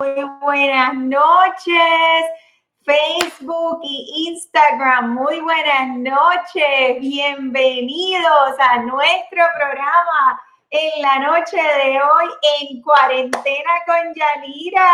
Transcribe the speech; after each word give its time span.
Muy 0.00 0.24
buenas 0.40 0.94
noches, 0.94 2.24
Facebook 2.86 3.80
y 3.82 4.28
Instagram. 4.30 5.12
Muy 5.12 5.40
buenas 5.40 5.88
noches. 5.98 7.00
Bienvenidos 7.00 8.54
a 8.60 8.78
nuestro 8.78 9.44
programa 9.58 10.40
en 10.70 11.02
la 11.02 11.18
noche 11.18 11.58
de 11.58 12.00
hoy 12.00 12.30
en 12.60 12.80
cuarentena 12.80 13.70
con 13.84 14.14
Yanira. 14.14 14.88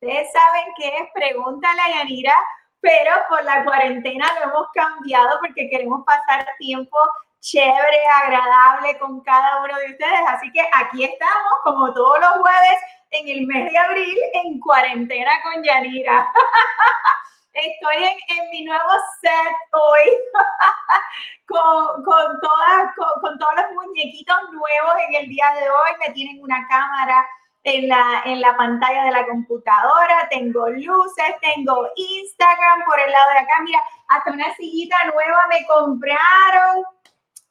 Ustedes 0.00 0.32
saben 0.32 0.64
qué 0.76 0.88
es, 0.88 1.08
pregúntale 1.14 1.80
a 1.80 1.98
Yanira, 1.98 2.34
pero 2.80 3.12
por 3.28 3.44
la 3.44 3.62
cuarentena 3.64 4.26
lo 4.40 4.50
hemos 4.50 4.66
cambiado 4.74 5.38
porque 5.38 5.70
queremos 5.70 6.04
pasar 6.04 6.44
tiempo 6.58 6.98
chévere, 7.46 8.00
agradable 8.24 8.98
con 8.98 9.20
cada 9.22 9.62
uno 9.62 9.76
de 9.78 9.92
ustedes. 9.92 10.20
Así 10.28 10.50
que 10.52 10.68
aquí 10.72 11.04
estamos, 11.04 11.52
como 11.62 11.92
todos 11.94 12.18
los 12.18 12.30
jueves, 12.40 12.78
en 13.10 13.28
el 13.28 13.46
mes 13.46 13.70
de 13.70 13.78
abril, 13.78 14.18
en 14.34 14.60
cuarentena 14.60 15.30
con 15.42 15.62
Yanira. 15.62 16.28
Estoy 17.52 18.04
en, 18.04 18.50
mi 18.50 18.64
nuevo 18.64 18.90
set 19.20 19.56
hoy 19.72 20.18
con, 21.46 22.04
con, 22.04 22.40
todas, 22.42 22.94
con, 22.94 23.38
todos 23.38 23.52
los 23.56 23.86
muñequitos 23.86 24.36
nuevos 24.52 24.94
en 25.08 25.14
el 25.14 25.28
día 25.28 25.54
de 25.54 25.70
hoy. 25.70 25.90
Me 26.06 26.12
tienen 26.12 26.42
una 26.42 26.66
cámara 26.68 27.26
en 27.62 27.88
la, 27.88 28.22
en 28.26 28.40
la 28.40 28.56
pantalla 28.56 29.04
de 29.04 29.10
la 29.10 29.26
computadora, 29.26 30.28
tengo 30.30 30.68
luces, 30.68 31.34
tengo 31.40 31.88
Instagram 31.96 32.84
por 32.84 33.00
el 33.00 33.10
lado 33.10 33.30
de 33.30 33.38
acá. 33.38 33.54
Mira, 33.62 33.80
hasta 34.08 34.32
una 34.32 34.54
sillita 34.54 34.96
nueva 35.06 35.46
me 35.48 35.64
compraron 35.66 36.84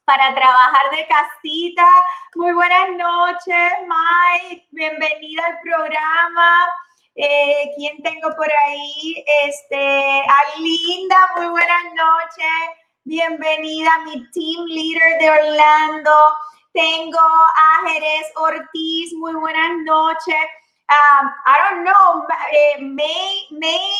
para 0.06 0.34
trabajar 0.34 0.90
de 0.92 1.06
casita. 1.08 1.86
Muy 2.36 2.52
buenas 2.52 2.90
noches, 2.96 3.72
Mike. 3.82 4.66
Bienvenida 4.70 5.44
al 5.46 5.58
programa. 5.60 6.66
Eh, 7.16 7.72
¿Quién 7.76 8.00
tengo 8.02 8.30
por 8.36 8.48
ahí? 8.66 9.24
Este, 9.44 10.20
a 10.20 10.58
Linda, 10.58 11.16
muy 11.36 11.48
buenas 11.48 11.84
noches. 11.94 12.76
Bienvenida 13.02 13.90
a 13.94 14.04
mi 14.04 14.30
team 14.30 14.64
leader 14.66 15.18
de 15.18 15.30
Orlando. 15.30 16.14
Tengo 16.72 17.18
a 17.18 17.88
Jerez 17.88 18.32
Ortiz, 18.36 19.12
muy 19.14 19.34
buenas 19.34 19.70
noches. 19.84 20.46
Um, 20.88 21.28
I 21.46 21.58
don't 21.68 21.84
know, 21.84 22.24
eh, 22.52 22.80
May, 22.80 23.48
May 23.50 23.90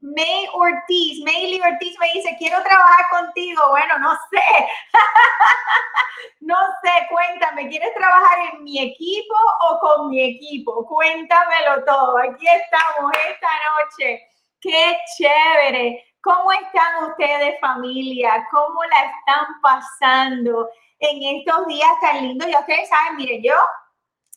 May 0.00 0.48
Ortiz, 0.54 1.22
Mayly 1.24 1.60
Ortiz 1.60 1.98
me 1.98 2.10
dice, 2.14 2.34
quiero 2.38 2.62
trabajar 2.62 3.04
contigo. 3.10 3.62
Bueno, 3.70 3.98
no 3.98 4.12
sé. 4.30 4.68
no 6.40 6.56
sé, 6.82 6.90
cuéntame, 7.10 7.68
¿quieres 7.68 7.92
trabajar 7.94 8.38
en 8.52 8.64
mi 8.64 8.80
equipo 8.80 9.34
o 9.68 9.78
con 9.80 10.08
mi 10.08 10.22
equipo? 10.22 10.86
Cuéntamelo 10.86 11.84
todo. 11.84 12.18
Aquí 12.18 12.46
estamos 12.46 13.12
esta 13.28 13.48
noche. 13.78 14.22
Qué 14.60 14.96
chévere. 15.16 16.04
¿Cómo 16.22 16.52
están 16.52 17.04
ustedes, 17.10 17.60
familia? 17.60 18.46
¿Cómo 18.50 18.82
la 18.84 19.00
están 19.04 19.46
pasando 19.62 20.68
en 20.98 21.38
estos 21.38 21.66
días 21.66 21.92
tan 22.00 22.26
lindos? 22.26 22.48
Ya 22.50 22.60
ustedes 22.60 22.88
saben, 22.88 23.16
miren, 23.16 23.42
yo 23.42 23.54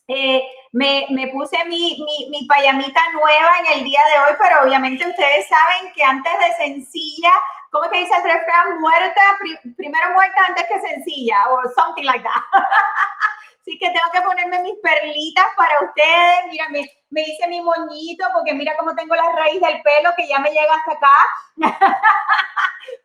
eh, 0.08 0.42
me, 0.72 1.06
me, 1.10 1.28
puse 1.28 1.64
mi, 1.64 2.02
mi, 2.04 2.28
mi, 2.30 2.46
payamita 2.46 3.00
nueva 3.12 3.50
en 3.60 3.78
el 3.78 3.84
día 3.84 4.00
de 4.12 4.20
hoy, 4.20 4.36
pero 4.38 4.62
obviamente 4.64 5.06
ustedes 5.06 5.46
saben 5.48 5.92
que 5.94 6.02
antes 6.02 6.32
de 6.38 6.64
sencilla, 6.64 7.32
¿cómo 7.70 7.88
que 7.90 8.00
dice 8.00 8.14
el 8.16 8.24
refrán? 8.24 8.80
Muerta, 8.80 9.38
primero 9.76 10.10
muerta 10.12 10.44
antes 10.46 10.66
que 10.68 10.80
sencilla, 10.80 11.48
o 11.50 11.62
something 11.76 12.04
like 12.04 12.22
that. 12.22 12.42
Así 13.60 13.78
que 13.78 13.86
tengo 13.86 14.10
que 14.12 14.20
ponerme 14.20 14.60
mis 14.60 14.74
perlitas 14.82 15.46
para 15.56 15.80
ustedes. 15.80 16.50
Mira, 16.50 16.68
me, 16.68 16.86
me 17.08 17.22
hice 17.22 17.48
mi 17.48 17.62
moñito 17.62 18.26
porque 18.34 18.52
mira 18.52 18.76
cómo 18.76 18.94
tengo 18.94 19.14
la 19.14 19.32
raíz 19.32 19.58
del 19.58 19.80
pelo 19.80 20.10
que 20.18 20.28
ya 20.28 20.38
me 20.38 20.50
llega 20.50 20.74
hasta 20.74 20.92
acá. 20.92 21.12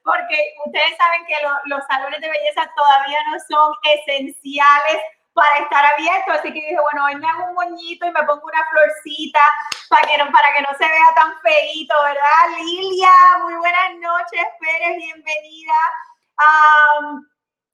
porque 0.03 0.53
ustedes 0.65 0.97
saben 0.97 1.25
que 1.25 1.35
los 1.63 1.81
salones 1.87 2.19
de 2.19 2.29
belleza 2.29 2.69
todavía 2.75 3.19
no 3.31 3.37
son 3.47 3.73
esenciales 3.83 5.01
para 5.39 5.63
estar 5.63 5.85
abierto. 5.85 6.33
Así 6.33 6.51
que 6.51 6.59
dije, 6.59 6.77
bueno, 6.81 7.05
hoy 7.05 7.15
me 7.15 7.27
hago 7.27 7.45
un 7.45 7.55
moñito 7.55 8.05
y 8.05 8.11
me 8.11 8.23
pongo 8.23 8.43
una 8.43 8.65
florcita 8.69 9.39
para 9.89 10.05
que 10.05 10.17
no, 10.17 10.31
para 10.31 10.53
que 10.53 10.61
no 10.61 10.69
se 10.77 10.85
vea 10.85 11.13
tan 11.15 11.39
feito, 11.39 11.95
¿verdad? 12.03 12.57
Lilia, 12.57 13.11
muy 13.41 13.55
buenas 13.55 13.95
noches, 13.95 14.45
Pérez, 14.59 14.97
bienvenida. 14.97 15.79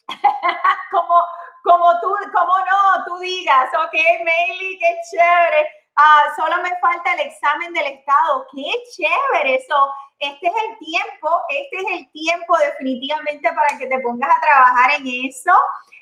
como, 0.91 1.23
como 1.63 1.99
tú, 2.01 2.15
como 2.33 2.59
no, 2.59 3.05
tú 3.05 3.17
digas, 3.19 3.69
ok, 3.73 3.93
Meili, 4.23 4.77
qué 4.79 4.97
chévere. 5.09 5.84
Ah, 5.97 6.25
solo 6.35 6.61
me 6.61 6.77
falta 6.79 7.13
el 7.13 7.21
examen 7.21 7.71
del 7.73 7.87
Estado. 7.87 8.45
Qué 8.53 8.65
chévere 8.95 9.55
eso. 9.55 9.93
Este 10.19 10.47
es 10.47 10.53
el 10.53 10.77
tiempo, 10.79 11.41
este 11.49 11.77
es 11.77 11.99
el 11.99 12.11
tiempo 12.11 12.57
definitivamente 12.57 13.49
para 13.53 13.77
que 13.77 13.87
te 13.87 13.99
pongas 13.99 14.29
a 14.29 14.41
trabajar 14.41 14.91
en 14.99 15.07
eso. 15.29 15.51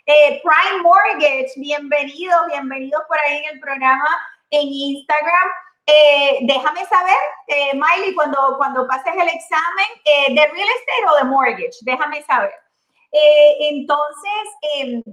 Eh, 0.05 0.41
Prime 0.41 0.81
Mortgage, 0.81 1.51
bienvenidos, 1.57 2.47
bienvenidos 2.47 3.03
por 3.07 3.17
ahí 3.19 3.37
en 3.37 3.53
el 3.53 3.59
programa 3.59 4.07
en 4.49 4.67
Instagram. 4.67 5.49
Eh, 5.85 6.39
déjame 6.41 6.85
saber, 6.85 7.17
eh, 7.47 7.73
Miley, 7.73 8.15
cuando, 8.15 8.55
cuando 8.57 8.87
pases 8.87 9.13
el 9.13 9.27
examen 9.27 9.85
eh, 10.05 10.33
de 10.33 10.47
real 10.47 10.69
estate 10.69 11.05
o 11.09 11.15
de 11.17 11.23
mortgage, 11.25 11.77
déjame 11.81 12.23
saber. 12.23 12.53
entonces, 13.59 14.43
em, 14.75 15.03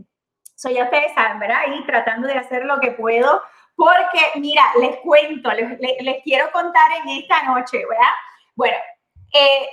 soy 0.55 0.75
ya 0.75 0.85
ustedes 0.85 1.13
saben, 1.15 1.39
¿verdad? 1.39 1.63
Y 1.75 1.85
tratando 1.87 2.29
de 2.29 2.39
hacer 2.39 2.65
lo 2.65 2.81
que 2.81 2.93
puedo, 2.93 3.43
porque 3.81 4.39
mira, 4.39 4.63
les 4.79 4.99
cuento, 4.99 5.51
les, 5.53 6.23
quiero 6.23 6.53
contar 6.53 6.93
en 7.01 7.09
esta 7.17 7.45
noche, 7.45 7.79
¿verdad? 7.89 8.13
Bueno, 8.55 8.77
eh, 9.33 9.69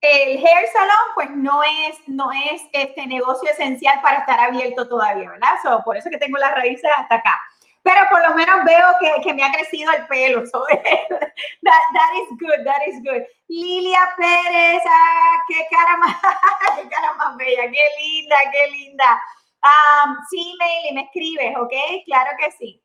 el 0.00 0.38
hair 0.38 0.68
salon 0.72 1.06
pues 1.16 1.30
no 1.30 1.60
es, 1.64 1.98
no 2.06 2.30
es 2.30 2.62
este 2.72 3.08
negocio 3.08 3.50
esencial 3.50 4.00
para 4.02 4.18
estar 4.18 4.38
abierto 4.38 4.88
todavía, 4.88 5.30
¿verdad? 5.30 5.82
por 5.84 5.96
eso 5.96 6.08
que 6.10 6.18
tengo 6.18 6.38
las 6.38 6.54
raíces 6.54 6.88
hasta 6.96 7.16
acá. 7.16 7.40
Pero 7.82 8.02
por 8.08 8.22
lo 8.22 8.36
menos 8.36 8.64
veo 8.64 8.86
que, 9.24 9.34
me 9.34 9.42
ha 9.42 9.50
crecido 9.50 9.90
el 9.94 10.06
pelo. 10.06 10.44
So, 10.52 10.64
that, 10.68 11.82
that, 11.92 12.12
is 12.22 12.28
good, 12.38 12.64
that 12.64 12.86
is 12.86 13.02
good. 13.02 13.24
Lilia 13.48 14.14
Pérez, 14.16 14.82
ah, 14.86 15.42
qué 15.48 15.66
cara 15.72 15.96
más, 15.96 16.16
qué 16.76 16.88
cara 16.88 17.14
más 17.14 17.36
bella, 17.36 17.62
qué 17.62 17.84
linda, 17.98 18.36
qué 18.52 18.70
linda. 18.70 19.22
Um, 19.64 20.16
sí, 20.30 20.54
Meili, 20.60 20.94
me 20.94 21.02
escribes, 21.02 21.56
¿ok? 21.56 22.04
Claro 22.06 22.30
que 22.38 22.52
sí. 22.52 22.80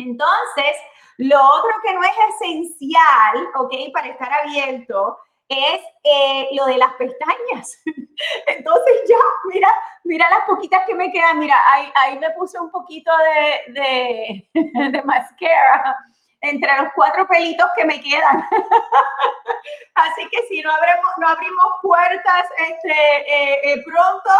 Entonces, 0.00 0.76
lo 1.18 1.38
otro 1.38 1.70
que 1.82 1.92
no 1.92 2.02
es 2.02 2.16
esencial, 2.34 3.48
¿ok? 3.56 3.74
Para 3.92 4.08
estar 4.08 4.32
abierto 4.32 5.18
es 5.48 5.80
eh, 6.04 6.48
lo 6.52 6.66
de 6.66 6.78
las 6.78 6.92
pestañas. 6.94 7.82
Entonces 8.46 9.02
ya, 9.08 9.16
mira, 9.52 9.68
mira 10.04 10.30
las 10.30 10.44
poquitas 10.46 10.86
que 10.86 10.94
me 10.94 11.10
quedan. 11.10 11.38
Mira, 11.38 11.56
ahí, 11.66 12.18
me 12.18 12.30
puse 12.30 12.58
un 12.58 12.70
poquito 12.70 13.10
de 13.68 15.02
mascara 15.04 15.96
entre 16.42 16.74
los 16.76 16.92
cuatro 16.94 17.26
pelitos 17.26 17.68
que 17.76 17.84
me 17.84 18.00
quedan. 18.00 18.48
Así 19.94 20.28
que 20.30 20.46
si 20.48 20.62
no 20.62 20.70
abrimos, 20.72 21.12
no 21.18 21.28
abrimos 21.28 21.66
puertas 21.82 22.44
este, 22.58 22.92
eh, 22.92 23.60
eh, 23.64 23.82
pronto, 23.84 24.30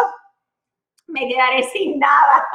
me 1.08 1.28
quedaré 1.28 1.62
sin 1.64 1.98
nada. 1.98 2.46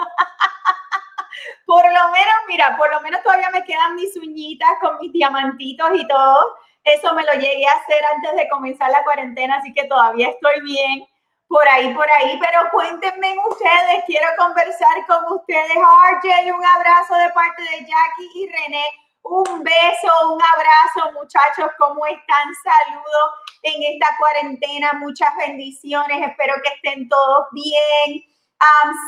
Por 1.65 1.83
lo 1.83 2.09
menos, 2.11 2.35
mira, 2.47 2.77
por 2.77 2.91
lo 2.91 3.01
menos 3.01 3.21
todavía 3.23 3.49
me 3.49 3.63
quedan 3.63 3.95
mis 3.95 4.15
uñitas 4.17 4.69
con 4.81 4.97
mis 4.99 5.11
diamantitos 5.11 5.89
y 5.93 6.07
todo. 6.07 6.57
Eso 6.83 7.13
me 7.13 7.23
lo 7.23 7.33
llegué 7.33 7.65
a 7.67 7.73
hacer 7.73 8.05
antes 8.15 8.35
de 8.35 8.49
comenzar 8.49 8.91
la 8.91 9.03
cuarentena, 9.03 9.55
así 9.55 9.73
que 9.73 9.85
todavía 9.85 10.29
estoy 10.29 10.61
bien 10.61 11.07
por 11.47 11.67
ahí, 11.67 11.93
por 11.93 12.09
ahí. 12.11 12.39
Pero 12.39 12.69
cuéntenme 12.71 13.35
ustedes, 13.49 14.03
quiero 14.05 14.27
conversar 14.37 15.05
con 15.07 15.37
ustedes. 15.37 15.75
RJ, 15.75 16.53
un 16.53 16.65
abrazo 16.65 17.15
de 17.15 17.29
parte 17.31 17.61
de 17.63 17.79
Jackie 17.79 18.31
y 18.35 18.47
René. 18.47 18.85
Un 19.23 19.63
beso, 19.63 20.33
un 20.33 20.39
abrazo, 20.53 21.11
muchachos. 21.13 21.71
¿Cómo 21.79 22.05
están? 22.05 22.47
Saludos 22.63 23.31
en 23.63 23.81
esta 23.93 24.15
cuarentena. 24.19 24.93
Muchas 24.93 25.35
bendiciones. 25.38 26.27
Espero 26.29 26.53
que 26.63 26.73
estén 26.75 27.09
todos 27.09 27.47
bien. 27.51 28.23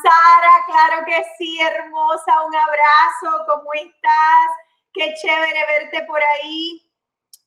Sara, 0.04 0.66
claro 0.66 1.06
que 1.06 1.24
sí, 1.38 1.60
hermosa. 1.62 2.44
Un 2.46 2.56
abrazo. 2.56 3.46
¿Cómo 3.48 3.74
estás? 3.74 4.50
Qué 4.94 5.14
chévere 5.22 5.66
verte 5.66 6.04
por 6.04 6.22
ahí. 6.22 6.82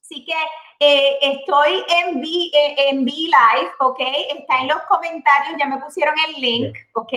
Así 0.03 0.25
que 0.25 0.35
eh, 0.81 1.19
estoy 1.21 1.85
en 1.89 2.17
V, 2.17 2.27
eh, 2.27 2.89
en 2.89 3.05
Live, 3.05 3.71
¿ok? 3.79 4.01
Está 4.37 4.59
en 4.59 4.69
los 4.69 4.83
comentarios, 4.89 5.55
ya 5.57 5.67
me 5.67 5.79
pusieron 5.79 6.15
el 6.27 6.41
link, 6.41 6.77
¿ok? 6.95 7.12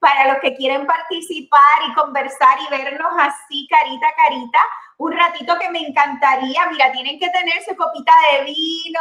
Para 0.00 0.32
los 0.32 0.38
que 0.42 0.56
quieren 0.56 0.84
participar 0.84 1.60
y 1.88 1.94
conversar 1.94 2.58
y 2.60 2.70
vernos 2.70 3.12
así, 3.18 3.68
carita 3.70 4.08
a 4.08 4.14
carita. 4.16 4.58
Un 4.96 5.12
ratito 5.12 5.56
que 5.60 5.70
me 5.70 5.80
encantaría, 5.80 6.66
mira, 6.70 6.90
tienen 6.92 7.20
que 7.20 7.30
tener 7.30 7.62
su 7.62 7.76
copita 7.76 8.12
de 8.32 8.44
vino. 8.44 9.00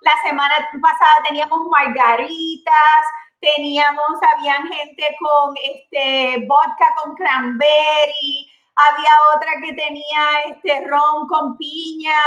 La 0.00 0.12
semana 0.26 0.54
pasada 0.80 1.16
teníamos 1.26 1.60
margaritas, 1.68 3.02
teníamos, 3.40 4.18
habían 4.36 4.68
gente 4.68 5.16
con 5.18 5.54
este 5.56 6.44
vodka 6.46 6.94
con 7.02 7.14
cranberry 7.14 8.50
había 8.80 9.10
otra 9.36 9.50
que 9.62 9.72
tenía 9.74 10.40
este 10.48 10.86
ron 10.86 11.26
con 11.28 11.56
piña. 11.56 12.18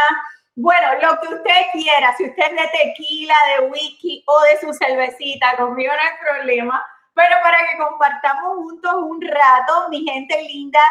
Bueno, 0.55 0.87
lo 1.01 1.19
que 1.19 1.33
usted 1.33 1.61
quiera, 1.71 2.15
si 2.15 2.25
usted 2.25 2.43
es 2.43 2.51
de 2.51 2.69
tequila, 2.77 3.35
de 3.57 3.69
whisky 3.69 4.23
o 4.27 4.41
de 4.41 4.59
su 4.59 4.73
cervecita, 4.73 5.57
conmigo 5.57 5.91
no 5.93 5.99
hay 5.99 6.33
problema, 6.35 6.85
pero 7.15 7.35
para 7.41 7.57
que 7.57 7.77
compartamos 7.77 8.55
juntos 8.57 8.93
un 8.97 9.21
rato, 9.21 9.89
mi 9.89 10.03
gente 10.03 10.43
linda 10.43 10.81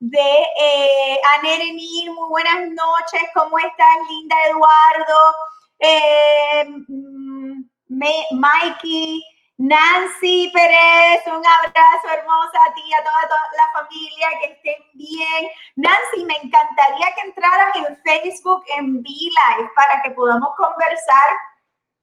de 0.00 0.46
eh, 0.60 1.20
Anerenir, 1.38 2.10
muy 2.10 2.28
buenas 2.28 2.68
noches, 2.70 3.22
¿cómo 3.34 3.56
estás, 3.58 3.96
linda 4.08 4.36
Eduardo? 4.48 5.34
Eh, 5.78 6.64
mm, 6.88 7.62
Mikey, 8.32 9.22
Nancy 9.62 10.50
Pérez, 10.52 11.22
un 11.28 11.34
abrazo 11.38 12.08
hermosa 12.12 12.58
a 12.68 12.74
ti, 12.74 12.82
a 12.98 13.04
toda, 13.04 13.38
la 13.56 13.80
familia, 13.80 14.26
que 14.40 14.52
estén 14.54 14.82
bien. 14.94 15.50
Nancy, 15.76 16.24
me 16.24 16.34
encantaría 16.34 17.06
que 17.14 17.28
entraras 17.28 17.76
en 17.76 17.96
Facebook 18.02 18.64
en 18.76 18.96
V-Live 18.96 19.70
para 19.76 20.02
que 20.02 20.10
podamos 20.10 20.50
conversar 20.56 21.28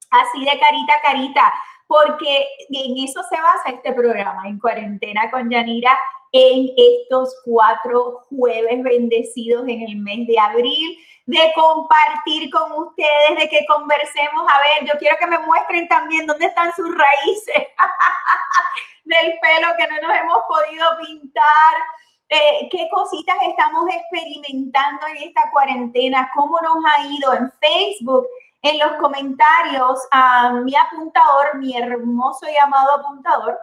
así 0.09 0.39
de 0.45 0.57
carita 0.57 0.93
a 0.93 1.01
carita, 1.01 1.53
porque 1.87 2.47
en 2.69 3.03
eso 3.03 3.21
se 3.23 3.41
basa 3.41 3.71
este 3.71 3.91
programa, 3.91 4.47
en 4.47 4.57
cuarentena 4.57 5.29
con 5.29 5.49
Yanira, 5.49 5.99
en 6.31 6.69
estos 6.77 7.41
cuatro 7.43 8.25
jueves 8.29 8.81
bendecidos 8.83 9.63
en 9.67 9.81
el 9.81 9.97
mes 9.97 10.27
de 10.27 10.39
abril 10.39 10.97
de 11.29 11.53
compartir 11.53 12.49
con 12.49 12.71
ustedes, 12.71 13.37
de 13.37 13.47
que 13.49 13.63
conversemos. 13.67 14.47
A 14.51 14.59
ver, 14.61 14.89
yo 14.89 14.97
quiero 14.97 15.15
que 15.19 15.27
me 15.27 15.37
muestren 15.37 15.87
también 15.87 16.25
dónde 16.25 16.47
están 16.47 16.73
sus 16.75 16.89
raíces 16.89 17.67
del 19.03 19.39
pelo 19.39 19.67
que 19.77 19.87
no 19.87 20.07
nos 20.07 20.17
hemos 20.17 20.39
podido 20.47 20.87
pintar. 21.05 21.75
Eh, 22.29 22.67
qué 22.71 22.89
cositas 22.91 23.37
estamos 23.47 23.87
experimentando 23.93 25.05
en 25.05 25.17
esta 25.17 25.51
cuarentena, 25.51 26.31
cómo 26.33 26.59
nos 26.61 26.77
ha 26.83 27.05
ido 27.05 27.33
en 27.33 27.51
Facebook, 27.59 28.27
en 28.63 28.79
los 28.79 28.93
comentarios 28.93 29.99
a 30.09 30.53
mi 30.53 30.75
apuntador, 30.75 31.57
mi 31.57 31.77
hermoso 31.77 32.49
y 32.49 32.57
amado 32.57 32.91
apuntador, 32.95 33.59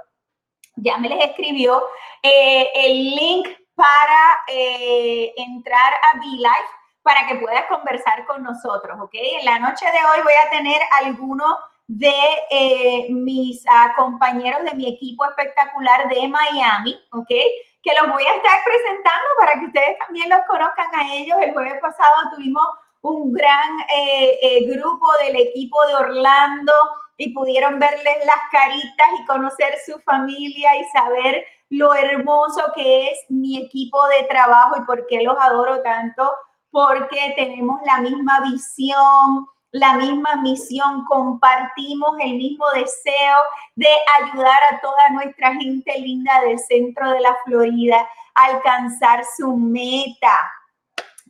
ya 0.77 0.99
me 0.99 1.09
les 1.09 1.31
escribió 1.31 1.83
eh, 2.23 2.71
el 2.75 3.11
link 3.17 3.49
para 3.75 4.41
eh, 4.49 5.33
entrar 5.37 5.95
a 5.95 6.17
life 6.19 6.77
para 7.07 7.25
que 7.29 7.37
puedas 7.37 7.67
conversar 7.67 8.27
con 8.27 8.43
nosotros, 8.43 8.99
¿ok? 9.01 9.15
En 9.15 9.45
la 9.45 9.61
noche 9.61 9.87
de 9.87 9.99
hoy 9.99 10.25
voy 10.25 10.33
a 10.45 10.51
tener 10.51 10.81
algunos 11.05 11.57
de 11.87 12.13
eh, 12.51 13.07
mis 13.11 13.65
uh, 13.65 13.95
compañeros 13.95 14.65
de 14.65 14.75
mi 14.75 14.93
equipo 14.93 15.25
espectacular 15.25 16.09
de 16.09 16.27
Miami, 16.27 17.01
¿ok? 17.13 17.29
Que 17.29 17.95
los 18.03 18.13
voy 18.13 18.25
a 18.25 18.35
estar 18.35 18.59
presentando 18.65 19.29
para 19.39 19.53
que 19.53 19.67
ustedes 19.67 19.99
también 20.01 20.29
los 20.29 20.41
conozcan 20.49 20.93
a 20.97 21.15
ellos. 21.15 21.39
El 21.41 21.53
jueves 21.53 21.81
pasado 21.81 22.13
tuvimos 22.35 22.67
un 23.03 23.33
gran 23.33 23.79
eh, 23.97 24.39
eh, 24.43 24.67
grupo 24.67 25.07
del 25.25 25.37
equipo 25.37 25.87
de 25.87 25.95
Orlando 25.95 26.73
y 27.19 27.33
pudieron 27.33 27.79
verles 27.79 28.17
las 28.25 28.51
caritas 28.51 29.07
y 29.21 29.27
conocer 29.27 29.77
su 29.87 29.97
familia 30.01 30.75
y 30.75 30.85
saber 30.87 31.47
lo 31.71 31.95
hermoso 31.95 32.65
que 32.75 33.11
es 33.11 33.19
mi 33.29 33.63
equipo 33.65 34.05
de 34.09 34.27
trabajo 34.27 34.75
y 34.77 34.85
por 34.85 35.07
qué 35.07 35.23
los 35.23 35.37
adoro 35.39 35.83
tanto 35.83 36.33
porque 36.77 37.33
tenemos 37.37 37.81
la 37.87 38.03
misma 38.03 38.39
visión, 38.41 39.47
la 39.71 39.95
misma 39.95 40.37
misión, 40.43 41.07
compartimos 41.07 42.11
el 42.21 42.35
mismo 42.35 42.67
deseo 42.75 43.39
de 43.77 43.89
ayudar 44.21 44.59
a 44.71 44.81
toda 44.83 45.09
nuestra 45.13 45.55
gente 45.55 45.99
linda 45.99 46.39
del 46.43 46.59
centro 46.59 47.13
de 47.13 47.21
la 47.21 47.35
Florida 47.47 48.07
a 48.35 48.45
alcanzar 48.45 49.25
su 49.39 49.57
meta. 49.57 50.39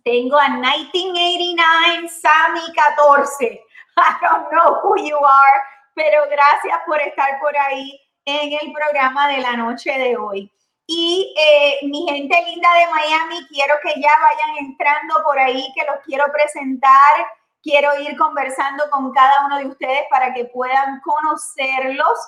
Tengo 0.02 0.36
a 0.36 0.48
1989 0.48 2.08
Sammy 2.08 2.72
14. 2.74 3.60
I 3.98 4.26
don't 4.26 4.50
know 4.50 4.80
who 4.82 4.96
you 4.96 5.16
are, 5.16 5.62
pero 5.94 6.24
gracias 6.28 6.80
por 6.88 7.00
estar 7.00 7.38
por 7.38 7.56
ahí 7.56 8.00
en 8.24 8.52
el 8.52 8.72
programa 8.72 9.28
de 9.28 9.38
la 9.38 9.52
noche 9.52 9.96
de 9.96 10.16
hoy. 10.16 10.50
Y 10.86 11.34
eh, 11.36 11.86
mi 11.86 12.06
gente 12.08 12.42
linda 12.46 12.68
de 12.74 12.86
Miami, 12.86 13.46
quiero 13.48 13.74
que 13.82 14.00
ya 14.00 14.12
vayan 14.20 14.66
entrando 14.66 15.14
por 15.24 15.38
ahí, 15.38 15.72
que 15.74 15.84
los 15.84 15.96
quiero 16.04 16.24
presentar. 16.32 17.26
Quiero 17.62 17.98
ir 17.98 18.16
conversando 18.16 18.84
con 18.90 19.12
cada 19.12 19.46
uno 19.46 19.58
de 19.58 19.66
ustedes 19.66 20.02
para 20.08 20.32
que 20.32 20.44
puedan 20.44 21.00
conocerlos. 21.00 22.18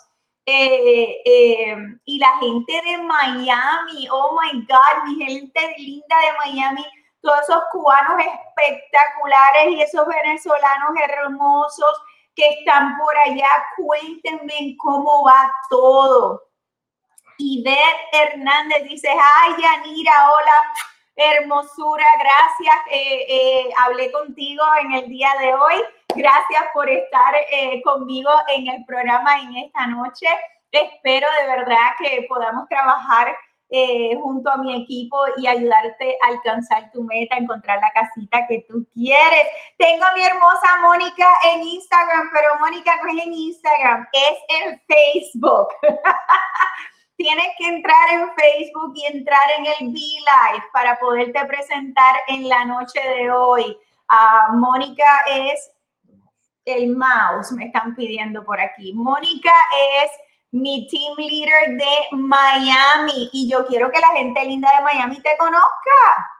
Eh, 0.44 1.20
eh, 1.24 1.76
y 2.06 2.18
la 2.18 2.38
gente 2.38 2.72
de 2.72 2.98
Miami, 2.98 4.08
oh 4.10 4.36
my 4.40 4.66
God, 4.66 5.04
mi 5.04 5.24
gente 5.24 5.74
linda 5.76 6.16
de 6.20 6.52
Miami, 6.52 6.84
todos 7.20 7.40
esos 7.42 7.62
cubanos 7.70 8.18
espectaculares 8.18 9.72
y 9.72 9.82
esos 9.82 10.06
venezolanos 10.06 10.96
hermosos 11.06 12.02
que 12.34 12.48
están 12.48 12.96
por 12.96 13.16
allá, 13.18 13.50
cuéntenme 13.76 14.74
cómo 14.78 15.24
va 15.24 15.52
todo. 15.68 16.47
Ivette 17.38 18.08
Hernández 18.12 18.82
dice, 18.84 19.08
ay, 19.08 19.52
Yanira, 19.62 20.12
hola, 20.32 20.72
hermosura, 21.14 22.04
gracias. 22.18 22.76
Eh, 22.90 23.26
eh, 23.28 23.70
hablé 23.78 24.10
contigo 24.10 24.62
en 24.82 24.92
el 24.92 25.08
día 25.08 25.30
de 25.40 25.54
hoy. 25.54 25.82
Gracias 26.16 26.64
por 26.74 26.90
estar 26.90 27.34
eh, 27.52 27.80
conmigo 27.82 28.30
en 28.48 28.66
el 28.68 28.84
programa 28.84 29.40
en 29.40 29.56
esta 29.56 29.86
noche. 29.86 30.26
Espero 30.72 31.28
de 31.40 31.46
verdad 31.46 31.92
que 31.98 32.26
podamos 32.28 32.68
trabajar 32.68 33.36
junto 34.22 34.50
a 34.50 34.56
mi 34.56 34.82
equipo 34.82 35.18
y 35.36 35.46
ayudarte 35.46 36.16
a 36.22 36.28
alcanzar 36.28 36.90
tu 36.90 37.02
meta, 37.02 37.36
encontrar 37.36 37.78
la 37.80 37.92
casita 37.92 38.46
que 38.48 38.64
tú 38.66 38.86
quieres. 38.94 39.46
Tengo 39.76 40.06
a 40.06 40.14
mi 40.14 40.22
hermosa 40.24 40.78
Mónica 40.80 41.28
en 41.52 41.62
Instagram, 41.62 42.30
pero 42.32 42.58
Mónica 42.60 42.96
no 42.96 43.10
es 43.10 43.26
en 43.26 43.32
Instagram, 43.34 44.08
es 44.10 44.62
en 44.62 44.82
Facebook. 44.88 45.68
tienes 47.18 47.48
que 47.58 47.66
entrar 47.66 48.10
en 48.12 48.30
Facebook 48.36 48.92
y 48.94 49.06
entrar 49.06 49.42
en 49.58 49.66
el 49.66 49.88
V-Live 49.88 50.64
para 50.72 50.98
poderte 51.00 51.44
presentar 51.46 52.14
en 52.28 52.48
la 52.48 52.64
noche 52.64 53.00
de 53.00 53.30
hoy. 53.30 53.76
Uh, 54.08 54.56
Mónica 54.56 55.24
es 55.28 55.70
el 56.64 56.96
mouse, 56.96 57.52
me 57.52 57.66
están 57.66 57.96
pidiendo 57.96 58.44
por 58.44 58.60
aquí. 58.60 58.92
Mónica 58.94 59.52
es 60.00 60.12
mi 60.52 60.86
team 60.88 61.16
leader 61.18 61.76
de 61.76 62.16
Miami 62.16 63.30
y 63.32 63.50
yo 63.50 63.66
quiero 63.66 63.90
que 63.90 64.00
la 64.00 64.12
gente 64.12 64.44
linda 64.44 64.70
de 64.76 64.84
Miami 64.84 65.20
te 65.20 65.36
conozca. 65.38 66.30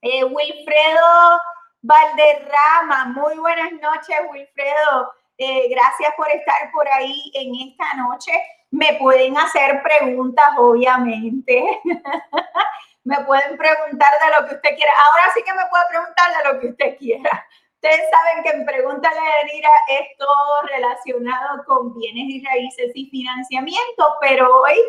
Eh, 0.00 0.22
Wilfredo 0.24 1.40
Valderrama, 1.82 3.06
muy 3.06 3.36
buenas 3.38 3.72
noches, 3.72 4.16
Wilfredo. 4.30 5.12
Eh, 5.38 5.68
gracias 5.70 6.14
por 6.16 6.30
estar 6.30 6.70
por 6.72 6.86
ahí 6.88 7.32
en 7.34 7.68
esta 7.68 7.94
noche. 7.94 8.32
Me 8.74 8.94
pueden 8.94 9.38
hacer 9.38 9.80
preguntas, 9.84 10.46
obviamente. 10.58 11.80
me 13.04 13.24
pueden 13.24 13.56
preguntar 13.56 14.12
de 14.18 14.40
lo 14.40 14.48
que 14.48 14.56
usted 14.56 14.74
quiera. 14.74 14.92
Ahora 15.06 15.30
sí 15.32 15.44
que 15.44 15.54
me 15.54 15.64
puede 15.70 15.84
preguntar 15.90 16.36
de 16.36 16.52
lo 16.52 16.60
que 16.60 16.66
usted 16.70 16.98
quiera. 16.98 17.46
Ustedes 17.74 18.10
saben 18.10 18.42
que 18.42 18.50
en 18.50 18.66
Pregúntale 18.66 19.16
a 19.16 19.92
es 19.92 20.16
todo 20.18 20.62
relacionado 20.62 21.64
con 21.66 21.94
bienes 21.94 22.24
y 22.30 22.44
raíces 22.44 22.90
y 22.96 23.08
financiamiento, 23.10 24.16
pero 24.20 24.62
hoy 24.62 24.80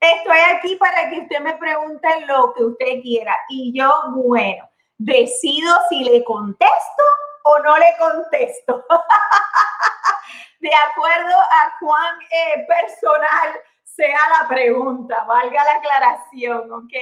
estoy 0.00 0.38
aquí 0.54 0.76
para 0.76 1.08
que 1.08 1.20
usted 1.20 1.40
me 1.40 1.54
pregunte 1.54 2.08
lo 2.26 2.52
que 2.52 2.64
usted 2.64 3.00
quiera. 3.00 3.34
Y 3.48 3.72
yo, 3.72 3.90
bueno, 4.16 4.68
decido 4.98 5.74
si 5.88 6.04
le 6.04 6.22
contesto 6.24 7.04
o 7.44 7.58
no 7.60 7.78
le 7.78 7.96
contesto. 7.98 8.84
de 10.60 10.70
acuerdo 10.90 11.34
a 11.36 11.74
cuán 11.80 12.20
eh, 12.30 12.66
personal 12.68 13.60
sea 13.82 14.18
la 14.40 14.48
pregunta, 14.48 15.24
valga 15.24 15.64
la 15.64 15.72
aclaración, 15.72 16.72
¿ok? 16.72 16.92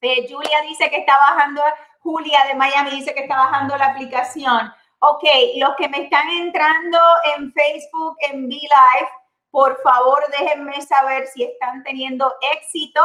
Eh, 0.00 0.26
Julia 0.28 0.62
dice 0.62 0.88
que 0.88 0.98
está 0.98 1.16
bajando, 1.18 1.62
Julia 2.00 2.44
de 2.46 2.54
Miami 2.54 2.90
dice 2.90 3.14
que 3.14 3.22
está 3.22 3.36
bajando 3.36 3.76
la 3.76 3.86
aplicación. 3.86 4.72
Ok, 5.00 5.24
los 5.56 5.76
que 5.76 5.88
me 5.88 6.02
están 6.04 6.28
entrando 6.30 6.98
en 7.36 7.52
Facebook, 7.52 8.16
en 8.20 8.44
V-Live, 8.44 9.10
por 9.50 9.80
favor 9.82 10.22
déjenme 10.38 10.80
saber 10.82 11.26
si 11.26 11.44
están 11.44 11.82
teniendo 11.82 12.32
éxito 12.54 13.02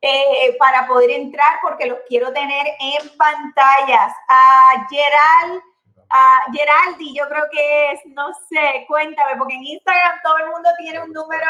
eh, 0.00 0.56
para 0.58 0.86
poder 0.86 1.10
entrar 1.10 1.60
porque 1.62 1.86
los 1.86 1.98
quiero 2.08 2.32
tener 2.32 2.66
en 2.80 3.16
pantallas. 3.16 4.12
A 4.28 4.86
Gerald 4.90 5.62
a 6.10 6.44
Geraldi, 6.52 7.16
yo 7.16 7.26
creo 7.28 7.44
que 7.50 7.92
es, 7.92 8.00
no 8.06 8.32
sé, 8.48 8.84
cuéntame, 8.88 9.36
porque 9.38 9.54
en 9.54 9.64
Instagram 9.64 10.20
todo 10.22 10.38
el 10.38 10.50
mundo 10.50 10.68
tiene 10.78 11.00
un 11.00 11.12
número, 11.12 11.46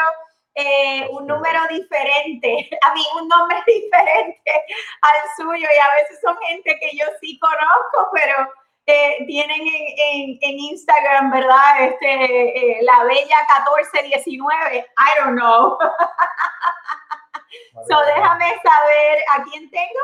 eh, 0.55 1.07
un 1.11 1.25
número 1.25 1.59
diferente, 1.69 2.69
a 2.81 2.93
mí 2.93 3.03
un 3.19 3.27
nombre 3.27 3.57
diferente 3.67 4.65
al 5.01 5.35
suyo 5.35 5.67
y 5.67 5.79
a 5.79 5.91
veces 5.95 6.19
son 6.21 6.37
gente 6.47 6.77
que 6.79 6.95
yo 6.95 7.05
sí 7.19 7.39
conozco, 7.39 8.09
pero 8.13 8.53
eh, 8.85 9.25
tienen 9.25 9.61
en, 9.61 10.37
en, 10.41 10.59
Instagram, 10.59 11.31
¿verdad? 11.31 11.81
Este, 11.81 12.77
eh, 12.77 12.83
la 12.83 13.03
bella 13.03 13.37
1419, 13.65 14.77
I 14.77 14.85
don't 15.19 15.37
know. 15.37 15.77
so 17.89 17.99
déjame 18.05 18.59
saber, 18.63 19.19
¿a 19.29 19.43
quién 19.43 19.69
tengo? 19.69 20.01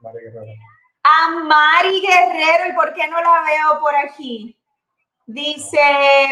Mari 0.00 0.18
Guerrero. 0.24 0.69
A 1.02 1.30
Mari 1.30 2.00
Guerrero, 2.00 2.68
¿y 2.68 2.72
por 2.74 2.92
qué 2.92 3.06
no 3.08 3.20
la 3.20 3.40
veo 3.40 3.80
por 3.80 3.96
aquí? 3.96 4.56
Dice 5.26 5.80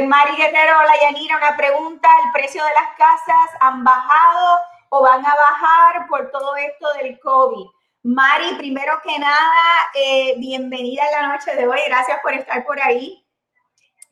Mari 0.05 0.37
Guerrero, 0.37 0.83
la 0.83 1.01
Yanira, 1.01 1.39
una 1.39 1.57
pregunta, 1.57 2.09
¿el 2.25 2.33
precio 2.33 2.63
de 2.63 2.71
las 2.75 2.97
casas 2.97 3.57
han 3.61 3.83
bajado 3.83 4.59
o 4.91 5.03
van 5.03 5.25
a 5.25 5.35
bajar 5.35 6.07
por 6.09 6.31
todo 6.31 6.55
esto 6.57 6.93
del 6.95 7.19
COVID? 7.21 7.67
Mari, 8.03 8.57
primero 8.57 9.01
que 9.03 9.19
nada, 9.19 9.91
eh, 9.95 10.35
bienvenida 10.39 11.03
a 11.05 11.23
la 11.23 11.29
noche 11.29 11.55
de 11.55 11.67
hoy, 11.67 11.81
gracias 11.87 12.21
por 12.23 12.35
estar 12.35 12.65
por 12.67 12.81
ahí. 12.81 13.25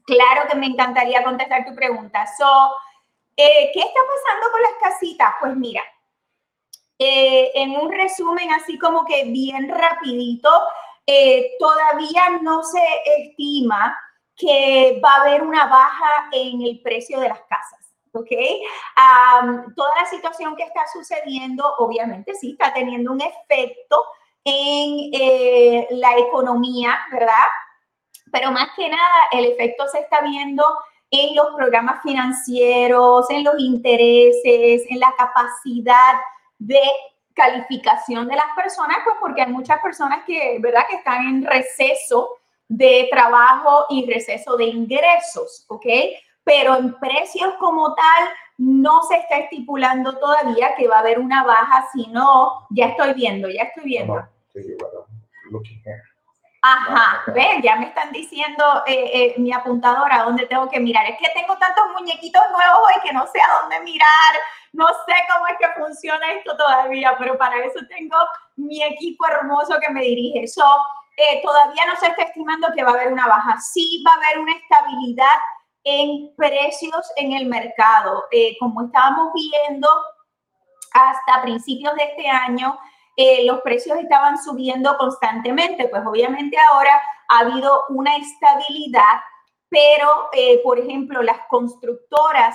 Claro 0.07 0.49
que 0.49 0.57
me 0.57 0.67
encantaría 0.67 1.23
contestar 1.23 1.67
tu 1.67 1.75
pregunta. 1.75 2.27
So, 2.39 2.77
eh, 3.37 3.71
¿Qué 3.75 3.81
está 3.81 4.01
pasando 4.01 4.53
con 4.53 4.63
las 4.63 4.73
casitas? 4.81 5.35
Pues 5.41 5.55
mira, 5.57 5.83
eh, 6.99 7.51
en 7.55 7.77
un 7.77 7.93
resumen 7.93 8.51
así 8.53 8.79
como 8.79 9.05
que 9.05 9.25
bien 9.25 9.69
rapidito, 9.69 10.51
todavía 11.61 12.31
no 12.43 12.65
se 12.65 12.83
estima 13.19 13.97
que 14.35 15.01
va 15.05 15.13
a 15.13 15.21
haber 15.21 15.43
una 15.43 15.67
baja 15.67 16.29
en 16.33 16.63
el 16.63 16.81
precio 16.81 17.21
de 17.21 17.29
las 17.29 17.41
casas. 17.43 17.87
¿ok? 18.17 18.31
toda 19.77 19.91
la 20.01 20.07
situación 20.07 20.57
que 20.57 20.65
está 20.65 20.83
sucediendo, 20.93 21.75
obviamente 21.79 22.35
sí, 22.35 22.53
está 22.53 22.73
teniendo 22.73 23.13
un 23.13 23.21
efecto 23.21 24.05
en 24.45 25.11
eh, 25.13 25.87
la 25.91 26.17
economía, 26.19 26.99
¿verdad? 27.13 27.47
Pero 28.33 28.53
más 28.53 28.69
que 28.77 28.89
nada, 28.89 29.29
el 29.33 29.47
efecto 29.47 29.87
se 29.89 30.01
está 30.01 30.21
viendo 30.21 30.65
en 31.11 31.35
los 31.35 31.55
programas 31.57 32.03
financieros, 32.03 33.29
en 33.31 33.45
los 33.45 33.59
intereses, 33.59 34.85
en 34.89 35.01
la 35.01 35.13
capacidad 35.17 36.15
de 36.59 36.81
calificación 37.35 38.27
de 38.29 38.37
las 38.37 38.47
personas, 38.57 38.99
pues 39.05 39.17
porque 39.21 39.43
hay 39.43 39.53
muchas 39.53 39.81
personas 39.81 40.25
que, 40.27 40.59
¿verdad?, 40.61 40.87
que 40.89 40.97
están 40.97 41.27
en 41.27 41.45
receso 41.45 42.31
de 42.69 43.09
trabajo 43.11 43.87
y 43.91 44.11
receso 44.11 44.57
de 44.57 44.65
ingresos, 44.65 45.65
¿ok? 45.69 45.87
Pero 46.43 46.77
en 46.77 46.99
precios 46.99 47.55
como 47.59 47.95
tal 47.95 48.29
no 48.59 49.03
se 49.03 49.17
está 49.17 49.39
estipulando 49.39 50.19
todavía 50.19 50.75
que 50.77 50.89
va 50.89 50.97
a 50.97 51.01
haber 51.01 51.19
una 51.19 51.45
baja, 51.45 51.87
sino 51.93 52.67
ya 52.71 52.87
estoy 52.87 53.13
viendo, 53.13 53.49
ya 53.49 53.65
estoy 53.65 53.85
viendo. 53.85 54.27
Ajá, 56.69 57.23
ve, 57.29 57.61
ya 57.63 57.77
me 57.77 57.87
están 57.87 58.11
diciendo 58.11 58.83
eh, 58.87 59.11
eh, 59.15 59.35
mi 59.39 59.53
apuntadora 59.53 60.25
dónde 60.25 60.47
tengo 60.47 60.69
que 60.69 60.81
mirar. 60.81 61.07
Es 61.07 61.17
que 61.17 61.31
tengo 61.33 61.57
tantos 61.59 61.85
muñequitos 61.97 62.43
nuevos 62.51 62.79
hoy 62.89 63.01
que 63.05 63.13
no 63.13 63.25
sé 63.29 63.41
a 63.41 63.61
dónde 63.61 63.81
mirar, 63.83 64.35
no 64.73 64.89
sé 64.89 65.15
cómo 65.33 65.47
es 65.47 65.55
que 65.61 65.81
funciona 65.81 66.33
esto 66.33 66.57
todavía, 66.57 67.15
pero 67.19 67.39
para 67.39 67.65
eso 67.65 67.79
tengo 67.89 68.17
mi 68.57 68.83
equipo 68.83 69.29
hermoso 69.29 69.77
que 69.81 69.93
me 69.93 70.01
dirige. 70.01 70.43
Eso 70.43 70.65
eh, 71.17 71.41
todavía 71.41 71.87
no 71.87 71.95
se 72.01 72.09
está 72.09 72.25
estimando 72.25 72.67
que 72.75 72.83
va 72.83 72.91
a 72.91 72.95
haber 72.95 73.13
una 73.13 73.29
baja. 73.29 73.61
Sí 73.61 74.03
va 74.05 74.13
a 74.13 74.17
haber 74.17 74.41
una 74.41 74.57
estabilidad 74.57 75.39
en 75.85 76.35
precios 76.37 77.13
en 77.15 77.33
el 77.33 77.47
mercado. 77.47 78.25
Eh, 78.33 78.57
como 78.59 78.87
estábamos 78.87 79.33
viendo 79.35 79.89
hasta 80.93 81.43
principios 81.43 81.95
de 81.95 82.03
este 82.03 82.29
año, 82.29 82.77
eh, 83.17 83.45
los 83.47 83.61
precios 83.63 83.99
estaban 83.99 84.37
subiendo 84.43 84.97
constantemente. 84.99 85.89
Pues 85.89 86.03
obviamente 86.07 86.57
ahora 86.73 87.01
ha 87.29 87.39
habido 87.41 87.85
una 87.89 88.17
estabilidad, 88.17 89.21
pero 89.69 90.31
por 90.63 90.79
ejemplo 90.79 91.23
las 91.23 91.39
constructoras 91.49 92.55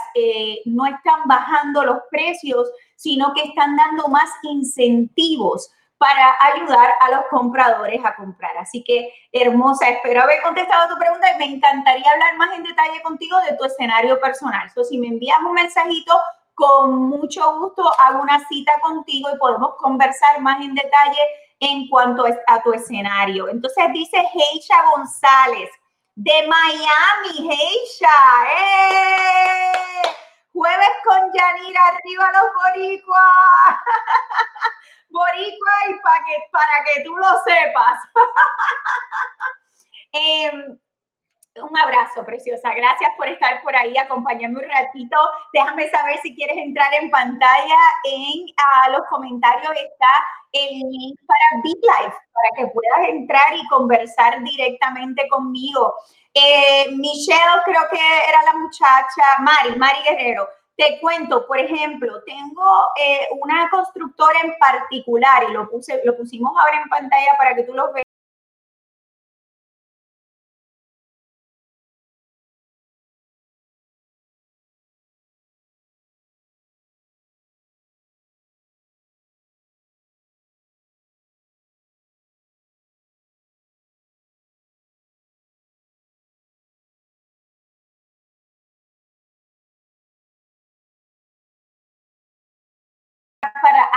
no 0.65 0.86
están 0.86 1.22
bajando 1.25 1.84
los 1.84 1.98
precios, 2.10 2.72
sino 2.96 3.34
que 3.34 3.44
están 3.44 3.75
dando 3.75 4.08
más 4.08 4.30
incentivos 4.44 5.70
para 6.01 6.36
ayudar 6.53 6.89
a 7.00 7.12
los 7.12 7.25
compradores 7.30 8.03
a 8.03 8.15
comprar. 8.15 8.58
Así 8.58 8.84
que, 8.84 9.13
hermosa, 9.32 9.88
espero 9.88 10.24
haber 10.24 10.41
contestado 10.41 10.89
tu 10.89 11.00
pregunta 11.00 11.32
y 11.32 11.38
me 11.38 11.46
encantaría 11.46 12.12
hablar 12.12 12.38
más 12.38 12.58
en 12.58 12.63
detalle 12.63 13.03
contigo 13.03 13.38
de 13.48 13.56
tu 13.56 13.65
escenario 13.65 14.20
personal. 14.20 14.68
So, 14.72 14.84
si 14.84 14.98
me 14.98 15.10
envías 15.10 15.38
un 15.46 15.53
mensajito, 15.53 16.20
con 16.53 17.10
mucho 17.10 17.60
gusto 17.60 17.89
hago 18.00 18.22
una 18.22 18.46
cita 18.48 18.72
contigo 18.81 19.29
y 19.34 19.38
podemos 19.38 19.75
conversar 19.75 20.41
más 20.41 20.62
en 20.62 20.75
detalle 20.75 21.20
en 21.60 21.88
cuanto 21.89 22.25
a 22.48 22.62
tu 22.63 22.74
escenario. 22.74 23.48
Entonces 23.50 23.86
dice 23.93 24.17
Heisha 24.17 24.84
González 24.96 25.70
de 26.15 26.48
Miami, 26.48 27.50
Heisha. 27.50 28.10
¡Eh! 28.58 29.72
Jueves 30.53 30.89
con 31.05 31.31
Yanira, 31.34 31.88
arriba 31.88 32.31
los 32.34 32.75
boricuas. 32.75 33.17
boricua 35.12 35.74
y 35.89 35.93
para 36.00 36.24
que, 36.25 36.36
para 36.51 36.84
que 36.86 37.03
tú 37.03 37.15
lo 37.15 37.27
sepas. 37.43 38.00
Em, 40.13 40.77
un 41.60 41.77
abrazo, 41.77 42.25
preciosa. 42.25 42.74
Gracias 42.74 43.12
por 43.17 43.27
estar 43.27 43.62
por 43.62 43.75
ahí, 43.75 43.98
acompañarme 43.98 44.60
un 44.60 44.70
ratito. 44.70 45.17
Déjame 45.53 45.89
saber 45.89 46.17
si 46.22 46.34
quieres 46.36 46.58
entrar 46.58 46.93
en 46.93 47.10
pantalla. 47.10 47.77
En 48.05 48.93
los 48.93 49.01
comentarios 49.10 49.74
está 49.74 50.08
el 50.53 50.79
link 50.79 51.20
para 51.25 51.62
Big 51.63 51.77
Life, 51.77 52.17
para 52.34 52.50
que 52.58 52.67
puedas 52.67 53.10
entrar 53.10 53.55
y 53.55 53.67
conversar 53.67 54.41
directamente 54.43 55.27
conmigo. 55.27 55.93
Eh, 56.34 56.88
Michelle, 56.96 57.62
creo 57.65 57.81
que 57.91 58.00
era 58.29 58.43
la 58.43 58.53
muchacha, 58.53 59.39
Mari, 59.39 59.75
Mari 59.75 60.00
Guerrero. 60.03 60.48
Te 60.77 61.00
cuento, 61.01 61.46
por 61.46 61.60
ejemplo, 61.60 62.24
tengo 62.25 62.86
eh, 62.96 63.27
una 63.41 63.70
constructora 63.70 64.39
en 64.41 64.58
particular 64.58 65.43
y 65.50 65.51
lo, 65.51 65.70
puse, 65.70 66.01
lo 66.05 66.15
pusimos 66.15 66.53
ahora 66.58 66.81
en 66.81 66.89
pantalla 66.89 67.38
para 67.38 67.55
que 67.55 67.63
tú 67.63 67.74
lo 67.74 67.91
veas. 67.91 68.11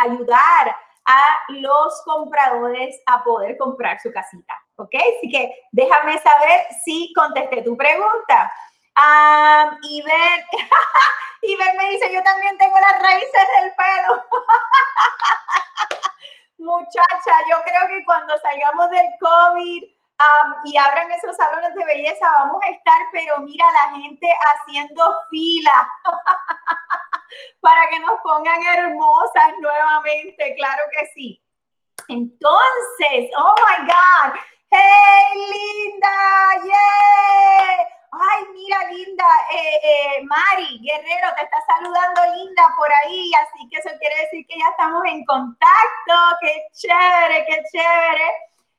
Ayudar 0.05 0.77
a 1.07 1.27
los 1.49 2.03
compradores 2.05 3.01
a 3.07 3.23
poder 3.23 3.59
comprar 3.59 4.01
su 4.01 4.13
casita. 4.13 4.55
¿Ok? 4.77 4.95
Así 4.95 5.31
que 5.31 5.55
déjame 5.73 6.19
saber 6.19 6.67
si 6.85 7.13
contesté 7.15 7.63
tu 7.63 7.77
pregunta. 7.77 8.53
Um, 8.97 9.79
Iber, 11.43 11.77
me 11.77 11.91
dice, 11.91 12.13
yo 12.13 12.23
también 12.23 12.57
tengo 12.57 12.79
las 12.81 13.03
raíces 13.03 13.47
del 13.61 13.73
pelo. 13.75 14.25
Muchacha, 16.59 17.35
yo 17.51 17.63
creo 17.65 17.89
que 17.89 18.05
cuando 18.05 18.39
salgamos 18.39 18.89
del 18.91 19.07
COVID 19.21 19.85
y 20.65 20.77
abran 20.79 21.11
esos 21.13 21.37
salones 21.37 21.75
de 21.75 21.85
belleza, 21.85 22.31
vamos 22.39 22.63
a 22.63 22.71
estar, 22.71 22.99
pero 23.13 23.39
mira, 23.41 23.67
la 23.73 23.97
gente 23.97 24.27
haciendo 24.55 25.15
fila. 25.29 25.91
para 27.61 27.89
que 27.89 27.99
nos 28.01 28.21
pongan 28.23 28.63
hermosas 28.63 29.53
nuevamente, 29.61 30.55
claro 30.57 30.83
que 30.93 31.07
sí. 31.15 31.43
Entonces, 32.09 33.31
oh 33.39 33.55
my 33.57 33.87
God, 33.87 34.35
hey 34.71 35.35
Linda, 35.35 36.65
yeah. 36.65 37.95
Ay, 38.17 38.45
mira, 38.53 38.79
Linda, 38.91 39.27
eh, 39.53 39.81
eh, 39.83 40.25
Mari 40.25 40.79
Guerrero 40.81 41.35
te 41.37 41.45
está 41.45 41.59
saludando, 41.67 42.37
Linda, 42.37 42.63
por 42.77 42.89
ahí, 42.93 43.31
así 43.43 43.69
que 43.69 43.79
eso 43.79 43.91
quiere 43.99 44.15
decir 44.23 44.47
que 44.47 44.59
ya 44.59 44.69
estamos 44.71 45.03
en 45.07 45.25
contacto. 45.25 46.15
Qué 46.41 46.67
chévere, 46.73 47.45
qué 47.47 47.63
chévere. 47.73 48.31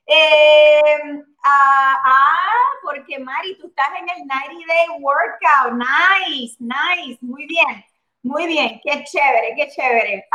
Eh, 0.08 1.24
ah, 1.44 2.02
ah, 2.06 2.70
porque 2.84 3.20
Mari, 3.20 3.58
tú 3.58 3.68
estás 3.68 3.90
en 4.00 4.10
el 4.10 4.26
90 4.26 4.68
Day 4.68 4.88
Workout. 5.00 5.74
Nice, 5.74 6.56
nice, 6.60 7.18
muy 7.22 7.46
bien. 7.46 7.84
Muy 8.26 8.48
bien, 8.48 8.82
qué 8.84 9.04
chévere, 9.04 9.54
qué 9.56 9.70
chévere. 9.70 10.28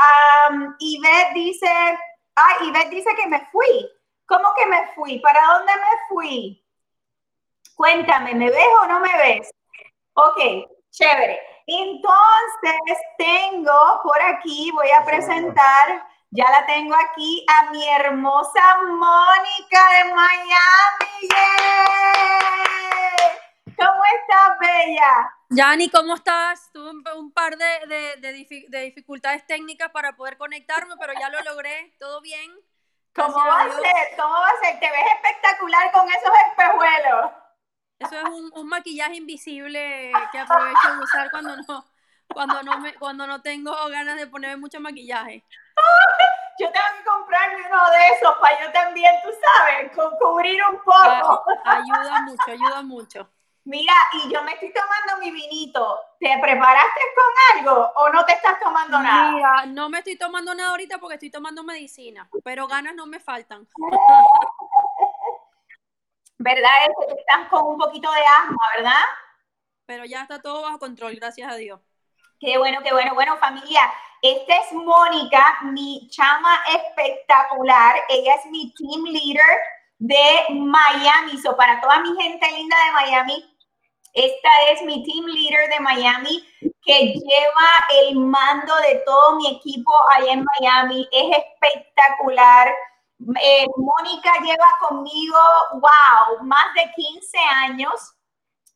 Um, 0.49 0.77
Ivette 0.79 1.35
dice, 1.35 1.67
ay, 2.37 2.69
Ivette 2.69 2.91
dice 2.91 3.11
que 3.17 3.27
me 3.27 3.45
fui. 3.47 3.91
¿Cómo 4.27 4.55
que 4.57 4.65
me 4.67 4.95
fui? 4.95 5.19
¿Para 5.19 5.45
dónde 5.45 5.73
me 5.75 5.99
fui? 6.09 6.65
Cuéntame, 7.75 8.35
¿me 8.35 8.49
ves 8.49 8.69
o 8.81 8.87
no 8.87 9.01
me 9.01 9.13
ves? 9.19 9.51
Ok, 10.15 10.39
chévere. 10.93 11.41
Entonces, 11.67 12.99
tengo 13.19 14.01
por 14.05 14.23
aquí, 14.23 14.71
voy 14.73 14.91
a 14.93 15.05
presentar, 15.05 16.07
ya 16.31 16.49
la 16.49 16.65
tengo 16.67 16.95
aquí, 16.95 17.45
a 17.49 17.73
mi 17.73 17.89
hermosa 17.89 18.83
Mónica 18.87 19.89
de 19.97 20.15
Miami. 20.15 21.29
¿Cómo 23.77 24.05
estás, 24.15 24.59
Bella? 24.61 25.40
Yani, 25.53 25.91
¿cómo 25.91 26.15
estás? 26.15 26.71
Tuve 26.73 26.91
un, 26.91 27.33
par 27.33 27.57
de, 27.57 28.17
de, 28.69 28.81
dificultades 28.83 29.45
técnicas 29.49 29.91
para 29.91 30.15
poder 30.15 30.37
conectarme, 30.37 30.95
pero 30.97 31.13
ya 31.19 31.29
lo 31.29 31.41
logré. 31.43 31.93
¿Todo 31.99 32.21
bien? 32.21 32.53
¿Cómo 33.13 33.35
va 33.37 33.63
a 33.63 33.65
ser? 33.65 34.17
¿Cómo 34.17 34.33
va 34.33 34.47
a 34.47 34.61
ser? 34.63 34.79
Te 34.79 34.89
ves 34.89 35.07
espectacular 35.17 35.91
con 35.91 36.09
esos 36.09 36.33
espejuelos. 36.49 37.31
Eso 37.99 38.17
es 38.17 38.25
un, 38.25 38.53
un 38.55 38.69
maquillaje 38.69 39.17
invisible 39.17 40.13
que 40.31 40.39
aprovecho 40.39 40.95
de 40.95 41.03
usar 41.03 41.31
cuando 41.33 41.57
no, 41.57 41.85
cuando 42.33 42.63
no, 42.63 42.79
me, 42.79 42.95
cuando 42.95 43.27
no 43.27 43.43
tengo 43.43 43.73
ganas 43.89 44.17
de 44.17 44.29
ponerme 44.29 44.57
mucho 44.57 44.79
maquillaje. 44.79 45.45
Yo 46.61 46.71
tengo 46.71 46.87
que 46.97 47.05
comprarme 47.05 47.67
uno 47.67 47.91
de 47.91 48.09
esos 48.15 48.37
para 48.39 48.65
yo 48.65 48.71
también, 48.71 49.17
tú 49.25 49.31
sabes, 49.43 49.91
cubrir 50.17 50.61
un 50.71 50.79
poco. 50.79 51.45
Ayuda 51.65 52.21
mucho, 52.23 52.51
ayuda 52.53 52.83
mucho. 52.83 53.31
Mira, 53.71 53.95
y 54.15 54.33
yo 54.33 54.43
me 54.43 54.55
estoy 54.55 54.73
tomando 54.73 55.19
mi 55.25 55.31
vinito. 55.31 56.01
¿Te 56.19 56.37
preparaste 56.43 57.01
con 57.15 57.25
algo 57.57 57.93
o 57.95 58.09
no 58.09 58.25
te 58.25 58.33
estás 58.33 58.59
tomando 58.59 58.99
nada? 58.99 59.31
Mira, 59.31 59.67
no 59.67 59.89
me 59.89 59.99
estoy 59.99 60.19
tomando 60.19 60.53
nada 60.57 60.71
ahorita 60.71 60.99
porque 60.99 61.15
estoy 61.15 61.31
tomando 61.31 61.63
medicina, 61.63 62.29
pero 62.43 62.67
ganas 62.67 62.97
no 62.97 63.07
me 63.07 63.21
faltan. 63.21 63.69
¿Verdad? 66.39 66.71
Es 66.83 66.89
que 66.99 67.15
estás 67.21 67.49
con 67.49 67.65
un 67.65 67.79
poquito 67.79 68.11
de 68.11 68.19
asma, 68.19 68.59
¿verdad? 68.77 69.05
Pero 69.87 70.05
ya 70.05 70.23
está 70.23 70.43
todo 70.43 70.63
bajo 70.63 70.81
control, 70.81 71.15
gracias 71.15 71.53
a 71.53 71.55
Dios. 71.55 71.81
Qué 72.41 72.59
bueno, 72.59 72.81
qué 72.83 72.93
bueno. 72.93 73.15
Bueno, 73.15 73.37
familia, 73.37 73.83
esta 74.21 74.57
es 74.57 74.73
Mónica, 74.73 75.59
mi 75.63 76.09
chama 76.11 76.59
espectacular. 76.67 77.95
Ella 78.09 78.35
es 78.35 78.47
mi 78.47 78.75
team 78.75 79.05
leader 79.05 79.61
de 80.01 80.55
Miami. 80.55 81.39
So, 81.41 81.57
para 81.57 81.81
toda 81.81 82.01
mi 82.01 82.21
gente 82.21 82.51
linda 82.51 82.77
de 82.87 82.93
Miami, 82.93 83.50
esta 84.13 84.49
es 84.73 84.83
mi 84.83 85.05
team 85.05 85.27
leader 85.27 85.69
de 85.71 85.81
Miami 85.81 86.45
que 86.83 87.13
lleva 87.13 87.69
el 88.03 88.17
mando 88.17 88.75
de 88.89 89.03
todo 89.07 89.37
mi 89.37 89.57
equipo 89.57 89.93
allá 90.11 90.33
en 90.33 90.45
Miami. 90.61 91.09
Es 91.13 91.39
espectacular. 91.39 92.69
Eh, 93.43 93.67
Mónica 93.77 94.33
lleva 94.43 94.67
conmigo, 94.89 95.39
wow, 95.75 96.45
más 96.45 96.75
de 96.75 96.91
15 96.95 97.39
años. 97.39 98.15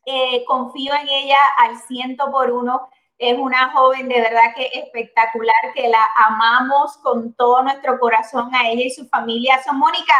Eh, 0.05 0.45
confío 0.45 0.93
en 0.93 1.09
ella 1.09 1.39
al 1.57 1.77
ciento 1.79 2.31
por 2.31 2.51
uno. 2.51 2.87
Es 3.17 3.37
una 3.37 3.71
joven 3.71 4.07
de 4.09 4.21
verdad 4.21 4.53
que 4.55 4.69
espectacular, 4.73 5.55
que 5.73 5.87
la 5.87 6.07
amamos 6.27 6.97
con 6.97 7.33
todo 7.33 7.63
nuestro 7.63 7.99
corazón 7.99 8.53
a 8.53 8.69
ella 8.69 8.85
y 8.85 8.91
su 8.91 9.07
familia. 9.07 9.61
So, 9.63 9.73
Mónica, 9.73 10.13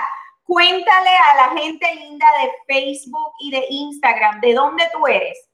cuéntale 0.46 1.10
a 1.10 1.36
la 1.36 1.62
gente 1.62 1.88
linda 1.96 2.26
de 2.42 2.74
Facebook 2.74 3.34
y 3.40 3.52
de 3.52 3.66
Instagram, 3.70 4.40
¿de 4.40 4.54
dónde 4.54 4.84
tú 4.94 5.06
eres? 5.08 5.50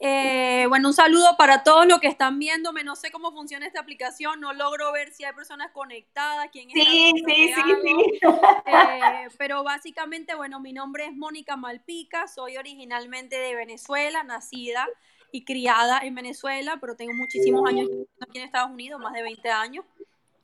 Eh, 0.00 0.66
bueno, 0.68 0.88
un 0.88 0.94
saludo 0.94 1.36
para 1.36 1.64
todos 1.64 1.84
los 1.86 1.98
que 1.98 2.06
están 2.06 2.38
viéndome. 2.38 2.84
No 2.84 2.94
sé 2.94 3.10
cómo 3.10 3.32
funciona 3.32 3.66
esta 3.66 3.80
aplicación, 3.80 4.40
no 4.40 4.52
logro 4.52 4.92
ver 4.92 5.10
si 5.12 5.24
hay 5.24 5.32
personas 5.32 5.72
conectadas. 5.72 6.48
Quién 6.52 6.70
sí, 6.70 7.12
sí, 7.26 7.52
sí, 7.54 7.62
sí. 7.82 8.20
Eh, 8.66 9.28
pero 9.38 9.64
básicamente, 9.64 10.34
bueno, 10.36 10.60
mi 10.60 10.72
nombre 10.72 11.06
es 11.06 11.16
Mónica 11.16 11.56
Malpica, 11.56 12.28
soy 12.28 12.56
originalmente 12.56 13.36
de 13.38 13.54
Venezuela, 13.56 14.22
nacida 14.22 14.86
y 15.32 15.44
criada 15.44 16.00
en 16.02 16.14
Venezuela, 16.14 16.78
pero 16.80 16.94
tengo 16.94 17.12
muchísimos 17.14 17.68
años 17.68 17.88
aquí 18.20 18.38
en 18.38 18.44
Estados 18.44 18.70
Unidos, 18.70 19.00
más 19.00 19.12
de 19.14 19.22
20 19.22 19.50
años, 19.50 19.84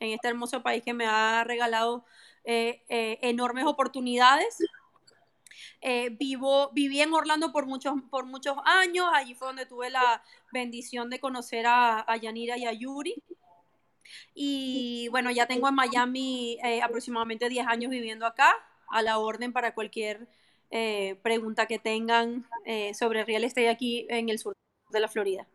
en 0.01 0.11
este 0.13 0.29
hermoso 0.29 0.63
país 0.63 0.83
que 0.83 0.95
me 0.95 1.07
ha 1.07 1.45
regalado 1.45 2.05
eh, 2.45 2.83
eh, 2.89 3.19
enormes 3.23 3.65
oportunidades. 3.65 4.59
Eh, 5.81 6.11
vivo, 6.11 6.71
viví 6.73 7.01
en 7.01 7.13
Orlando 7.13 7.53
por 7.53 7.67
muchos, 7.67 7.95
por 8.11 8.27
muchos 8.27 8.57
años, 8.65 9.07
allí 9.15 9.35
fue 9.35 9.49
donde 9.49 9.67
tuve 9.67 9.91
la 9.91 10.23
bendición 10.53 11.11
de 11.11 11.21
conocer 11.21 11.67
a, 11.67 12.01
a 12.01 12.17
Yanira 12.17 12.57
y 12.57 12.65
a 12.67 12.73
Yuri. 12.73 13.15
Y 14.35 15.09
bueno, 15.11 15.31
ya 15.31 15.47
tengo 15.47 15.69
en 15.69 15.75
Miami 15.75 16.59
aproximadamente 16.83 17.49
10 17.49 17.67
años 17.67 17.91
viviendo 17.91 18.27
acá, 18.27 18.55
a 18.89 19.03
la 19.03 19.19
orden 19.19 19.53
para 19.53 19.75
cualquier 19.75 20.29
pregunta 21.23 21.67
que 21.67 21.79
tengan 21.79 22.47
sobre 22.93 23.25
real 23.25 23.45
estate 23.45 23.69
aquí 23.69 24.07
en 24.11 24.29
el 24.29 24.39
sur 24.39 24.55
de 24.91 25.01
la 25.01 25.09
Florida. 25.09 25.47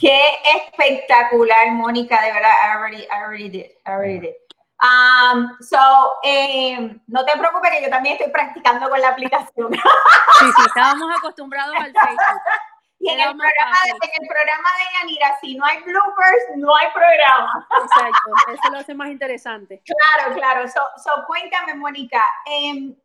Qué 0.00 0.18
espectacular, 0.56 1.70
Mónica, 1.72 2.20
de 2.22 2.32
verdad. 2.32 2.50
I 2.50 2.76
already, 2.76 3.02
I 3.04 3.22
already 3.22 3.48
did. 3.48 3.70
I 3.86 3.90
already 3.92 4.18
did. 4.18 4.34
Um, 4.82 5.48
so, 5.60 5.78
eh, 6.24 6.98
no 7.06 7.24
te 7.24 7.38
preocupes 7.38 7.70
que 7.70 7.82
yo 7.82 7.90
también 7.90 8.16
estoy 8.16 8.32
practicando 8.32 8.88
con 8.90 9.00
la 9.00 9.10
aplicación. 9.10 9.72
Sí, 9.72 10.46
sí, 10.56 10.62
estábamos 10.66 11.08
acostumbrados 11.16 11.74
al 11.76 11.92
Facebook. 11.92 12.42
Y 13.00 13.10
en 13.10 13.20
el, 13.20 13.36
programa 13.36 13.76
de, 13.84 13.90
en 13.90 14.22
el, 14.22 14.28
programa 14.28 14.68
de, 14.78 14.98
Yanira, 14.98 15.38
si 15.38 15.54
no 15.56 15.66
hay 15.66 15.82
bloopers, 15.82 16.56
no 16.56 16.74
hay 16.74 16.86
programa. 16.94 17.68
Exacto, 17.82 18.30
eso 18.50 18.72
lo 18.72 18.78
hace 18.78 18.94
más 18.94 19.08
interesante. 19.08 19.82
Claro, 19.84 20.34
claro. 20.34 20.66
So, 20.68 20.80
so 20.96 21.10
cuéntame, 21.26 21.74
Mónica, 21.74 22.22
eh, 22.46 22.96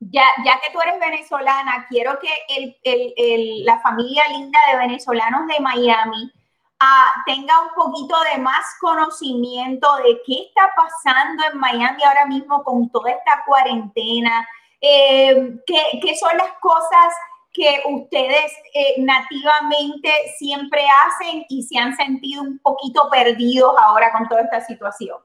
ya, 0.00 0.24
ya 0.44 0.58
que 0.60 0.72
tú 0.72 0.80
eres 0.80 0.98
venezolana, 0.98 1.86
quiero 1.88 2.18
que 2.18 2.28
el, 2.48 2.76
el, 2.82 3.64
la 3.64 3.78
familia 3.80 4.24
linda 4.30 4.58
de 4.68 4.78
venezolanos 4.78 5.46
de 5.46 5.60
Miami 5.60 6.32
uh, 6.80 7.22
tenga 7.26 7.60
un 7.62 7.70
poquito 7.74 8.16
de 8.32 8.40
más 8.40 8.64
conocimiento 8.80 9.88
de 9.96 10.20
qué 10.26 10.48
está 10.48 10.72
pasando 10.74 11.42
en 11.52 11.58
Miami 11.58 12.02
ahora 12.02 12.26
mismo 12.26 12.62
con 12.64 12.88
toda 12.90 13.10
esta 13.10 13.44
cuarentena, 13.46 14.46
eh, 14.80 15.56
qué, 15.66 16.00
qué, 16.02 16.16
son 16.16 16.36
las 16.38 16.52
cosas 16.60 17.14
que 17.52 17.82
ustedes 17.90 18.52
eh, 18.74 18.94
nativamente 18.98 20.10
siempre 20.38 20.82
hacen 21.04 21.44
y 21.48 21.62
se 21.64 21.78
han 21.78 21.94
sentido 21.96 22.42
un 22.42 22.58
poquito 22.60 23.08
perdidos 23.10 23.74
ahora 23.78 24.12
con 24.12 24.28
toda 24.28 24.42
esta 24.42 24.60
situación. 24.62 25.18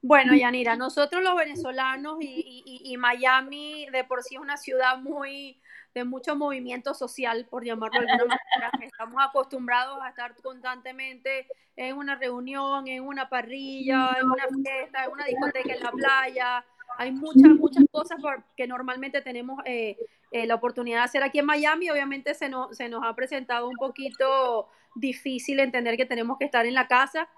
Bueno, 0.00 0.34
Yanira, 0.34 0.76
nosotros 0.76 1.22
los 1.22 1.36
venezolanos 1.36 2.18
y, 2.20 2.62
y, 2.64 2.92
y, 2.92 2.96
Miami 2.96 3.86
de 3.90 4.04
por 4.04 4.22
sí 4.22 4.36
es 4.36 4.40
una 4.40 4.56
ciudad 4.56 4.98
muy 4.98 5.60
de 5.94 6.04
mucho 6.04 6.36
movimiento 6.36 6.94
social, 6.94 7.46
por 7.50 7.64
llamarlo 7.64 8.00
de 8.00 8.12
alguna 8.12 8.38
manera. 8.54 8.70
Estamos 8.92 9.22
acostumbrados 9.22 9.98
a 10.00 10.10
estar 10.10 10.36
constantemente 10.36 11.48
en 11.76 11.96
una 11.96 12.14
reunión, 12.16 12.86
en 12.86 13.02
una 13.02 13.28
parrilla, 13.28 14.16
en 14.20 14.26
una 14.26 14.46
fiesta, 14.62 15.04
en 15.04 15.10
una 15.10 15.24
discoteca 15.24 15.74
en 15.74 15.82
la 15.82 15.90
playa. 15.90 16.64
Hay 16.96 17.12
muchas, 17.12 17.50
muchas 17.56 17.84
cosas 17.90 18.18
que 18.56 18.66
normalmente 18.66 19.20
tenemos 19.22 19.60
eh, 19.64 19.96
eh, 20.30 20.46
la 20.46 20.56
oportunidad 20.56 20.98
de 20.98 21.04
hacer 21.04 21.22
aquí 21.22 21.38
en 21.38 21.46
Miami. 21.46 21.90
Obviamente 21.90 22.34
se 22.34 22.48
nos, 22.48 22.76
se 22.76 22.88
nos 22.88 23.04
ha 23.04 23.14
presentado 23.14 23.68
un 23.68 23.76
poquito 23.76 24.68
difícil 24.94 25.60
entender 25.60 25.96
que 25.96 26.06
tenemos 26.06 26.38
que 26.38 26.44
estar 26.44 26.66
en 26.66 26.74
la 26.74 26.88
casa. 26.88 27.28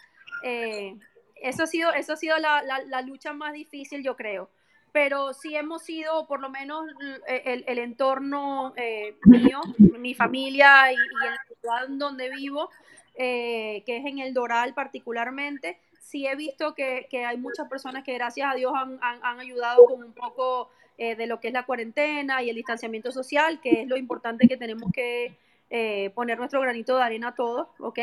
Eh, 0.43 0.97
eso 1.41 1.65
ha 1.65 1.67
sido, 1.67 1.93
eso 1.93 2.13
ha 2.13 2.17
sido 2.17 2.39
la, 2.39 2.63
la, 2.63 3.03
lucha 3.03 3.33
más 3.33 3.53
difícil, 3.53 4.03
yo 4.03 4.17
creo. 4.17 4.49
Pero 4.93 5.33
sí 5.33 5.55
hemos 5.55 5.83
sido, 5.83 6.27
por 6.27 6.41
lo 6.41 6.51
menos 6.51 6.85
el, 7.27 7.65
el 7.67 7.79
entorno 7.79 8.73
eh, 8.77 9.15
mío, 9.25 9.61
mi 9.79 10.15
familia 10.15 10.93
y, 10.93 10.97
y, 10.97 11.85
en 11.87 11.99
donde 11.99 12.31
vivo, 12.31 12.71
eh, 13.15 13.83
que 13.87 13.99
es 13.99 14.07
en 14.07 14.19
el 14.19 14.35
Doral 14.35 14.75
particularmente, 14.75 15.79
sí 16.01 16.27
he 16.27 16.35
visto 16.35 16.75
que, 16.75 17.07
que 17.11 17.25
hay 17.25 17.37
muchas 17.37 17.69
personas 17.69 18.03
que 18.03 18.15
gracias 18.15 18.51
a 18.51 18.57
Dios 18.57 18.73
han, 18.75 18.99
han, 19.01 19.41
ayudado 19.41 19.85
con 19.85 20.03
un 20.03 20.13
poco 20.13 20.71
eh, 20.99 21.15
de 21.15 21.27
lo 21.27 21.39
que 21.39 21.49
es 21.49 21.55
la 21.55 21.65
cuarentena 21.65 22.43
y 22.43 22.51
el 22.51 22.57
distanciamiento 22.57 23.13
social, 23.13 23.61
que 23.61 23.83
es 23.83 23.89
lo 23.89 23.97
importante 23.97 24.49
que 24.49 24.57
tenemos 24.57 24.91
que 24.93 25.37
eh, 25.71 26.11
poner 26.15 26.39
nuestro 26.39 26.61
granito 26.61 26.97
de 26.97 27.03
arena 27.03 27.35
todos, 27.35 27.69
¿ok? 27.79 27.99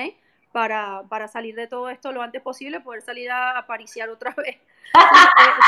Para, 0.58 1.04
para, 1.08 1.28
salir 1.28 1.54
de 1.54 1.68
todo 1.68 1.88
esto 1.88 2.12
lo 2.12 2.24
antes 2.24 2.42
posible, 2.42 2.80
poder 2.80 3.04
salir 3.04 3.30
a, 3.30 3.60
a 3.60 3.68
pariciar 3.68 4.10
otra 4.10 4.32
vez 4.38 4.58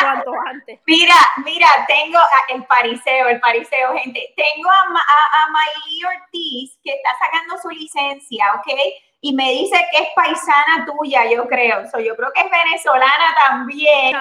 cuanto 0.01 0.31
antes. 0.47 0.79
Mira, 0.87 1.13
mira, 1.45 1.67
tengo 1.87 2.17
el 2.47 2.65
pariseo, 2.65 3.27
el 3.27 3.39
pariseo, 3.39 3.93
gente. 3.99 4.33
Tengo 4.35 4.67
a, 4.67 4.81
a, 4.81 5.43
a 5.43 6.09
Ortiz 6.09 6.79
que 6.83 6.91
está 6.91 7.11
sacando 7.19 7.59
su 7.61 7.69
licencia, 7.69 8.45
¿ok? 8.55 8.73
Y 9.21 9.35
me 9.35 9.51
dice 9.51 9.77
que 9.91 10.01
es 10.05 10.09
paisana 10.15 10.87
tuya, 10.87 11.29
yo 11.29 11.47
creo. 11.47 11.87
So, 11.91 11.99
yo 11.99 12.15
creo 12.15 12.31
que 12.33 12.41
es 12.41 12.49
venezolana 12.49 13.35
también. 13.47 14.15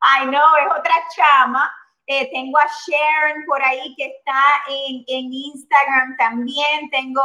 Ay, 0.00 0.26
no, 0.26 0.56
es 0.56 0.80
otra 0.80 0.94
chama. 1.14 1.72
Eh, 2.08 2.28
tengo 2.32 2.58
a 2.58 2.66
Sharon 2.66 3.44
por 3.46 3.62
ahí 3.62 3.94
que 3.94 4.06
está 4.06 4.64
en, 4.66 5.04
en 5.06 5.32
Instagram 5.32 6.16
también. 6.16 6.90
Tengo 6.90 7.22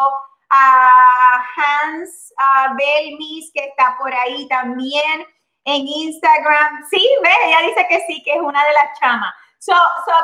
a 0.50 1.46
Hans 1.56 2.34
a 2.38 2.74
Belmis, 2.74 3.52
que 3.54 3.66
está 3.66 3.96
por 3.98 4.14
ahí 4.14 4.48
también 4.48 5.26
en 5.66 5.88
Instagram. 5.88 6.86
Sí, 6.90 7.08
ve, 7.22 7.30
ella 7.46 7.62
dice 7.68 7.86
que 7.88 8.00
sí, 8.08 8.24
que 8.24 8.34
es 8.34 8.42
una 8.42 8.64
de 8.66 8.74
las 8.74 9.00
chamas. 9.00 9.34
So, 9.60 9.74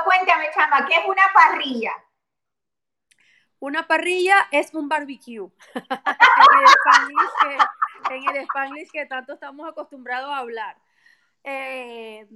cuéntame, 0.06 0.50
chama, 0.54 0.86
¿qué 0.88 0.96
es 0.96 1.06
una 1.06 1.24
parrilla? 1.34 1.92
Una 3.60 3.88
parrilla 3.88 4.48
es 4.52 4.74
un 4.74 4.88
barbecue. 4.88 5.50
en, 5.76 6.60
el 6.60 7.60
que, 8.08 8.16
en 8.16 8.30
el 8.30 8.44
Spanglish 8.44 8.92
que 8.92 9.06
tanto 9.06 9.34
estamos 9.34 9.68
acostumbrados 9.68 10.30
a 10.30 10.38
hablar. 10.38 10.78
Eh, 11.44 12.28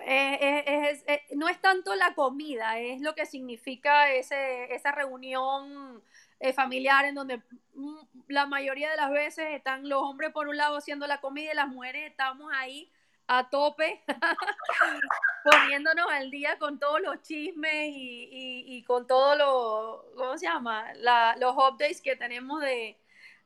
eh, 0.00 0.94
es, 1.06 1.36
no 1.36 1.48
es 1.48 1.60
tanto 1.60 1.94
la 1.94 2.14
comida, 2.14 2.78
es 2.78 3.00
lo 3.00 3.14
que 3.14 3.26
significa 3.26 4.10
ese, 4.10 4.74
esa 4.74 4.92
reunión 4.92 6.02
eh, 6.42 6.52
familiar 6.52 7.04
en 7.04 7.14
donde 7.14 7.40
mm, 7.74 7.98
la 8.26 8.46
mayoría 8.46 8.90
de 8.90 8.96
las 8.96 9.12
veces 9.12 9.46
están 9.50 9.88
los 9.88 10.02
hombres 10.02 10.32
por 10.32 10.48
un 10.48 10.56
lado 10.56 10.76
haciendo 10.76 11.06
la 11.06 11.20
comida 11.20 11.52
y 11.52 11.54
las 11.54 11.68
mujeres 11.68 12.10
estamos 12.10 12.52
ahí 12.52 12.90
a 13.28 13.48
tope, 13.48 14.02
poniéndonos 15.44 16.10
al 16.10 16.32
día 16.32 16.58
con 16.58 16.80
todos 16.80 17.00
los 17.00 17.22
chismes 17.22 17.92
y, 17.94 18.82
con 18.88 19.06
todos 19.06 19.38
los, 19.38 20.16
¿cómo 20.16 20.36
se 20.36 20.46
llama? 20.46 20.92
los 21.38 21.54
updates 21.54 22.02
que 22.02 22.16
tenemos 22.16 22.60
de, 22.60 22.98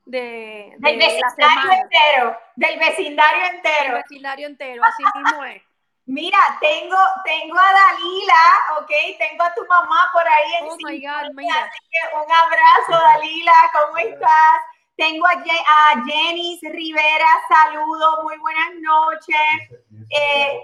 de, 0.06 0.74
del 0.78 0.96
vecindario 0.96 1.72
entero, 1.82 2.38
del 2.56 2.78
vecindario 2.78 3.44
entero. 3.44 3.84
Del 3.84 4.02
vecindario 4.02 4.46
entero, 4.46 4.82
así 4.84 5.02
mismo 5.22 5.44
es. 5.44 5.62
Mira, 6.06 6.38
tengo, 6.60 6.96
tengo 7.24 7.58
a 7.58 7.72
Dalila, 7.72 8.78
ok, 8.78 8.90
tengo 9.18 9.42
a 9.42 9.54
tu 9.54 9.66
mamá 9.66 10.08
por 10.12 10.22
ahí 10.22 10.54
en 10.60 10.68
oh 10.70 10.76
my 10.76 11.00
God, 11.00 11.34
mira. 11.34 11.64
Así 11.64 11.78
que 11.90 12.16
un 12.16 12.30
abrazo, 12.32 13.04
Dalila, 13.04 13.52
¿cómo 13.72 13.98
estás? 13.98 14.62
Tengo 14.96 15.26
a, 15.26 15.32
a 15.32 16.04
Jenny 16.04 16.60
Rivera, 16.62 17.26
saludo, 17.48 18.22
muy 18.22 18.38
buenas 18.38 18.70
noches. 18.80 19.80
Eh, 20.10 20.60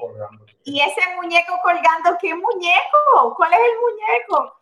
y 0.65 0.81
ese 0.81 1.17
muñeco 1.17 1.59
colgando, 1.63 2.17
¿qué 2.21 2.35
muñeco? 2.35 3.35
¿Cuál 3.37 3.53
es 3.53 3.61
el 3.61 3.81
muñeco? 3.81 4.57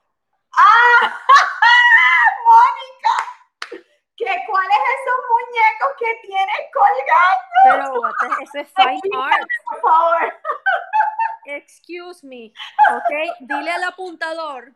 ¡Ah! 0.56 1.14
¡Mónica! 2.46 3.39
¿Qué, 4.20 4.26
¿Cuáles 4.46 4.78
esos 5.00 5.18
muñecos 5.32 5.90
que 5.98 6.28
tienes 6.28 6.62
colgando? 6.74 8.12
Pero 8.20 8.42
ese 8.42 8.60
es 8.60 8.72
fine 8.74 9.16
art. 9.16 9.48
Por 9.64 9.80
favor. 9.80 10.34
Excuse 11.46 12.26
me, 12.26 12.52
¿ok? 12.90 13.36
Dile 13.40 13.70
al 13.70 13.84
apuntador 13.84 14.74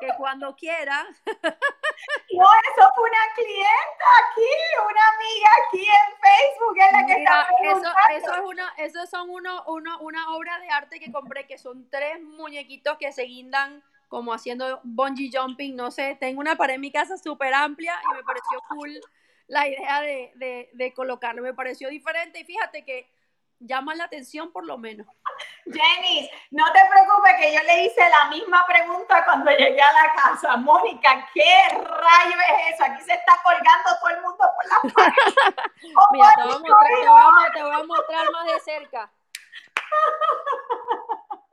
que 0.00 0.08
cuando 0.18 0.54
quiera. 0.54 1.06
No, 2.30 2.44
eso 2.44 2.88
fue 2.94 3.10
una 3.10 3.34
clienta 3.34 4.04
aquí, 4.22 4.48
una 4.88 5.08
amiga 5.08 5.48
aquí 5.66 5.84
en 5.84 6.14
Facebook, 6.20 6.76
es 6.78 6.92
la 6.92 7.06
que 7.06 7.12
está 7.14 7.48
eso, 7.60 7.92
eso, 8.16 8.34
es 8.34 8.40
una, 8.40 8.74
eso 8.76 9.06
son 9.06 9.30
uno, 9.30 9.64
uno, 9.66 9.98
una 9.98 10.30
obra 10.36 10.60
de 10.60 10.70
arte 10.70 11.00
que 11.00 11.10
compré, 11.10 11.48
que 11.48 11.58
son 11.58 11.90
tres 11.90 12.22
muñequitos 12.22 12.96
que 12.98 13.12
se 13.12 13.22
guindan 13.22 13.82
como 14.08 14.32
haciendo 14.32 14.80
bungee 14.82 15.30
jumping, 15.32 15.76
no 15.76 15.90
sé, 15.90 16.16
tengo 16.18 16.40
una 16.40 16.56
pared 16.56 16.74
en 16.74 16.80
mi 16.80 16.90
casa 16.90 17.16
súper 17.16 17.54
amplia 17.54 17.94
y 18.10 18.16
me 18.16 18.24
pareció 18.24 18.60
cool 18.68 19.00
la 19.46 19.68
idea 19.68 20.00
de, 20.00 20.32
de, 20.36 20.70
de 20.72 20.92
colocarlo, 20.92 21.42
me 21.42 21.54
pareció 21.54 21.88
diferente 21.88 22.40
y 22.40 22.44
fíjate 22.44 22.84
que 22.84 23.10
llama 23.60 23.94
la 23.94 24.04
atención 24.04 24.52
por 24.52 24.64
lo 24.66 24.78
menos. 24.78 25.06
Jenny, 25.64 26.30
no 26.50 26.64
te 26.72 26.80
preocupes 26.90 27.32
que 27.40 27.54
yo 27.54 27.62
le 27.62 27.84
hice 27.84 28.08
la 28.08 28.30
misma 28.30 28.64
pregunta 28.66 29.24
cuando 29.24 29.50
llegué 29.50 29.80
a 29.80 29.92
la 29.92 30.14
casa. 30.14 30.56
Mónica, 30.56 31.28
¿qué 31.34 31.68
rayo 31.70 32.36
es 32.48 32.74
eso? 32.74 32.84
Aquí 32.84 33.02
se 33.02 33.14
está 33.14 33.40
colgando 33.42 33.90
todo 34.00 34.10
el 34.10 34.22
mundo 34.22 34.38
por 34.38 34.66
la 34.66 34.80
pared. 34.94 35.12
Mira, 36.12 36.34
te 36.36 36.42
voy, 36.42 36.52
a 36.52 36.58
mostrar, 36.58 36.86
te, 36.86 37.08
voy 37.08 37.20
a, 37.20 37.52
te 37.52 37.62
voy 37.62 37.74
a 37.74 37.84
mostrar 37.84 38.30
más 38.32 38.46
de 38.46 38.60
cerca. 38.60 39.12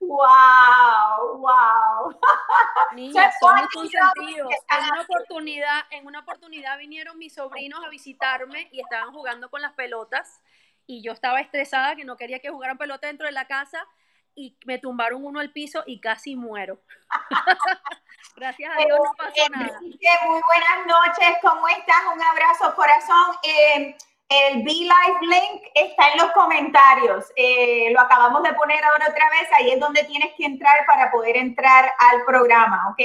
Wow, 0.00 1.38
wow. 1.38 2.18
Niña, 2.94 3.30
son 3.38 3.54
muy 3.54 3.68
consentidos. 3.68 4.50
En 4.70 4.90
una 4.90 5.02
oportunidad, 5.02 5.82
en 5.90 6.06
una 6.06 6.20
oportunidad 6.20 6.78
vinieron 6.78 7.18
mis 7.18 7.34
sobrinos 7.34 7.84
a 7.84 7.90
visitarme 7.90 8.68
y 8.72 8.80
estaban 8.80 9.12
jugando 9.12 9.50
con 9.50 9.60
las 9.60 9.74
pelotas 9.74 10.40
y 10.86 11.02
yo 11.02 11.12
estaba 11.12 11.40
estresada 11.40 11.94
que 11.96 12.04
no 12.04 12.16
quería 12.16 12.40
que 12.40 12.50
jugaran 12.50 12.78
pelota 12.78 13.06
dentro 13.06 13.26
de 13.26 13.32
la 13.32 13.46
casa 13.46 13.86
y 14.34 14.56
me 14.64 14.78
tumbaron 14.78 15.24
uno 15.24 15.38
al 15.38 15.52
piso 15.52 15.84
y 15.86 16.00
casi 16.00 16.34
muero. 16.34 16.80
Gracias 18.36 18.72
a 18.74 18.84
Dios 18.84 18.98
no 18.98 19.12
pasó 19.16 19.48
nada. 19.50 19.80
muy 19.80 19.90
buenas 20.00 20.86
noches, 20.86 21.36
¿cómo 21.42 21.68
estás? 21.68 22.02
Un 22.14 22.22
abrazo, 22.22 22.74
corazón. 22.74 23.36
Eh, 23.42 23.96
el 24.30 24.62
Live 24.64 25.18
Link 25.22 25.62
está 25.74 26.12
en 26.12 26.18
los 26.18 26.30
comentarios. 26.30 27.26
Eh, 27.34 27.90
lo 27.92 28.00
acabamos 28.00 28.44
de 28.44 28.54
poner 28.54 28.82
ahora 28.84 29.08
otra 29.10 29.28
vez. 29.28 29.48
Ahí 29.56 29.72
es 29.72 29.80
donde 29.80 30.04
tienes 30.04 30.32
que 30.36 30.44
entrar 30.44 30.86
para 30.86 31.10
poder 31.10 31.36
entrar 31.36 31.92
al 31.98 32.24
programa, 32.24 32.90
¿ok? 32.90 33.00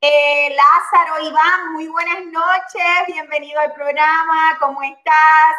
Eh, 0.00 0.56
Lázaro 0.56 1.28
Iván, 1.28 1.72
muy 1.74 1.88
buenas 1.88 2.24
noches. 2.26 3.06
Bienvenido 3.06 3.60
al 3.60 3.74
programa. 3.74 4.56
¿Cómo 4.58 4.82
estás? 4.82 5.54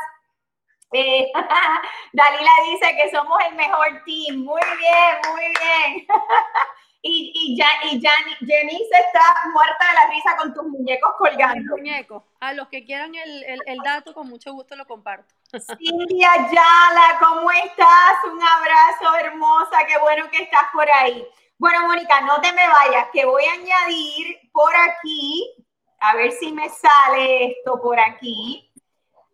Eh, 0.93 1.31
Dalila 2.13 2.51
dice 2.65 2.95
que 2.95 3.11
somos 3.11 3.37
el 3.47 3.55
mejor 3.55 4.01
team. 4.03 4.37
Muy 4.37 4.61
bien, 4.79 5.31
muy 5.31 5.45
bien. 5.45 6.07
y, 7.01 7.31
y, 7.33 7.57
ya, 7.57 7.67
y 7.83 8.01
Janice 8.01 8.99
está 9.07 9.49
muerta 9.53 9.87
de 9.87 9.93
la 9.93 10.07
risa 10.09 10.35
con 10.37 10.53
tus 10.53 10.63
muñecos 10.63 11.11
colgando. 11.17 11.77
Muñecos. 11.77 12.23
A 12.39 12.53
los 12.53 12.67
que 12.67 12.83
quieran 12.83 13.13
el, 13.15 13.43
el, 13.43 13.61
el, 13.65 13.77
dato, 13.79 14.13
con 14.13 14.27
mucho 14.27 14.53
gusto 14.53 14.75
lo 14.75 14.85
comparto. 14.85 15.33
Cindy 15.77 16.23
Ayala, 16.23 17.19
¿cómo 17.19 17.49
estás? 17.51 18.17
Un 18.31 18.41
abrazo, 18.41 19.15
hermosa. 19.25 19.85
Qué 19.87 19.97
bueno 19.99 20.29
que 20.29 20.43
estás 20.43 20.65
por 20.73 20.89
ahí. 20.89 21.25
Bueno, 21.59 21.87
Mónica, 21.87 22.21
no 22.21 22.39
te 22.41 22.51
me 22.51 22.67
vayas, 22.67 23.07
que 23.11 23.25
voy 23.25 23.43
a 23.45 23.53
añadir 23.53 24.37
por 24.51 24.75
aquí, 24.75 25.55
a 25.99 26.15
ver 26.15 26.31
si 26.31 26.51
me 26.51 26.69
sale 26.69 27.51
esto 27.51 27.81
por 27.81 27.99
aquí. 27.99 28.66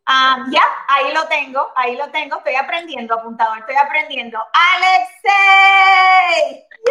Um, 0.05 0.51
ya, 0.51 0.63
ahí 0.89 1.13
lo 1.13 1.25
tengo, 1.29 1.71
ahí 1.75 1.95
lo 1.95 2.09
tengo, 2.11 2.37
estoy 2.37 2.55
aprendiendo, 2.55 3.13
apuntador, 3.13 3.59
estoy 3.59 3.75
aprendiendo. 3.75 4.37
Alexei. 4.75 5.87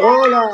Hola. 0.01 0.51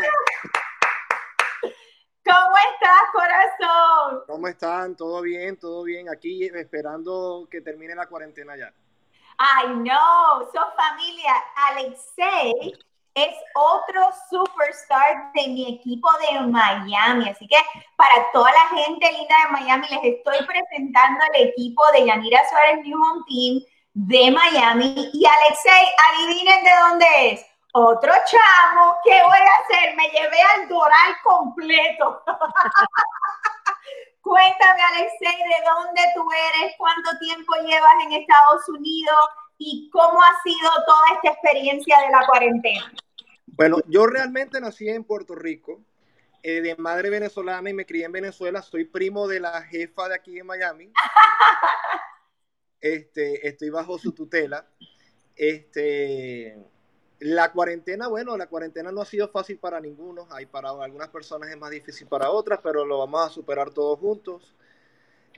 ¿Cómo 2.24 2.56
estás, 2.72 3.02
corazón? 3.12 4.24
¿Cómo 4.26 4.48
están? 4.48 4.96
¿Todo 4.96 5.22
bien? 5.22 5.56
¿Todo 5.56 5.84
bien? 5.84 6.08
Aquí 6.08 6.50
esperando 6.52 7.46
que 7.48 7.60
termine 7.60 7.94
la 7.94 8.06
cuarentena 8.06 8.56
ya. 8.56 8.72
Ay, 9.38 9.68
no, 9.68 10.50
so 10.52 10.60
familia, 10.76 11.34
Alexei 11.54 12.76
es 13.24 13.34
otro 13.54 14.10
superstar 14.30 15.32
de 15.34 15.48
mi 15.48 15.76
equipo 15.76 16.08
de 16.20 16.40
Miami. 16.40 17.28
Así 17.28 17.46
que 17.48 17.56
para 17.96 18.30
toda 18.32 18.50
la 18.52 18.68
gente 18.76 19.12
linda 19.12 19.34
de 19.44 19.52
Miami, 19.52 19.86
les 19.88 20.16
estoy 20.16 20.46
presentando 20.46 21.24
el 21.34 21.48
equipo 21.48 21.82
de 21.92 22.06
Yanira 22.06 22.40
Suárez 22.48 22.84
New 22.84 22.98
Home 22.98 23.24
Team 23.28 23.64
de 23.94 24.30
Miami. 24.30 25.10
Y 25.12 25.24
Alexei, 25.26 25.86
adivinen 26.12 26.64
de 26.64 26.70
dónde 26.88 27.06
es. 27.32 27.46
Otro 27.72 28.12
chamo, 28.26 28.96
¿qué 29.04 29.22
voy 29.22 29.38
a 29.38 29.62
hacer? 29.62 29.94
Me 29.96 30.08
llevé 30.08 30.40
al 30.54 30.68
Doral 30.68 31.16
completo. 31.22 32.22
Cuéntame, 34.22 34.82
Alexei, 34.82 35.36
de 35.36 35.64
dónde 35.64 36.02
tú 36.14 36.28
eres, 36.32 36.74
cuánto 36.76 37.10
tiempo 37.18 37.54
llevas 37.64 37.92
en 38.04 38.12
Estados 38.12 38.68
Unidos 38.68 39.28
y 39.58 39.90
cómo 39.90 40.20
ha 40.22 40.42
sido 40.42 40.70
toda 40.86 41.04
esta 41.14 41.30
experiencia 41.30 42.00
de 42.00 42.10
la 42.10 42.26
cuarentena. 42.26 42.92
Bueno, 43.58 43.78
yo 43.88 44.06
realmente 44.06 44.60
nací 44.60 44.88
en 44.88 45.02
Puerto 45.02 45.34
Rico, 45.34 45.82
eh, 46.44 46.60
de 46.60 46.76
madre 46.76 47.10
venezolana 47.10 47.68
y 47.68 47.74
me 47.74 47.86
crié 47.86 48.04
en 48.04 48.12
Venezuela. 48.12 48.62
Soy 48.62 48.84
primo 48.84 49.26
de 49.26 49.40
la 49.40 49.62
jefa 49.62 50.08
de 50.08 50.14
aquí 50.14 50.38
en 50.38 50.46
Miami. 50.46 50.92
Este, 52.80 53.48
estoy 53.48 53.70
bajo 53.70 53.98
su 53.98 54.12
tutela. 54.12 54.64
Este, 55.34 56.56
la 57.18 57.50
cuarentena, 57.50 58.06
bueno, 58.06 58.36
la 58.36 58.46
cuarentena 58.46 58.92
no 58.92 59.00
ha 59.00 59.04
sido 59.04 59.28
fácil 59.30 59.58
para 59.58 59.80
ninguno. 59.80 60.28
Hay 60.30 60.46
para 60.46 60.70
algunas 60.70 61.08
personas 61.08 61.50
es 61.50 61.56
más 61.58 61.72
difícil 61.72 62.06
para 62.06 62.30
otras, 62.30 62.60
pero 62.62 62.84
lo 62.84 62.98
vamos 62.98 63.26
a 63.26 63.30
superar 63.30 63.70
todos 63.70 63.98
juntos. 63.98 64.54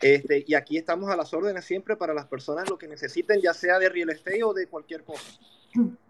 Este, 0.01 0.45
y 0.47 0.55
aquí 0.55 0.79
estamos 0.79 1.11
a 1.11 1.17
las 1.17 1.33
órdenes 1.35 1.65
siempre 1.65 1.97
para 1.97 2.15
las 2.15 2.27
personas 2.27 2.69
lo 2.69 2.79
que 2.79 2.89
necesiten, 2.89 3.41
ya 3.41 3.53
sea 3.53 3.79
de 3.79 3.89
real 3.89 4.11
estate 4.11 4.43
o 4.43 4.53
de 4.53 4.67
cualquier 4.67 5.05
cosa. 5.05 5.31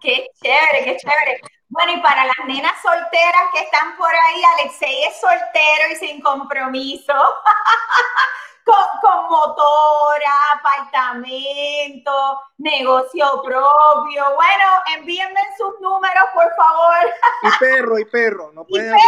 Qué 0.00 0.26
chévere, 0.42 0.85
qué 0.85 0.96
chévere. 0.96 1.40
Bueno, 1.68 1.92
y 1.92 2.00
para 2.00 2.24
las 2.24 2.46
nenas 2.46 2.72
solteras 2.83 3.42
que 3.55 3.61
están 3.61 3.96
por 3.96 4.11
ahí, 4.11 4.42
Alexei 4.59 5.05
es 5.05 5.20
soltero 5.20 5.92
y 5.92 5.96
sin 5.96 6.20
compromiso. 6.20 7.12
con, 8.64 9.29
motora, 9.29 10.33
apartamento, 10.55 12.40
negocio 12.59 13.42
propio. 13.42 14.24
Bueno, 14.35 14.64
envíenme 14.96 15.40
sus 15.57 15.81
números, 15.81 16.24
por 16.35 16.55
favor. 16.57 17.12
Y 17.42 17.59
perro, 17.59 17.98
y 17.98 18.05
perro. 18.05 18.53
No 18.53 18.62
y 18.68 18.79
perro 18.79 18.98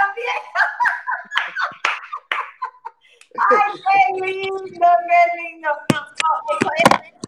también. 0.00 0.36
Ay, 3.36 3.80
qué 3.82 4.26
lindo, 4.26 4.86
qué 5.08 5.42
lindo. 5.42 5.68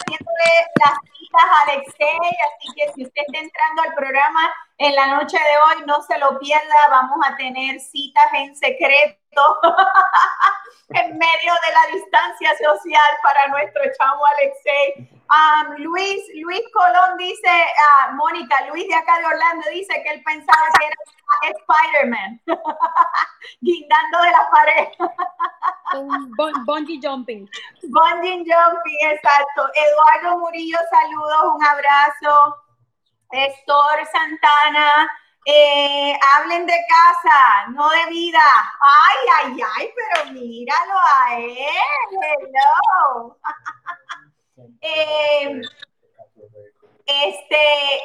Haciéndole 0.07 0.51
las 0.85 0.99
citas 1.19 1.42
a 1.42 1.62
Alexei, 1.62 2.31
así 2.47 2.75
que 2.77 2.92
si 2.92 3.05
usted 3.05 3.23
está 3.27 3.38
entrando 3.38 3.83
al 3.83 3.95
programa 3.95 4.55
en 4.79 4.95
la 4.95 5.07
noche 5.19 5.38
de 5.38 5.59
hoy, 5.59 5.87
no 5.87 6.03
se 6.03 6.19
lo 6.19 6.38
pierda, 6.38 6.88
vamos 6.90 7.19
a 7.27 7.37
tener 7.37 7.81
citas 7.81 8.27
en 8.35 8.55
secreto 8.57 9.61
en 10.90 11.19
medio 11.19 11.53
de 11.66 11.73
la 11.73 11.95
distancia 11.95 12.51
social 12.57 13.16
para 13.23 13.49
nuestro 13.49 13.83
chamo 13.99 14.23
Alexei. 14.38 15.11
Um, 15.27 15.75
Luis, 15.83 16.23
Luis 16.40 16.62
Colón 16.73 17.16
dice, 17.19 17.51
uh, 17.51 18.14
Mónica, 18.14 18.64
Luis 18.69 18.87
de 18.87 18.95
acá 18.95 19.19
de 19.19 19.27
Orlando 19.27 19.66
dice 19.73 20.01
que 20.03 20.11
él 20.11 20.23
pensaba 20.25 20.62
que 20.79 20.87
era 20.87 20.97
Spider-Man, 21.42 22.40
guindando 23.61 24.23
de 24.23 24.31
la 24.31 24.51
pared. 24.51 24.88
bungee 26.64 27.01
jumping. 27.03 27.49
Bungee 27.83 28.45
jumping, 28.45 28.99
exacto. 29.11 29.69
Eduardo 29.96 30.38
Murillo, 30.40 30.78
saludos, 30.90 31.54
un 31.54 31.64
abrazo. 31.64 32.56
Estor 33.30 34.06
Santana, 34.12 35.11
eh, 35.46 36.18
hablen 36.35 36.66
de 36.66 36.74
casa, 36.87 37.68
no 37.70 37.88
de 37.88 38.06
vida. 38.11 38.40
Ay, 38.80 39.16
ay, 39.37 39.61
ay, 39.76 39.90
pero 39.96 40.32
míralo 40.32 40.94
a 40.98 41.38
él. 41.38 41.56
Hello. 42.12 43.38
eh, 44.82 45.61
este, 47.06 47.56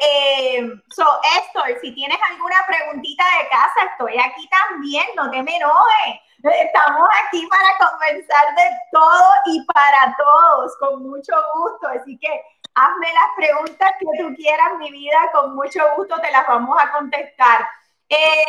eh, 0.02 0.72
so, 0.96 1.06
Héctor, 1.36 1.78
si 1.82 1.94
tienes 1.94 2.20
alguna 2.30 2.66
preguntita 2.68 3.26
de 3.38 3.50
casa, 3.50 3.92
estoy 3.92 4.18
aquí 4.18 4.48
también, 4.48 5.08
no 5.18 5.30
te 5.30 5.44
me 5.44 5.58
enojes. 5.58 6.22
Estamos 6.44 7.08
aquí 7.24 7.48
para 7.48 7.90
conversar 7.90 8.56
de 8.56 8.64
todo 8.92 9.32
y 9.46 9.64
para 9.66 10.16
todos, 10.18 10.76
con 10.80 11.04
mucho 11.04 11.34
gusto. 11.56 11.88
Así 11.88 12.18
que 12.18 12.30
hazme 12.74 13.08
las 13.14 13.36
preguntas 13.36 13.92
que 14.00 14.06
tú 14.18 14.34
quieras, 14.36 14.78
mi 14.80 14.92
vida, 14.92 15.18
con 15.34 15.56
mucho 15.56 15.82
gusto 15.96 16.20
te 16.20 16.32
las 16.32 16.48
vamos 16.48 16.78
a 16.82 16.92
contestar. 16.92 17.68
Eh, 18.10 18.44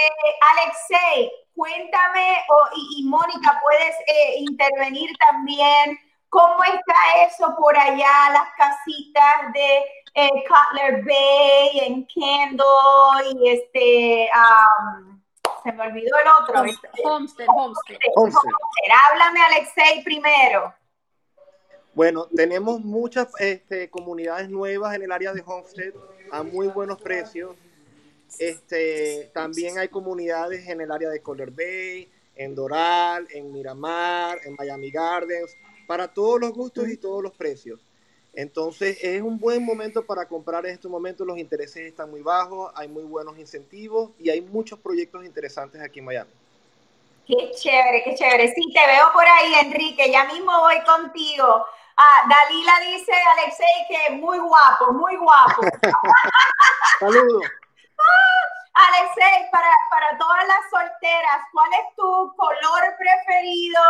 Alexei, 0.53 1.31
cuéntame, 1.55 2.39
y, 2.97 3.05
Mónica, 3.05 3.61
puedes 3.63 3.97
eh, 4.07 4.37
intervenir 4.39 5.11
también. 5.19 5.99
¿Cómo 6.31 6.65
está 6.65 7.25
eso 7.27 7.55
por 7.57 7.77
allá, 7.77 8.31
las 8.33 8.49
casitas 8.57 9.53
de 9.53 9.85
eh, 10.15 10.31
Cutler 10.49 11.05
Bay, 11.05 11.81
en 11.81 12.07
Kendall 12.07 13.37
y 13.37 13.51
este, 13.51 14.31
se 15.63 15.73
me 15.73 15.83
olvidó 15.83 16.17
el 16.19 16.29
otro. 16.43 16.61
Homestead, 16.61 16.91
Homestead. 17.05 17.47
Homestead. 18.15 18.53
Háblame, 19.11 19.41
Alexei, 19.43 20.03
primero. 20.05 20.75
Bueno, 21.95 22.27
tenemos 22.35 22.81
muchas 22.81 23.29
este, 23.39 23.91
comunidades 23.91 24.49
nuevas 24.49 24.95
en 24.95 25.03
el 25.03 25.13
área 25.13 25.33
de 25.33 25.43
Homestead 25.45 25.93
a 26.31 26.43
muy 26.43 26.69
buenos 26.69 27.01
precios. 27.01 27.55
Este, 28.39 29.31
también 29.35 29.79
hay 29.79 29.89
comunidades 29.89 30.67
en 30.69 30.81
el 30.81 30.91
área 30.91 31.11
de 31.11 31.21
Color 31.21 31.51
Bay, 31.51 32.11
en 32.35 32.55
Doral, 32.55 33.29
en 33.31 33.53
Miramar, 33.53 34.39
en 34.45 34.55
Miami 34.55 34.91
Gardens, 34.91 35.55
para 35.87 36.09
todos 36.09 36.41
los 36.41 36.53
gustos 36.53 36.89
y 36.89 36.97
todos 36.97 37.23
los 37.23 37.33
precios. 37.33 37.85
Entonces 38.35 38.99
es 39.03 39.21
un 39.21 39.39
buen 39.39 39.65
momento 39.65 40.07
para 40.07 40.27
comprar 40.27 40.65
en 40.65 40.73
estos 40.73 40.91
momentos, 40.91 41.27
los 41.27 41.37
intereses 41.37 41.87
están 41.87 42.11
muy 42.11 42.23
bajos, 42.23 42.73
hay 42.75 42.89
muy 42.89 43.03
buenos 43.03 43.39
incentivos 43.39 44.11
y 44.19 44.31
hay 44.31 44.41
muchos 44.41 44.79
proyectos 44.79 45.25
interesantes 45.25 45.83
aquí 45.83 45.99
en 45.99 46.07
Miami. 46.07 46.31
Qué 47.27 47.53
chévere, 47.53 48.03
qué 48.05 48.15
chévere. 48.15 48.53
Sí, 48.55 48.73
te 48.73 48.87
veo 48.87 49.13
por 49.13 49.25
ahí, 49.25 49.55
Enrique, 49.67 50.11
ya 50.11 50.25
mismo 50.25 50.51
voy 50.61 50.81
contigo. 50.83 51.65
Ah, 51.97 52.27
Dalila 52.29 52.73
dice, 52.91 53.13
Alexei, 53.39 53.67
que 53.89 54.15
muy 54.15 54.39
guapo, 54.39 54.93
muy 54.93 55.17
guapo. 55.17 55.63
Saludos. 57.01 57.45
Alexei, 58.75 59.51
para, 59.53 59.69
para 59.91 60.19
todas 60.19 60.47
las 60.49 60.71
solteras, 60.71 61.43
¿cuál 61.53 61.71
es 61.75 61.95
tu 61.97 62.35
color 62.37 62.97
preferido 62.99 63.83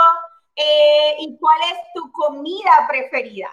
eh, 0.57 1.16
y 1.20 1.38
cuál 1.38 1.61
es 1.62 1.78
tu 1.94 2.11
comida 2.11 2.87
preferida? 2.88 3.50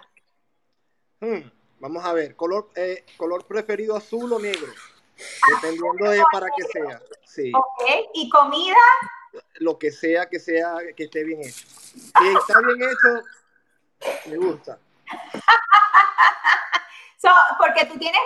Hmm, 1.20 1.50
vamos 1.80 2.04
a 2.04 2.14
ver, 2.14 2.34
color, 2.34 2.70
eh, 2.74 3.04
color 3.18 3.44
preferido 3.44 3.94
azul 3.94 4.32
o 4.32 4.38
negro, 4.38 4.72
dependiendo 5.54 6.10
de 6.10 6.22
para 6.32 6.46
qué 6.56 6.64
sea. 6.64 7.02
Sí. 7.24 7.52
Ok, 7.54 8.08
¿y 8.14 8.30
comida? 8.30 8.74
Lo 9.56 9.78
que 9.78 9.90
sea, 9.90 10.28
que 10.28 10.40
sea, 10.40 10.76
que 10.96 11.04
esté 11.04 11.22
bien 11.22 11.40
hecho. 11.40 11.66
Si 11.68 12.26
está 12.38 12.60
bien 12.60 12.88
hecho, 12.90 13.22
me 14.30 14.36
gusta. 14.38 14.78
porque 17.58 17.84
tú 17.84 17.98
tienes 17.98 18.20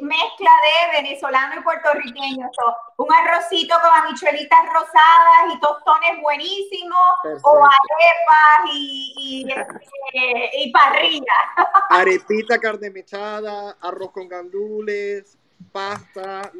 mezcla 0.00 0.50
de 0.90 1.02
venezolano 1.02 1.60
y 1.60 1.62
puertorriqueño. 1.62 2.50
un 2.96 3.12
arrocito 3.12 3.74
con 3.80 3.90
habichuelitas 3.90 4.66
rosadas 4.72 5.54
y 5.54 5.60
tostones 5.60 6.20
buenísimos, 6.20 7.42
o 7.42 7.64
arepas 7.64 8.72
y, 8.72 9.46
este, 9.48 10.50
y, 10.58 10.72
parrilla. 10.72 11.32
Arepita, 11.90 12.58
carne 12.58 12.90
mechada, 12.90 13.76
arroz 13.80 14.10
con 14.10 14.28
gandules, 14.28 15.38
pasta, 15.70 16.50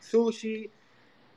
sushi, 0.00 0.70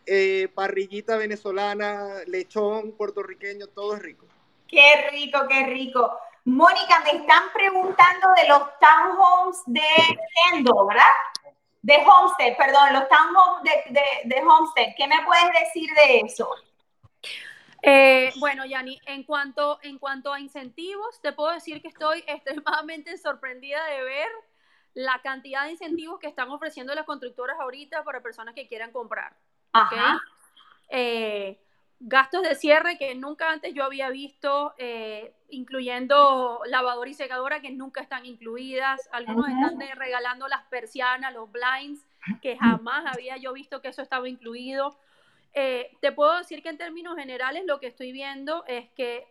eh, 0.08 0.48
parrillita 0.54 1.18
venezolana, 1.18 2.22
lechón 2.26 2.92
puertorriqueño, 2.94 3.68
todo 3.68 3.96
es 3.96 4.02
rico. 4.02 4.26
Qué 4.68 5.10
rico, 5.12 5.40
qué 5.48 5.66
rico. 5.68 6.18
Mónica, 6.46 7.00
me 7.04 7.20
están 7.20 7.44
preguntando 7.54 8.28
de 8.38 8.48
los 8.48 8.62
townhomes 8.80 9.64
de 9.66 9.82
Kendall, 10.52 10.88
¿verdad? 10.88 11.04
De 11.82 11.98
Homestead, 11.98 12.56
perdón, 12.56 12.94
los 12.94 13.10
townhomes 13.10 13.64
de, 13.64 14.02
de, 14.26 14.42
Homestead. 14.42 14.94
¿Qué 14.96 15.08
me 15.08 15.24
puedes 15.26 15.52
decir 15.60 15.90
de 15.96 16.20
eso? 16.20 16.48
Eh, 17.82 18.32
bueno, 18.38 18.64
Yani, 18.66 19.00
en 19.08 19.24
cuanto, 19.24 19.80
en 19.82 19.98
cuanto 19.98 20.32
a 20.32 20.40
incentivos, 20.40 21.20
te 21.22 21.34
puedo 21.34 21.52
decir 21.52 21.82
que 21.82 21.88
estoy 21.88 22.24
extremadamente 22.28 23.18
sorprendida 23.18 23.84
de 23.86 24.04
ver 24.04 24.28
la 24.94 25.22
cantidad 25.24 25.66
de 25.66 25.72
incentivos 25.72 26.20
que 26.20 26.28
están 26.28 26.50
ofreciendo 26.52 26.94
las 26.94 27.06
constructoras 27.06 27.60
ahorita 27.60 28.04
para 28.04 28.22
personas 28.22 28.54
que 28.54 28.68
quieran 28.68 28.92
comprar. 28.92 29.36
Ajá. 29.74 30.20
Eh, 30.90 31.60
gastos 32.00 32.44
de 32.44 32.56
cierre 32.56 32.98
que 32.98 33.16
nunca 33.16 33.52
antes 33.52 33.74
yo 33.74 33.84
había 33.84 34.10
visto, 34.10 34.74
eh, 34.78 35.34
incluyendo 35.50 36.62
lavadora 36.66 37.10
y 37.10 37.14
secadora 37.14 37.62
que 37.62 37.72
nunca 37.72 38.02
están 38.02 38.26
incluidas. 38.26 39.08
Algunos 39.12 39.50
están 39.50 39.80
regalando 39.96 40.48
las 40.48 40.64
persianas, 40.66 41.34
los 41.34 41.50
blinds, 41.52 42.06
que 42.42 42.58
jamás 42.58 43.06
había 43.06 43.38
yo 43.38 43.54
visto 43.54 43.82
que 43.82 43.90
eso 43.90 44.02
estaba 44.02 44.28
incluido. 44.28 44.98
Eh, 45.54 45.96
te 46.02 46.12
puedo 46.12 46.38
decir 46.38 46.62
que 46.62 46.70
en 46.70 46.78
términos 46.78 47.16
generales 47.16 47.64
lo 47.66 47.80
que 47.80 47.88
estoy 47.88 48.12
viendo 48.12 48.66
es 48.68 48.90
que 48.92 49.26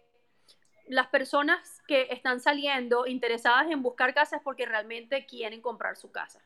las 0.87 1.09
personas 1.09 1.83
que 1.87 2.09
están 2.11 2.41
saliendo 2.41 3.07
interesadas 3.07 3.71
en 3.71 3.83
buscar 3.83 4.15
casas 4.15 4.41
porque 4.43 4.67
realmente 4.67 5.27
quieren 5.27 5.61
comprar 5.61 5.97
su 5.97 6.11
casa. 6.13 6.41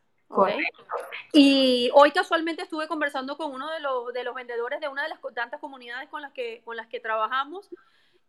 Y 1.32 1.90
hoy 1.94 2.10
casualmente 2.12 2.62
estuve 2.62 2.86
conversando 2.88 3.36
con 3.36 3.52
uno 3.52 3.70
de 3.70 3.80
los, 3.80 4.12
de 4.12 4.24
los 4.24 4.34
vendedores 4.34 4.80
de 4.80 4.88
una 4.88 5.02
de 5.02 5.08
las 5.08 5.20
tantas 5.34 5.60
comunidades 5.60 6.08
con 6.08 6.22
las, 6.22 6.32
que, 6.32 6.62
con 6.64 6.76
las 6.76 6.86
que 6.86 7.00
trabajamos 7.00 7.70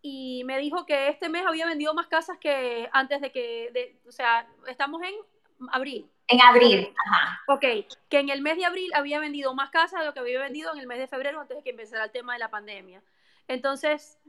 y 0.02 0.44
me 0.46 0.58
dijo 0.60 0.86
que 0.86 1.10
este 1.10 1.30
mes 1.30 1.46
había 1.46 1.66
vendido 1.66 1.94
más 1.94 2.08
casas 2.08 2.38
que 2.40 2.90
antes 2.94 3.20
de 3.22 3.32
que, 3.32 3.98
o 4.08 4.12
sea, 4.12 4.48
estamos 4.68 5.02
en 5.04 5.14
abril. 5.72 6.10
En 6.28 6.42
abril, 6.42 6.94
ajá. 7.06 7.42
Ok, 7.48 7.62
que 8.08 8.20
en 8.20 8.30
el 8.30 8.42
mes 8.42 8.56
de 8.56 8.66
abril 8.66 8.92
había 8.94 9.20
vendido 9.20 9.54
más 9.56 9.72
casas 9.72 10.00
de 10.00 10.06
lo 10.06 10.14
que 10.14 10.20
había 10.20 10.40
vendido 10.40 10.72
en 10.72 10.80
el 10.80 10.88
mes 10.88 11.00
de 11.00 11.08
febrero 11.08 11.42
antes 11.42 11.58
de 11.58 11.64
que 11.64 11.72
empezara 11.72 12.06
el 12.06 12.12
tema 12.12 12.34
de 12.34 12.40
la 12.40 12.50
pandemia. 12.50 13.02
Entonces, 13.48 14.20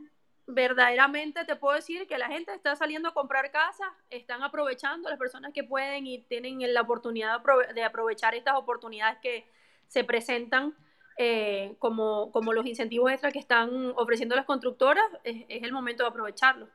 verdaderamente 0.52 1.44
te 1.44 1.56
puedo 1.56 1.76
decir 1.76 2.06
que 2.06 2.18
la 2.18 2.28
gente 2.28 2.52
está 2.52 2.76
saliendo 2.76 3.08
a 3.08 3.14
comprar 3.14 3.50
casas, 3.50 3.88
están 4.10 4.42
aprovechando 4.42 5.08
las 5.08 5.18
personas 5.18 5.52
que 5.52 5.64
pueden 5.64 6.06
y 6.06 6.18
tienen 6.22 6.60
la 6.72 6.82
oportunidad 6.82 7.40
de 7.74 7.84
aprovechar 7.84 8.34
estas 8.34 8.56
oportunidades 8.56 9.18
que 9.22 9.46
se 9.88 10.04
presentan 10.04 10.74
eh, 11.16 11.74
como, 11.78 12.32
como 12.32 12.52
los 12.52 12.64
incentivos 12.64 13.12
extra 13.12 13.30
que 13.30 13.38
están 13.38 13.92
ofreciendo 13.96 14.36
las 14.36 14.46
constructoras, 14.46 15.04
es, 15.24 15.44
el 15.48 15.72
momento 15.72 16.02
de 16.02 16.08
aprovecharlo. 16.08 16.68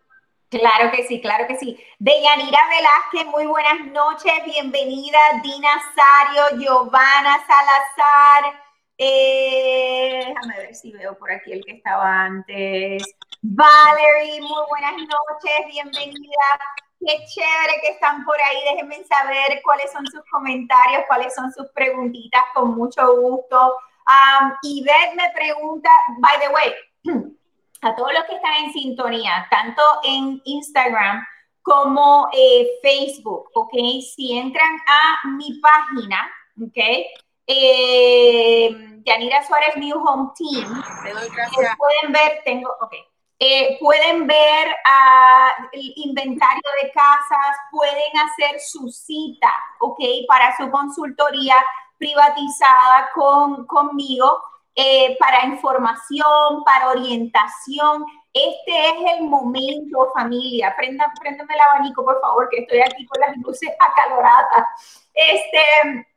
Claro 0.49 0.91
que 0.91 1.03
sí, 1.03 1.19
claro 1.19 1.47
que 1.47 1.55
sí. 1.55 1.79
Deyanira 1.97 2.59
Velázquez, 2.69 3.31
muy 3.31 3.47
buenas 3.47 3.87
noches, 3.87 4.33
bienvenida. 4.45 5.17
Dina 5.41 5.69
Sario, 5.95 6.59
Giovanna 6.59 7.43
Salazar. 7.47 8.61
Eh, 8.97 10.25
déjame 10.27 10.57
ver 10.57 10.75
si 10.75 10.93
veo 10.93 11.17
por 11.17 11.31
aquí 11.31 11.51
el 11.51 11.65
que 11.65 11.73
estaba 11.73 12.25
antes. 12.25 13.03
Valerie, 13.47 14.41
muy 14.41 14.63
buenas 14.69 14.93
noches, 14.93 15.67
bienvenida. 15.67 16.47
Qué 16.99 17.25
chévere 17.27 17.79
que 17.81 17.89
están 17.91 18.25
por 18.25 18.35
ahí. 18.41 18.57
Déjenme 18.71 19.03
saber 19.03 19.61
cuáles 19.63 19.91
son 19.91 20.03
sus 20.07 20.21
comentarios, 20.31 21.03
cuáles 21.07 21.35
son 21.35 21.53
sus 21.53 21.67
preguntitas, 21.73 22.41
con 22.55 22.75
mucho 22.75 23.15
gusto. 23.21 23.75
Um, 24.07 24.51
Ivette 24.63 25.15
me 25.15 25.29
pregunta, 25.35 25.89
by 26.17 26.39
the 26.39 26.49
way, 26.49 26.73
a 27.81 27.95
todos 27.95 28.13
los 28.13 28.23
que 28.23 28.35
están 28.35 28.55
en 28.63 28.73
sintonía, 28.73 29.47
tanto 29.51 29.81
en 30.03 30.41
Instagram 30.45 31.23
como 31.61 32.27
eh, 32.33 32.67
Facebook, 32.81 33.51
¿ok? 33.53 33.73
Si 34.15 34.39
entran 34.39 34.75
a 34.87 35.27
mi 35.37 35.59
página, 35.59 36.31
¿ok? 36.63 36.77
Eh, 37.45 39.01
Yanira 39.05 39.43
Suárez 39.43 39.77
New 39.77 40.03
Home 40.03 40.31
Team, 40.35 40.83
pueden 41.77 42.11
ver, 42.11 42.41
tengo, 42.43 42.71
ok, 42.81 42.95
eh, 43.39 43.77
pueden 43.79 44.27
ver 44.27 44.67
uh, 44.67 45.65
el 45.73 45.93
inventario 45.97 46.69
de 46.81 46.91
casas, 46.91 47.57
pueden 47.71 48.17
hacer 48.17 48.59
su 48.59 48.89
cita, 48.89 49.53
¿ok? 49.79 49.99
Para 50.27 50.55
su 50.55 50.69
consultoría 50.71 51.55
privatizada 51.97 53.09
con, 53.13 53.65
conmigo, 53.67 54.41
eh, 54.75 55.17
para 55.19 55.45
información, 55.45 56.63
para 56.65 56.89
orientación. 56.89 58.05
Este 58.33 58.89
es 58.89 59.13
el 59.17 59.23
momento, 59.23 60.11
familia. 60.13 60.75
Prenda, 60.75 61.11
préndeme 61.19 61.53
el 61.53 61.59
abanico, 61.59 62.03
por 62.03 62.19
favor, 62.21 62.49
que 62.49 62.61
estoy 62.61 62.79
aquí 62.81 63.05
con 63.05 63.21
las 63.21 63.37
luces 63.37 63.71
acaloradas. 63.79 64.67
Este, 65.13 66.07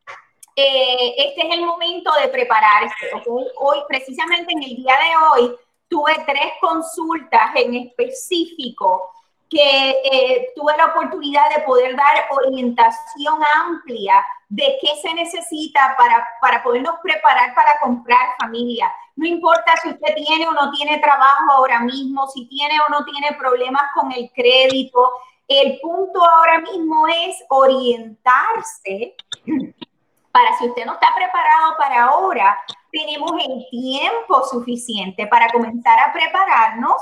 eh, 0.56 1.14
este 1.16 1.46
es 1.46 1.54
el 1.54 1.64
momento 1.64 2.12
de 2.20 2.28
prepararse. 2.28 3.10
Hoy, 3.56 3.78
precisamente 3.88 4.52
en 4.52 4.62
el 4.62 4.76
día 4.76 4.94
de 4.94 5.42
hoy, 5.42 5.56
tuve 5.88 6.12
tres 6.26 6.52
consultas 6.60 7.50
en 7.54 7.74
específico 7.74 9.10
que 9.50 9.90
eh, 9.90 10.52
tuve 10.54 10.76
la 10.76 10.86
oportunidad 10.86 11.48
de 11.56 11.62
poder 11.62 11.96
dar 11.96 12.28
orientación 12.30 13.38
amplia 13.56 14.24
de 14.48 14.78
qué 14.80 14.88
se 15.00 15.12
necesita 15.14 15.94
para, 15.96 16.26
para 16.40 16.62
podernos 16.62 16.96
preparar 17.02 17.54
para 17.54 17.78
comprar 17.80 18.36
familia. 18.38 18.92
No 19.16 19.26
importa 19.26 19.72
si 19.82 19.88
usted 19.88 20.14
tiene 20.14 20.46
o 20.46 20.52
no 20.52 20.70
tiene 20.70 20.98
trabajo 20.98 21.52
ahora 21.52 21.80
mismo, 21.80 22.28
si 22.28 22.46
tiene 22.46 22.78
o 22.80 22.90
no 22.90 23.04
tiene 23.04 23.36
problemas 23.38 23.82
con 23.94 24.12
el 24.12 24.30
crédito. 24.32 25.10
El 25.46 25.80
punto 25.80 26.22
ahora 26.24 26.60
mismo 26.60 27.06
es 27.08 27.42
orientarse 27.48 29.16
para 30.32 30.56
si 30.58 30.68
usted 30.68 30.84
no 30.84 30.92
está 30.94 31.08
preparado 31.14 31.76
para 31.78 32.04
ahora, 32.04 32.58
tenemos 32.90 33.32
el 33.42 33.66
tiempo 33.70 34.44
suficiente 34.50 35.26
para 35.26 35.48
comenzar 35.48 35.98
a 35.98 36.12
prepararnos, 36.12 36.96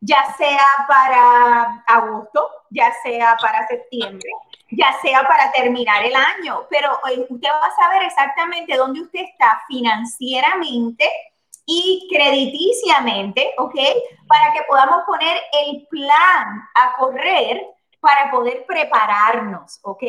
ya 0.00 0.34
sea 0.36 0.64
para 0.88 1.82
agosto, 1.86 2.48
ya 2.70 2.92
sea 3.02 3.36
para 3.40 3.66
septiembre, 3.66 4.28
ya 4.70 4.92
sea 5.02 5.22
para 5.26 5.50
terminar 5.52 6.04
el 6.04 6.14
año, 6.14 6.66
pero 6.70 6.92
eh, 7.10 7.26
usted 7.28 7.48
va 7.48 7.66
a 7.66 7.76
saber 7.76 8.02
exactamente 8.04 8.76
dónde 8.76 9.02
usted 9.02 9.20
está 9.20 9.62
financieramente 9.68 11.08
y 11.66 12.08
crediticiamente, 12.10 13.54
¿ok? 13.58 13.74
Para 14.26 14.52
que 14.52 14.62
podamos 14.68 15.02
poner 15.06 15.40
el 15.64 15.86
plan 15.88 16.68
a 16.74 16.92
correr 16.98 17.62
para 18.00 18.30
poder 18.30 18.64
prepararnos, 18.66 19.78
¿ok? 19.82 20.02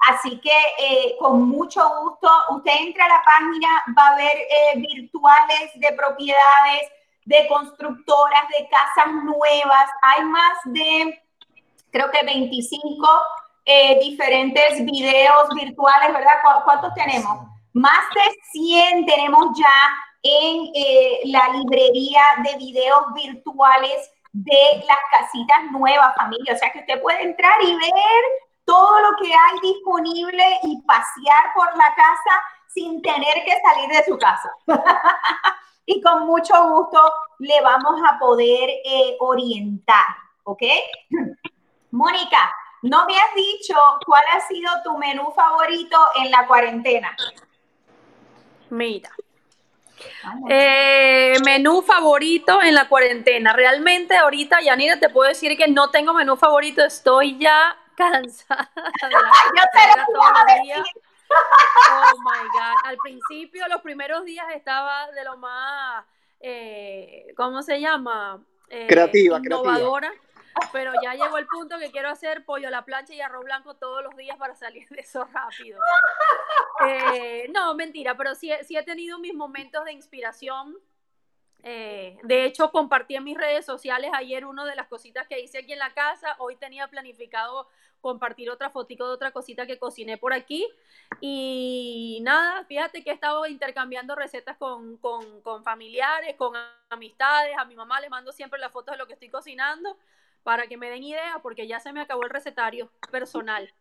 Así 0.00 0.38
que 0.40 0.56
eh, 0.78 1.16
con 1.18 1.48
mucho 1.48 1.82
gusto, 2.00 2.30
usted 2.50 2.72
entra 2.78 3.06
a 3.06 3.08
la 3.08 3.22
página, 3.24 3.84
va 3.98 4.08
a 4.08 4.16
ver 4.16 4.32
eh, 4.36 4.76
virtuales 4.76 5.70
de 5.74 5.92
propiedades, 5.92 6.90
de 7.24 7.46
constructoras, 7.48 8.48
de 8.48 8.68
casas 8.68 9.12
nuevas. 9.24 9.90
Hay 10.02 10.24
más 10.24 10.58
de, 10.66 11.22
creo 11.90 12.10
que 12.10 12.24
25 12.24 13.08
eh, 13.64 13.98
diferentes 14.00 14.84
videos 14.84 15.48
virtuales, 15.54 16.12
¿verdad? 16.12 16.34
¿Cuántos 16.64 16.94
tenemos? 16.94 17.48
Más 17.72 18.04
de 18.14 18.36
100 18.52 19.06
tenemos 19.06 19.58
ya 19.58 19.90
en 20.22 21.30
la 21.30 21.48
librería 21.48 22.22
de 22.44 22.56
videos 22.58 23.12
virtuales 23.14 24.10
de 24.32 24.84
las 24.86 24.98
casitas 25.10 25.70
nuevas, 25.72 26.14
familia. 26.16 26.54
O 26.54 26.58
sea 26.58 26.70
que 26.70 26.80
usted 26.80 27.00
puede 27.00 27.22
entrar 27.22 27.62
y 27.62 27.74
ver 27.74 28.45
todo 28.66 29.00
lo 29.00 29.16
que 29.16 29.32
hay 29.32 29.60
disponible 29.62 30.44
y 30.64 30.82
pasear 30.82 31.54
por 31.54 31.74
la 31.76 31.94
casa 31.94 32.42
sin 32.66 33.00
tener 33.00 33.34
que 33.44 33.58
salir 33.64 33.88
de 33.88 34.04
su 34.04 34.18
casa. 34.18 34.50
y 35.86 36.02
con 36.02 36.26
mucho 36.26 36.52
gusto 36.68 37.10
le 37.38 37.58
vamos 37.62 37.98
a 38.06 38.18
poder 38.18 38.68
eh, 38.84 39.16
orientar, 39.20 40.04
¿ok? 40.44 40.62
Mónica, 41.92 42.52
no 42.82 43.06
me 43.06 43.16
has 43.16 43.34
dicho 43.34 43.74
cuál 44.04 44.22
ha 44.34 44.40
sido 44.40 44.70
tu 44.84 44.98
menú 44.98 45.32
favorito 45.34 45.96
en 46.16 46.30
la 46.30 46.46
cuarentena. 46.46 47.16
Mira, 48.68 49.10
eh, 50.50 51.34
menú 51.44 51.82
favorito 51.82 52.60
en 52.60 52.74
la 52.74 52.88
cuarentena. 52.88 53.52
Realmente 53.52 54.16
ahorita, 54.16 54.60
Yanira, 54.60 54.98
te 54.98 55.08
puedo 55.08 55.28
decir 55.28 55.56
que 55.56 55.68
no 55.68 55.90
tengo 55.90 56.12
menú 56.12 56.36
favorito, 56.36 56.84
estoy 56.84 57.38
ya 57.38 57.76
cansada 57.96 58.70
de 59.02 59.10
la 59.10 59.20
Yo 59.56 60.02
todos 60.12 60.30
los 60.32 60.62
días. 60.62 60.88
Oh 61.90 62.12
my 62.20 62.48
God. 62.52 62.76
Al 62.84 62.96
principio, 62.98 63.66
los 63.68 63.80
primeros 63.82 64.24
días 64.24 64.46
estaba 64.54 65.10
de 65.12 65.24
lo 65.24 65.36
más, 65.36 66.04
eh, 66.40 67.32
¿cómo 67.36 67.62
se 67.62 67.80
llama? 67.80 68.44
Eh, 68.68 68.86
creativa, 68.88 69.38
innovadora. 69.38 70.12
Pero 70.72 70.92
ya 71.02 71.14
llegó 71.14 71.36
el 71.36 71.46
punto 71.46 71.78
que 71.78 71.90
quiero 71.90 72.08
hacer 72.08 72.44
pollo 72.46 72.68
a 72.68 72.70
la 72.70 72.82
plancha 72.84 73.12
y 73.12 73.20
arroz 73.20 73.44
blanco 73.44 73.74
todos 73.74 74.02
los 74.02 74.16
días 74.16 74.38
para 74.38 74.54
salir 74.54 74.88
de 74.88 75.00
eso 75.00 75.24
rápido. 75.32 75.78
Eh, 76.86 77.50
no, 77.52 77.74
mentira, 77.74 78.16
pero 78.16 78.34
sí, 78.34 78.50
sí 78.66 78.76
he 78.76 78.82
tenido 78.82 79.18
mis 79.18 79.34
momentos 79.34 79.84
de 79.84 79.92
inspiración 79.92 80.78
eh, 81.68 82.16
de 82.22 82.44
hecho, 82.44 82.70
compartí 82.70 83.16
en 83.16 83.24
mis 83.24 83.36
redes 83.36 83.66
sociales 83.66 84.12
ayer 84.14 84.46
una 84.46 84.64
de 84.64 84.76
las 84.76 84.86
cositas 84.86 85.26
que 85.26 85.40
hice 85.40 85.58
aquí 85.58 85.72
en 85.72 85.80
la 85.80 85.92
casa. 85.92 86.36
Hoy 86.38 86.54
tenía 86.54 86.86
planificado 86.86 87.68
compartir 88.00 88.50
otra 88.50 88.70
fotico 88.70 89.04
de 89.04 89.14
otra 89.14 89.32
cosita 89.32 89.66
que 89.66 89.76
cociné 89.76 90.16
por 90.16 90.32
aquí. 90.32 90.64
Y 91.20 92.20
nada, 92.22 92.64
fíjate 92.66 93.02
que 93.02 93.10
he 93.10 93.14
estado 93.14 93.44
intercambiando 93.46 94.14
recetas 94.14 94.56
con, 94.58 94.96
con, 94.98 95.64
familiares, 95.64 96.36
con 96.36 96.54
amistades. 96.88 97.58
A 97.58 97.64
mi 97.64 97.74
mamá 97.74 97.98
le 97.98 98.10
mando 98.10 98.30
siempre 98.30 98.60
las 98.60 98.70
fotos 98.70 98.92
de 98.92 98.98
lo 98.98 99.08
que 99.08 99.14
estoy 99.14 99.28
cocinando 99.28 99.98
para 100.44 100.68
que 100.68 100.76
me 100.76 100.88
den 100.88 101.02
idea, 101.02 101.40
porque 101.42 101.66
ya 101.66 101.80
se 101.80 101.92
me 101.92 102.00
acabó 102.00 102.22
el 102.22 102.30
recetario 102.30 102.92
personal. 103.10 103.74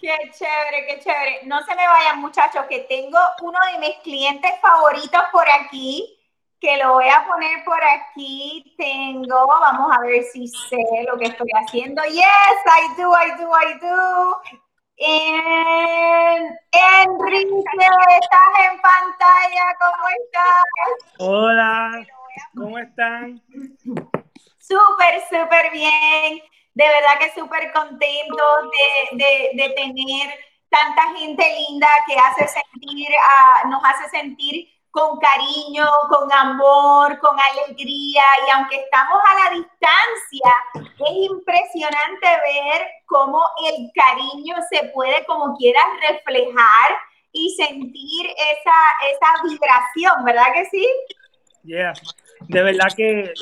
Qué 0.00 0.16
chévere, 0.32 0.86
qué 0.86 1.00
chévere. 1.00 1.40
No 1.46 1.60
se 1.64 1.74
me 1.74 1.88
vayan, 1.88 2.20
muchachos, 2.20 2.66
que 2.68 2.86
tengo 2.88 3.18
uno 3.40 3.58
de 3.72 3.80
mis 3.80 3.96
clientes 3.96 4.52
favoritos 4.60 5.22
por 5.32 5.50
aquí 5.50 6.20
que 6.62 6.76
lo 6.76 6.92
voy 6.92 7.08
a 7.08 7.26
poner 7.26 7.64
por 7.64 7.82
aquí. 7.82 8.72
Tengo, 8.78 9.46
vamos 9.48 9.90
a 9.94 10.00
ver 10.00 10.22
si 10.32 10.46
sé 10.46 10.78
lo 11.08 11.18
que 11.18 11.26
estoy 11.26 11.48
haciendo. 11.60 12.00
Yes, 12.04 12.22
I 12.22 12.96
do, 12.96 13.10
I 13.10 13.30
do, 13.36 13.50
I 13.50 13.78
do. 13.80 14.42
En, 14.96 16.58
Enrique, 16.70 17.86
estás 18.20 18.52
en 18.70 18.80
pantalla, 18.80 19.64
¿cómo 19.80 20.08
estás? 20.24 20.64
Hola, 21.18 22.06
¿cómo 22.56 22.78
están? 22.78 23.42
Súper, 24.60 25.20
súper 25.28 25.72
bien. 25.72 26.40
De 26.74 26.86
verdad 26.86 27.18
que 27.18 27.32
súper 27.34 27.72
contento 27.72 28.44
de, 29.10 29.16
de, 29.16 29.50
de, 29.54 29.68
tener 29.70 30.38
tanta 30.70 31.02
gente 31.16 31.44
linda 31.58 31.88
que 32.06 32.16
hace 32.16 32.46
sentir, 32.46 33.08
uh, 33.10 33.68
nos 33.68 33.82
hace 33.84 34.08
sentir 34.10 34.68
con 34.92 35.18
cariño, 35.18 35.86
con 36.08 36.30
amor, 36.30 37.18
con 37.18 37.34
alegría. 37.40 38.22
Y 38.46 38.50
aunque 38.50 38.76
estamos 38.76 39.18
a 39.26 39.34
la 39.34 39.56
distancia, 39.56 40.52
es 40.74 41.30
impresionante 41.30 42.26
ver 42.26 42.86
cómo 43.06 43.42
el 43.66 43.90
cariño 43.94 44.54
se 44.70 44.90
puede, 44.90 45.24
como 45.24 45.56
quieras, 45.56 45.84
reflejar 46.08 46.96
y 47.32 47.54
sentir 47.56 48.26
esa, 48.26 48.76
esa 49.10 49.42
vibración, 49.48 50.24
¿verdad 50.24 50.52
que 50.54 50.66
sí? 50.66 50.86
Yeah, 51.64 51.94
de 52.48 52.62
verdad 52.62 52.88
que 52.94 53.32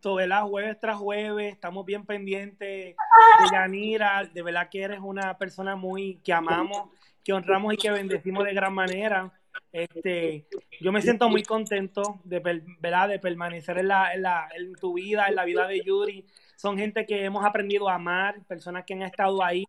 todo 0.00 0.20
el 0.20 0.32
jueves 0.32 0.78
tras 0.80 0.96
jueves, 0.96 1.52
estamos 1.52 1.84
bien 1.84 2.06
pendientes 2.06 2.96
de 2.96 3.50
Yanira, 3.52 4.24
de 4.32 4.42
verdad 4.42 4.68
que 4.70 4.82
eres 4.82 5.00
una 5.00 5.36
persona 5.36 5.76
muy 5.76 6.16
que 6.24 6.32
amamos, 6.32 6.88
que 7.22 7.32
honramos 7.32 7.74
y 7.74 7.76
que 7.76 7.90
bendecimos 7.90 8.44
de 8.44 8.54
gran 8.54 8.72
manera. 8.72 9.30
Este, 9.74 10.46
yo 10.80 10.92
me 10.92 11.02
siento 11.02 11.28
muy 11.28 11.42
contento 11.42 12.20
de, 12.22 12.38
¿verdad? 12.78 13.08
de 13.08 13.18
permanecer 13.18 13.76
en, 13.78 13.88
la, 13.88 14.14
en, 14.14 14.22
la, 14.22 14.48
en 14.56 14.72
tu 14.76 14.94
vida, 14.94 15.26
en 15.26 15.34
la 15.34 15.44
vida 15.44 15.66
de 15.66 15.80
Yuri. 15.80 16.24
Son 16.54 16.78
gente 16.78 17.04
que 17.06 17.24
hemos 17.24 17.44
aprendido 17.44 17.88
a 17.88 17.96
amar, 17.96 18.40
personas 18.46 18.84
que 18.84 18.94
han 18.94 19.02
estado 19.02 19.42
ahí, 19.42 19.66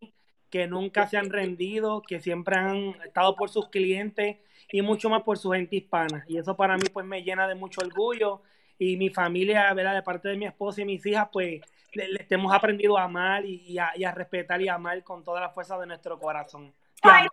que 0.51 0.67
nunca 0.67 1.07
se 1.07 1.17
han 1.17 1.31
rendido, 1.31 2.03
que 2.03 2.19
siempre 2.19 2.55
han 2.55 2.93
estado 3.03 3.35
por 3.35 3.49
sus 3.49 3.69
clientes 3.69 4.37
y 4.71 4.83
mucho 4.83 5.09
más 5.09 5.23
por 5.23 5.39
su 5.39 5.49
gente 5.49 5.77
hispana. 5.77 6.23
Y 6.27 6.37
eso 6.37 6.55
para 6.55 6.77
mí 6.77 6.83
pues 6.93 7.03
me 7.03 7.23
llena 7.23 7.47
de 7.47 7.55
mucho 7.55 7.81
orgullo. 7.81 8.43
Y 8.77 8.97
mi 8.97 9.09
familia, 9.09 9.73
¿verdad? 9.73 9.95
de 9.95 10.03
parte 10.03 10.29
de 10.29 10.37
mi 10.37 10.45
esposa 10.45 10.83
y 10.83 10.85
mis 10.85 11.03
hijas, 11.07 11.29
pues 11.33 11.61
le, 11.93 12.27
hemos 12.29 12.53
aprendido 12.53 12.95
a 12.95 13.05
amar 13.05 13.43
y, 13.43 13.79
a, 13.79 13.91
y 13.95 14.03
a 14.03 14.11
respetar 14.11 14.61
y 14.61 14.67
a 14.67 14.75
amar 14.75 15.03
con 15.03 15.23
toda 15.23 15.41
la 15.41 15.49
fuerza 15.49 15.79
de 15.79 15.87
nuestro 15.87 16.19
corazón. 16.19 16.75
Ay, 17.01 17.27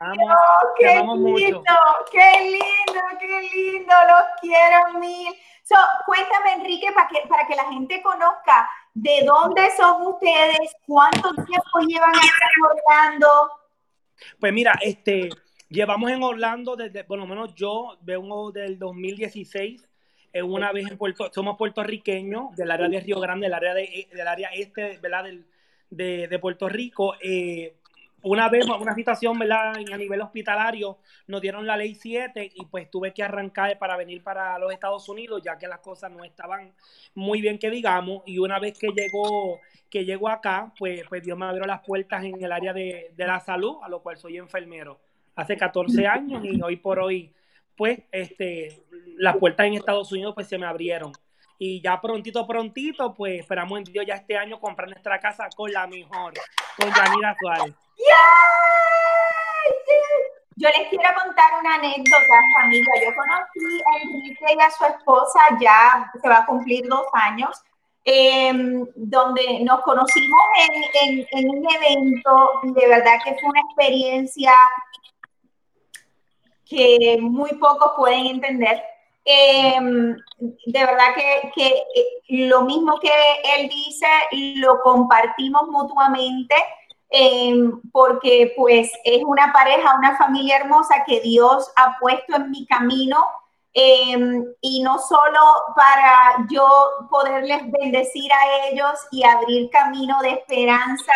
qué 0.79 0.95
lindo, 0.97 1.65
qué 2.11 2.41
lindo, 2.43 3.03
qué 3.21 3.49
lindo, 3.55 3.95
los 4.09 4.23
quiero 4.41 4.99
mil. 4.99 5.35
So, 5.63 5.77
cuéntame, 6.05 6.55
Enrique, 6.55 6.89
para 6.93 7.09
que, 7.09 7.27
para 7.29 7.47
que 7.47 7.57
la 7.57 7.65
gente 7.73 8.03
conozca 8.03 8.69
de 8.95 9.25
dónde 9.25 9.71
son 9.77 10.07
ustedes, 10.07 10.75
cuánto 10.87 11.33
tiempo 11.35 11.79
llevan 11.87 12.15
estar 12.15 12.51
Orlando. 12.71 13.29
Pues 14.39 14.53
mira, 14.53 14.75
este, 14.83 15.31
llevamos 15.69 16.11
en 16.11 16.23
Orlando 16.23 16.77
desde, 16.77 17.05
por 17.05 17.19
lo 17.19 17.27
menos 17.27 17.55
yo 17.55 17.97
vengo 18.03 18.53
del 18.53 18.79
2016. 18.79 19.89
Eh, 20.35 20.43
una 20.43 20.73
vez 20.73 20.91
en 20.91 20.99
Puerto, 20.99 21.31
somos 21.33 21.57
puertorriqueños 21.57 22.57
del 22.57 22.71
área 22.71 22.89
de 22.89 23.01
Río 23.01 23.21
Grande, 23.21 23.47
del 23.47 23.55
área 23.55 23.75
de, 23.75 24.09
del 24.13 24.29
área 24.29 24.51
este, 24.53 24.99
¿verdad? 24.99 25.25
Del, 25.25 25.47
de, 25.91 26.29
de 26.29 26.39
Puerto 26.39 26.69
Rico. 26.69 27.15
Eh, 27.21 27.77
una 28.23 28.49
vez, 28.49 28.67
una 28.67 28.95
situación, 28.95 29.39
¿verdad? 29.39 29.75
A 29.93 29.97
nivel 29.97 30.21
hospitalario, 30.21 30.99
nos 31.27 31.41
dieron 31.41 31.67
la 31.67 31.77
ley 31.77 31.95
7 31.95 32.53
y 32.55 32.67
pues 32.67 32.91
tuve 32.91 33.13
que 33.13 33.23
arrancar 33.23 33.79
para 33.79 33.97
venir 33.97 34.23
para 34.23 34.59
los 34.59 34.73
Estados 34.73 35.09
Unidos, 35.09 35.43
ya 35.45 35.59
que 35.59 35.69
las 35.69 35.81
cosas 35.81 36.11
no 36.11 36.25
estaban 36.25 36.73
muy 37.15 37.41
bien 37.41 37.59
que 37.59 37.71
digamos. 37.71 38.23
Y 38.27 38.39
una 38.39 38.59
vez 38.59 38.79
que 38.79 38.89
llegó, 38.89 39.61
que 39.91 40.05
llegó 40.05 40.29
acá, 40.29 40.73
pues, 40.79 41.03
pues 41.09 41.23
Dios 41.23 41.37
me 41.39 41.47
abrió 41.47 41.65
las 41.65 41.81
puertas 41.81 42.25
en 42.25 42.43
el 42.43 42.53
área 42.53 42.73
de, 42.73 43.13
de 43.17 43.27
la 43.27 43.41
salud, 43.41 43.77
a 43.83 43.89
lo 43.89 44.03
cual 44.03 44.17
soy 44.17 44.39
enfermero 44.39 45.01
hace 45.35 45.57
14 45.57 46.07
años 46.07 46.45
y 46.45 46.61
hoy 46.63 46.77
por 46.77 46.99
hoy, 46.99 47.33
pues, 47.77 48.01
este, 48.13 48.83
las 49.17 49.37
puertas 49.37 49.67
en 49.67 49.75
Estados 49.75 50.13
Unidos 50.13 50.35
pues 50.35 50.49
se 50.49 50.59
me 50.59 50.67
abrieron. 50.67 51.13
Y 51.59 51.81
ya 51.83 52.01
prontito, 52.01 52.47
prontito, 52.47 53.15
pues 53.15 53.41
esperamos 53.41 53.79
en 53.79 53.85
Dios 53.85 54.05
ya 54.07 54.15
este 54.15 54.37
año 54.37 54.59
comprar 54.59 54.89
nuestra 54.89 55.21
casa 55.21 55.49
con 55.55 55.73
la 55.73 55.87
mejor, 55.87 56.33
con 56.77 56.93
Yanira 56.93 57.37
Suárez. 57.39 57.75
Yo 60.57 60.69
les 60.69 60.89
quiero 60.89 61.09
contar 61.25 61.61
una 61.61 61.75
anécdota, 61.77 62.41
familia. 62.61 62.93
Yo 63.03 63.15
conocí 63.17 63.83
a 63.87 64.03
Enrique 64.03 64.45
y 64.57 64.61
a 64.61 64.71
su 64.71 64.85
esposa 64.85 65.41
ya, 65.61 66.13
se 66.21 66.29
va 66.29 66.39
a 66.39 66.47
cumplir 66.47 66.87
dos 66.89 67.07
años, 67.13 67.63
em, 68.05 68.87
donde 68.95 69.61
nos 69.65 69.81
conocimos 69.81 70.41
en, 71.03 71.27
en, 71.33 71.51
un 71.51 71.67
evento 71.75 72.51
de 72.63 72.89
verdad 72.89 73.15
que 73.25 73.35
fue 73.35 73.51
una 73.51 73.61
experiencia 73.61 74.53
que 76.67 77.19
muy 77.21 77.51
pocos 77.55 77.93
pueden 77.97 78.27
entender. 78.27 78.83
Em, 79.25 80.17
de 80.67 80.81
verdad 80.87 81.15
que, 81.15 81.53
que, 81.55 81.67
eh, 81.69 82.07
lo 82.29 82.63
mismo 82.63 82.99
que 82.99 83.11
él 83.57 83.69
dice, 83.69 84.07
lo 84.57 84.81
compartimos 84.81 85.69
mutuamente. 85.69 86.55
Em, 87.15 87.79
porque 87.93 88.55
pues 88.57 88.91
es 89.05 89.23
una 89.23 89.53
pareja, 89.53 89.97
una 89.99 90.17
familia 90.17 90.57
hermosa 90.57 91.05
que 91.07 91.21
Dios 91.21 91.71
ha 91.77 91.99
puesto 92.01 92.37
en 92.37 92.51
mi 92.51 92.65
camino 92.67 93.19
em, 93.75 94.43
y 94.63 94.83
no 94.83 94.99
solo 94.99 95.41
para 95.77 96.47
yo 96.51 96.67
poderles 97.11 97.71
bendecir 97.71 98.33
a 98.33 98.67
ellos 98.69 98.99
y 99.11 99.25
abrir 99.25 99.69
camino 99.71 100.23
de 100.23 100.31
esperanza 100.31 101.13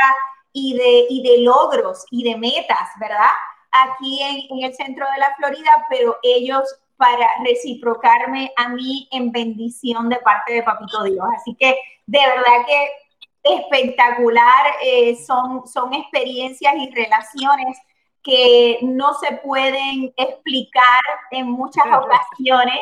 y 0.52 0.76
de, 0.76 1.06
y 1.08 1.22
de 1.22 1.38
logros 1.44 2.04
y 2.10 2.24
de 2.24 2.36
metas, 2.36 2.90
¿verdad? 3.00 3.32
Aquí 3.72 4.22
en, 4.22 4.58
en 4.58 4.64
el 4.66 4.74
centro 4.74 5.06
de 5.10 5.18
la 5.18 5.34
Florida, 5.36 5.86
pero 5.88 6.18
ellos 6.22 6.76
para 6.96 7.26
reciprocarme 7.44 8.52
a 8.56 8.68
mí 8.68 9.08
en 9.12 9.32
bendición 9.32 10.08
de 10.08 10.16
parte 10.16 10.54
de 10.54 10.62
Papito 10.62 11.04
Dios. 11.04 11.26
Así 11.36 11.54
que 11.54 11.78
de 12.06 12.18
verdad 12.18 12.66
que 12.66 12.88
espectacular, 13.54 14.66
eh, 14.82 15.16
son, 15.16 15.66
son 15.66 15.94
experiencias 15.94 16.74
y 16.76 16.90
relaciones 16.90 17.78
que 18.22 18.78
no 18.82 19.14
se 19.14 19.36
pueden 19.36 20.12
explicar 20.16 21.02
en 21.30 21.50
muchas 21.50 21.84
ocasiones, 21.86 22.80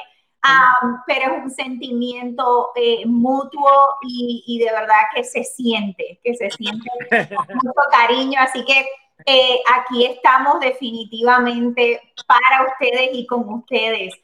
pero 1.07 1.35
es 1.35 1.45
un 1.45 1.51
sentimiento 1.51 2.71
eh, 2.77 3.05
mutuo 3.07 3.71
y, 4.07 4.43
y, 4.47 4.59
de 4.59 4.73
verdad 4.73 5.03
que 5.15 5.25
se 5.25 5.45
siente, 5.45 6.19
que 6.23 6.35
se 6.35 6.51
siente 6.51 6.91
mucho 7.55 7.73
cariño. 7.91 8.41
Así 8.41 8.65
que 8.65 8.87
eh, 9.27 9.61
aquí 9.75 10.07
estamos 10.07 10.61
definitivamente 10.61 12.01
para 12.27 12.67
ustedes 12.69 13.11
y 13.13 13.27
con 13.27 13.49
ustedes. 13.49 14.15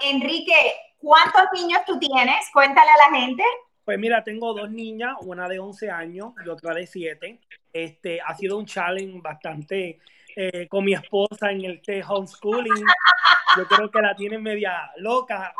Enrique, 0.00 0.54
¿cuántos 0.98 1.44
niños 1.54 1.82
tú 1.86 1.98
tienes? 1.98 2.48
Cuéntale 2.52 2.90
a 2.90 3.10
la 3.10 3.18
gente. 3.18 3.44
Pues 3.84 3.98
mira, 3.98 4.22
tengo 4.22 4.52
dos 4.52 4.70
niñas, 4.70 5.16
una 5.22 5.48
de 5.48 5.58
11 5.58 5.90
años 5.90 6.32
y 6.44 6.48
otra 6.48 6.74
de 6.74 6.86
7. 6.86 7.40
Este, 7.72 8.20
ha 8.20 8.34
sido 8.34 8.58
un 8.58 8.66
challenge 8.66 9.20
bastante 9.20 10.00
eh, 10.36 10.68
con 10.68 10.84
mi 10.84 10.92
esposa 10.92 11.50
en 11.50 11.64
el 11.64 11.82
homeschooling. 12.06 12.84
Yo 13.56 13.66
creo 13.66 13.90
que 13.90 14.00
la 14.00 14.14
tiene 14.14 14.38
media 14.38 14.92
loca, 14.96 15.54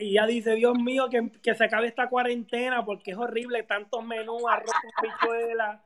Y 0.00 0.10
ella 0.10 0.26
dice, 0.26 0.54
Dios 0.54 0.74
mío, 0.74 1.08
que, 1.08 1.30
que, 1.42 1.54
se 1.54 1.64
acabe 1.64 1.86
esta 1.86 2.08
cuarentena 2.08 2.84
porque 2.84 3.12
es 3.12 3.16
horrible, 3.16 3.62
tantos 3.62 4.04
menús, 4.04 4.42
arroz 4.50 4.72
con 4.72 5.10
pichuela. 5.10 5.82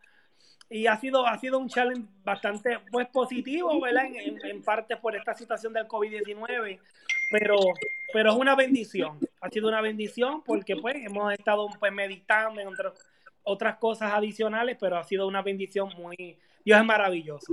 Y 0.68 0.86
ha 0.86 0.96
sido, 0.96 1.26
ha 1.26 1.38
sido 1.38 1.58
un 1.58 1.68
challenge 1.68 2.08
bastante 2.24 2.78
pues, 2.90 3.06
positivo, 3.08 3.80
¿verdad? 3.80 4.06
En, 4.06 4.44
en 4.44 4.62
parte 4.62 4.96
por 4.96 5.14
esta 5.14 5.34
situación 5.34 5.72
del 5.72 5.86
COVID-19 5.86 6.80
pero, 7.30 7.56
pero 8.12 8.32
es 8.32 8.36
una 8.36 8.54
bendición, 8.54 9.18
ha 9.40 9.50
sido 9.50 9.68
una 9.68 9.80
bendición 9.80 10.42
porque 10.42 10.76
pues 10.76 10.96
hemos 10.96 11.32
estado 11.32 11.68
pues 11.78 11.92
meditando 11.92 12.60
en 12.60 12.68
otras 13.42 13.76
cosas 13.76 14.12
adicionales, 14.12 14.76
pero 14.78 14.98
ha 14.98 15.04
sido 15.04 15.26
una 15.26 15.42
bendición 15.42 15.90
muy, 15.96 16.38
Dios 16.64 16.78
es 16.78 16.84
maravilloso. 16.84 17.52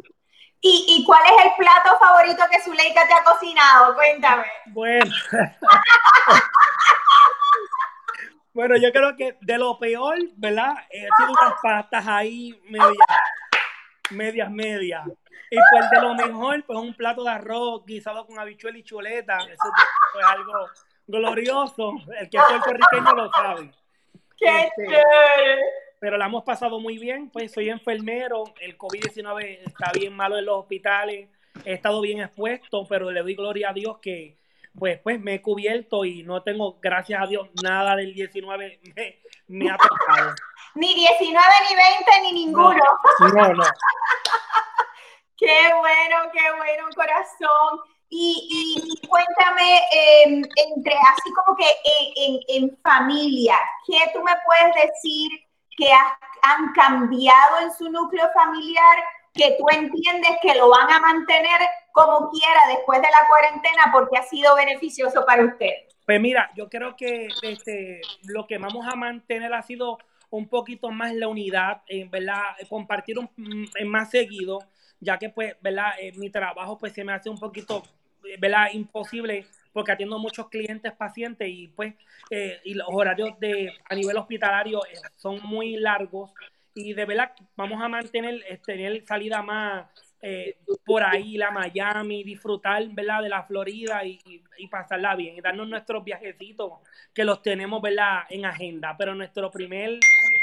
¿Y, 0.66 0.86
¿Y, 0.88 1.04
cuál 1.04 1.22
es 1.26 1.46
el 1.46 1.52
plato 1.58 2.00
favorito 2.00 2.42
que 2.50 2.62
Zuleika 2.62 3.06
te 3.06 3.14
ha 3.14 3.24
cocinado? 3.26 3.94
Cuéntame. 3.96 4.46
Bueno. 4.68 5.14
bueno, 8.54 8.76
yo 8.78 8.92
creo 8.92 9.16
que 9.16 9.36
de 9.42 9.58
lo 9.58 9.80
peor, 9.80 10.18
¿verdad? 10.36 10.74
Eh, 10.90 11.08
ha 11.08 11.18
sido 11.18 11.32
unas 11.32 11.56
pastas 11.62 12.08
ahí 12.08 12.60
medias, 12.66 12.96
medias, 14.12 14.52
medias. 14.52 15.08
Y 15.50 15.58
pues 15.72 15.90
de 15.92 16.02
lo 16.02 16.16
mejor, 16.16 16.64
pues 16.66 16.80
un 16.80 16.96
plato 16.96 17.24
de 17.24 17.32
arroz 17.32 17.86
guisado 17.86 18.26
con 18.26 18.40
habichuela 18.40 18.78
y 18.78 18.84
chuleta. 18.84 19.38
Eso 19.38 19.72
es 20.20 20.26
algo 20.26 20.68
glorioso. 21.08 21.94
El 22.20 22.30
que 22.30 22.38
es 22.38 22.44
puertorriqueño 22.44 23.14
lo 23.16 23.32
sabe. 23.32 23.72
¡Qué 24.38 24.48
este, 24.48 25.04
Pero 26.00 26.18
la 26.18 26.26
hemos 26.26 26.44
pasado 26.44 26.80
muy 26.80 26.98
bien. 26.98 27.30
Pues 27.30 27.52
soy 27.52 27.70
enfermero. 27.70 28.44
El 28.62 28.78
COVID-19 28.78 29.60
está 29.66 29.92
bien 29.94 30.14
malo 30.16 30.38
en 30.38 30.46
los 30.46 30.62
hospitales. 30.62 31.30
He 31.66 31.74
estado 31.74 32.02
bien 32.02 32.22
expuesto, 32.22 32.86
pero 32.88 33.12
le 33.12 33.22
doy 33.22 33.36
gloria 33.36 33.70
a 33.70 33.74
Dios 33.74 34.00
que 34.00 34.38
pues, 34.78 35.00
pues 35.02 35.20
me 35.20 35.36
he 35.36 35.42
cubierto 35.42 36.06
y 36.06 36.24
no 36.24 36.42
tengo, 36.44 36.80
gracias 36.82 37.22
a 37.22 37.28
Dios, 37.28 37.50
nada 37.62 37.96
del 37.96 38.14
19 38.14 38.80
me, 38.96 39.20
me 39.48 39.70
ha 39.70 39.78
tocado. 39.78 40.34
Ni 40.76 40.92
19, 40.96 41.46
ni 41.70 41.76
20, 41.76 42.22
ni 42.24 42.46
ninguno. 42.46 42.84
no. 43.20 43.54
no. 43.54 43.64
Qué 45.38 45.74
bueno, 45.76 46.32
qué 46.32 46.52
bueno, 46.58 46.88
corazón. 46.96 47.80
Y, 48.10 48.78
y 48.80 49.08
cuéntame, 49.08 49.82
em, 49.92 50.42
entre 50.68 50.94
así 50.94 51.34
como 51.34 51.58
que 51.58 51.66
en, 52.16 52.40
en, 52.48 52.78
familia, 52.82 53.60
¿qué 53.86 53.98
tú 54.14 54.22
me 54.24 54.32
puedes 54.46 54.74
decir 54.76 55.32
que 55.76 55.92
han 55.92 56.72
cambiado 56.74 57.60
en 57.62 57.74
su 57.74 57.90
núcleo 57.90 58.30
familiar 58.34 59.04
que 59.34 59.56
tú 59.58 59.66
entiendes 59.72 60.38
que 60.42 60.56
lo 60.56 60.70
van 60.70 60.92
a 60.92 61.00
mantener 61.00 61.60
como 61.94 62.30
quiera 62.30 62.60
después 62.76 63.02
de 63.02 63.08
la 63.08 63.28
cuarentena 63.28 63.92
porque 63.94 64.18
ha 64.18 64.24
sido 64.24 64.56
beneficioso 64.56 65.26
para 65.26 65.46
usted? 65.46 65.72
Pues 66.06 66.20
mira, 66.20 66.52
yo 66.56 66.68
creo 66.70 66.98
que 66.98 67.30
este, 67.44 68.02
lo 68.26 68.46
que 68.46 68.58
vamos 68.58 68.86
a 68.86 68.96
mantener 68.96 69.54
ha 69.54 69.62
sido 69.62 69.98
un 70.30 70.50
poquito 70.50 70.92
más 70.92 71.14
la 71.14 71.30
unidad, 71.30 71.84
¿verdad? 72.10 72.42
Compartir 72.68 73.18
un, 73.20 73.30
más 73.86 74.10
seguido 74.10 74.60
ya 75.04 75.18
que 75.18 75.30
pues, 75.30 75.56
¿verdad? 75.62 75.92
Eh, 76.00 76.14
mi 76.16 76.30
trabajo 76.30 76.78
pues 76.78 76.94
se 76.94 77.04
me 77.04 77.14
hace 77.14 77.30
un 77.30 77.38
poquito, 77.38 77.84
¿verdad? 78.40 78.68
Imposible 78.74 79.46
porque 79.72 79.92
atiendo 79.92 80.18
muchos 80.20 80.50
clientes, 80.50 80.92
pacientes 80.94 81.48
y 81.50 81.68
pues 81.68 81.96
eh, 82.30 82.60
y 82.64 82.74
los 82.74 82.88
horarios 82.90 83.40
de, 83.40 83.74
a 83.90 83.96
nivel 83.96 84.18
hospitalario 84.18 84.86
eh, 84.86 84.94
son 85.16 85.40
muy 85.44 85.76
largos 85.76 86.32
y 86.74 86.94
de 86.94 87.06
verdad 87.06 87.34
vamos 87.56 87.82
a 87.82 87.88
mantener, 87.88 88.42
tener 88.66 89.06
salida 89.06 89.42
más 89.42 89.88
por 90.86 91.04
ahí, 91.04 91.38
la 91.38 91.52
Miami, 91.52 92.24
disfrutar, 92.24 92.88
¿verdad? 92.90 93.22
De 93.24 93.30
la 93.30 93.44
Florida 93.44 94.06
y, 94.06 94.20
y, 94.58 94.68
pasarla 94.68 95.16
bien 95.16 95.36
y 95.36 95.42
darnos 95.42 95.68
nuestros 95.68 96.04
viajecitos 96.04 96.72
que 97.14 97.26
los 97.26 97.42
tenemos, 97.42 97.82
¿verdad? 97.82 98.24
En 98.30 98.46
agenda, 98.46 98.96
pero 98.98 99.16
nuestro 99.16 99.52
primer 99.52 100.00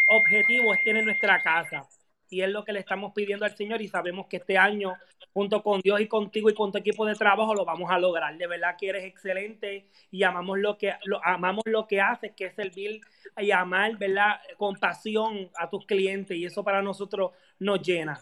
objetivo 0.08 0.74
es 0.74 0.84
tener 0.84 1.04
nuestra 1.04 1.42
casa 1.42 1.88
y 2.30 2.42
es 2.42 2.48
lo 2.50 2.64
que 2.64 2.72
le 2.72 2.80
estamos 2.80 3.12
pidiendo 3.12 3.44
al 3.44 3.56
Señor 3.56 3.82
y 3.82 3.88
sabemos 3.88 4.26
que 4.28 4.36
este 4.38 4.56
año, 4.56 4.94
junto 5.32 5.62
con 5.62 5.80
Dios 5.80 6.00
y 6.00 6.06
contigo 6.06 6.48
y 6.48 6.54
con 6.54 6.70
tu 6.70 6.78
equipo 6.78 7.04
de 7.04 7.14
trabajo, 7.14 7.54
lo 7.54 7.64
vamos 7.64 7.90
a 7.90 7.98
lograr. 7.98 8.36
De 8.38 8.46
verdad 8.46 8.76
que 8.78 8.88
eres 8.88 9.04
excelente 9.04 9.88
y 10.10 10.22
amamos 10.22 10.58
lo 10.58 10.78
que, 10.78 10.94
lo, 11.04 11.24
amamos 11.24 11.64
lo 11.66 11.86
que 11.86 12.00
haces, 12.00 12.32
que 12.36 12.46
es 12.46 12.54
servir 12.54 13.00
y 13.36 13.50
amar, 13.50 13.96
¿verdad? 13.98 14.40
Con 14.56 14.76
pasión 14.76 15.50
a 15.56 15.68
tus 15.68 15.84
clientes 15.86 16.36
y 16.36 16.44
eso 16.46 16.62
para 16.62 16.82
nosotros 16.82 17.32
nos 17.58 17.82
llena. 17.82 18.20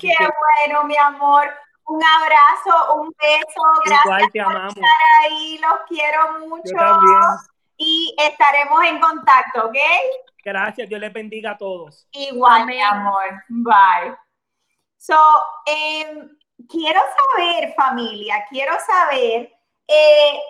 Qué 0.00 0.14
bueno, 0.18 0.84
mi 0.84 0.96
amor. 0.96 1.48
Un 1.86 2.02
abrazo, 2.02 2.94
un 2.94 3.14
beso. 3.18 3.62
Gracias 3.84 4.32
te 4.32 4.40
amamos. 4.40 4.74
por 4.74 4.82
estar 4.82 4.98
ahí. 5.22 5.58
Los 5.58 5.80
quiero 5.88 6.38
mucho. 6.40 6.74
Y 7.76 8.14
estaremos 8.18 8.84
en 8.84 8.98
contacto, 9.00 9.66
¿ok? 9.66 9.76
Gracias, 10.44 10.88
Dios 10.88 11.00
les 11.00 11.12
bendiga 11.12 11.52
a 11.52 11.58
todos. 11.58 12.06
Igual, 12.12 12.66
mi 12.66 12.80
amor. 12.80 13.44
Bye. 13.48 14.16
So, 14.96 15.16
em, 15.66 16.36
quiero 16.68 17.00
saber, 17.00 17.74
familia, 17.74 18.44
quiero 18.48 18.72
saber 18.86 19.52
eh, 19.86 20.40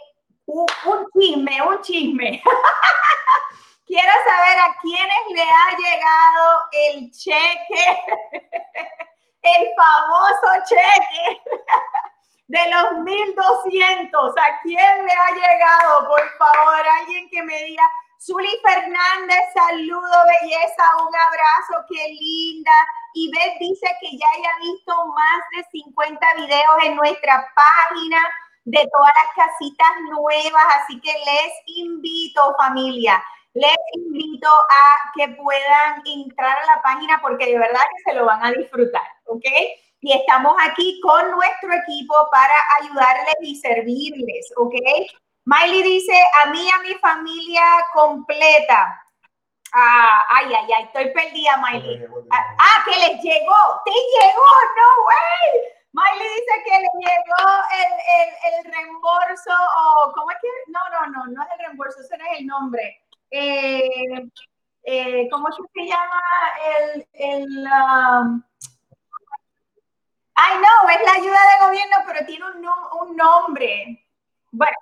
un, 0.46 0.66
chisme, 1.12 1.62
un 1.62 1.80
chisme. 1.82 2.42
quiero 3.86 4.12
saber 4.24 4.58
a 4.58 4.76
quienes 4.80 5.26
le 5.30 5.42
ha 5.42 5.76
llegado 5.76 6.62
el 6.72 7.10
cheque, 7.10 8.02
el 9.46 9.68
famoso 9.76 10.64
cheque 10.68 11.42
de 12.48 12.70
los 12.70 13.00
1200. 13.00 14.34
¿A 14.36 14.60
quién 14.62 15.06
le 15.06 15.12
ha 15.12 15.30
llegado? 15.34 16.08
Por 16.08 16.22
favor, 16.38 16.88
alguien 17.00 17.28
que 17.30 17.42
me 17.42 17.56
diga. 17.64 17.84
Zuli 18.18 18.50
Fernández, 18.62 19.44
saludo, 19.54 20.24
belleza, 20.40 20.84
un 21.00 21.14
abrazo, 21.14 21.86
qué 21.88 22.08
linda. 22.08 22.72
Y 23.14 23.30
Beth 23.30 23.58
dice 23.60 23.86
que 24.00 24.16
ya 24.16 24.26
haya 24.34 24.50
visto 24.60 24.92
más 25.08 25.40
de 25.56 25.64
50 25.70 26.26
videos 26.36 26.84
en 26.84 26.96
nuestra 26.96 27.46
página 27.54 28.18
de 28.64 28.88
todas 28.92 29.12
las 29.14 29.46
casitas 29.46 29.90
nuevas, 30.10 30.64
así 30.82 31.00
que 31.00 31.12
les 31.12 31.52
invito, 31.66 32.54
familia, 32.58 33.22
les 33.56 33.76
invito 33.94 34.48
a 34.48 35.12
que 35.16 35.28
puedan 35.28 36.02
entrar 36.04 36.58
a 36.58 36.66
la 36.66 36.82
página 36.82 37.18
porque 37.22 37.46
de 37.46 37.58
verdad 37.58 37.80
que 37.96 38.10
se 38.10 38.14
lo 38.14 38.26
van 38.26 38.44
a 38.44 38.52
disfrutar, 38.52 39.06
¿ok? 39.24 39.44
Y 40.02 40.12
estamos 40.12 40.54
aquí 40.60 41.00
con 41.00 41.30
nuestro 41.30 41.72
equipo 41.72 42.14
para 42.30 42.52
ayudarles 42.82 43.34
y 43.40 43.56
servirles, 43.56 44.52
¿ok? 44.56 44.74
Miley 45.46 45.82
dice, 45.82 46.14
a 46.44 46.50
mí, 46.50 46.68
a 46.70 46.82
mi 46.82 46.94
familia 46.94 47.62
completa. 47.94 49.02
Ah, 49.72 50.26
ay, 50.28 50.52
ay, 50.52 50.72
ay, 50.76 50.84
estoy 50.84 51.10
perdida, 51.12 51.56
Miley. 51.56 52.04
Ah, 52.30 52.56
ah, 52.58 52.84
que 52.84 52.98
les 52.98 53.22
llegó, 53.22 53.80
te 53.86 53.90
llegó, 53.90 54.50
no 54.76 54.88
way. 55.06 55.62
Miley 55.92 56.28
dice 56.28 56.62
que 56.62 56.78
le 56.78 56.88
llegó 57.00 57.48
el, 57.72 57.92
el, 58.20 58.54
el 58.54 58.72
reembolso, 58.72 59.52
o 59.78 60.12
¿cómo 60.12 60.30
es 60.30 60.36
que? 60.42 60.48
No, 60.66 60.80
no, 60.90 61.06
no, 61.06 61.26
no 61.32 61.42
es 61.42 61.48
el 61.52 61.58
reembolso, 61.66 62.00
ese 62.00 62.18
no 62.18 62.24
es 62.26 62.40
el 62.40 62.46
nombre. 62.46 63.05
Eh, 63.30 64.28
eh, 64.84 65.28
¿Cómo 65.30 65.48
es 65.48 65.56
que 65.56 65.82
se 65.82 65.88
llama 65.88 66.22
el, 66.78 67.06
el 67.12 67.44
um, 67.44 68.42
Ay, 70.38 70.58
no, 70.58 70.88
es 70.90 71.02
la 71.02 71.12
ayuda 71.12 71.38
de 71.50 71.66
gobierno, 71.66 71.96
pero 72.06 72.26
tiene 72.26 72.44
un, 72.44 72.68
un 73.00 73.16
nombre. 73.16 74.06
Bueno, 74.52 74.76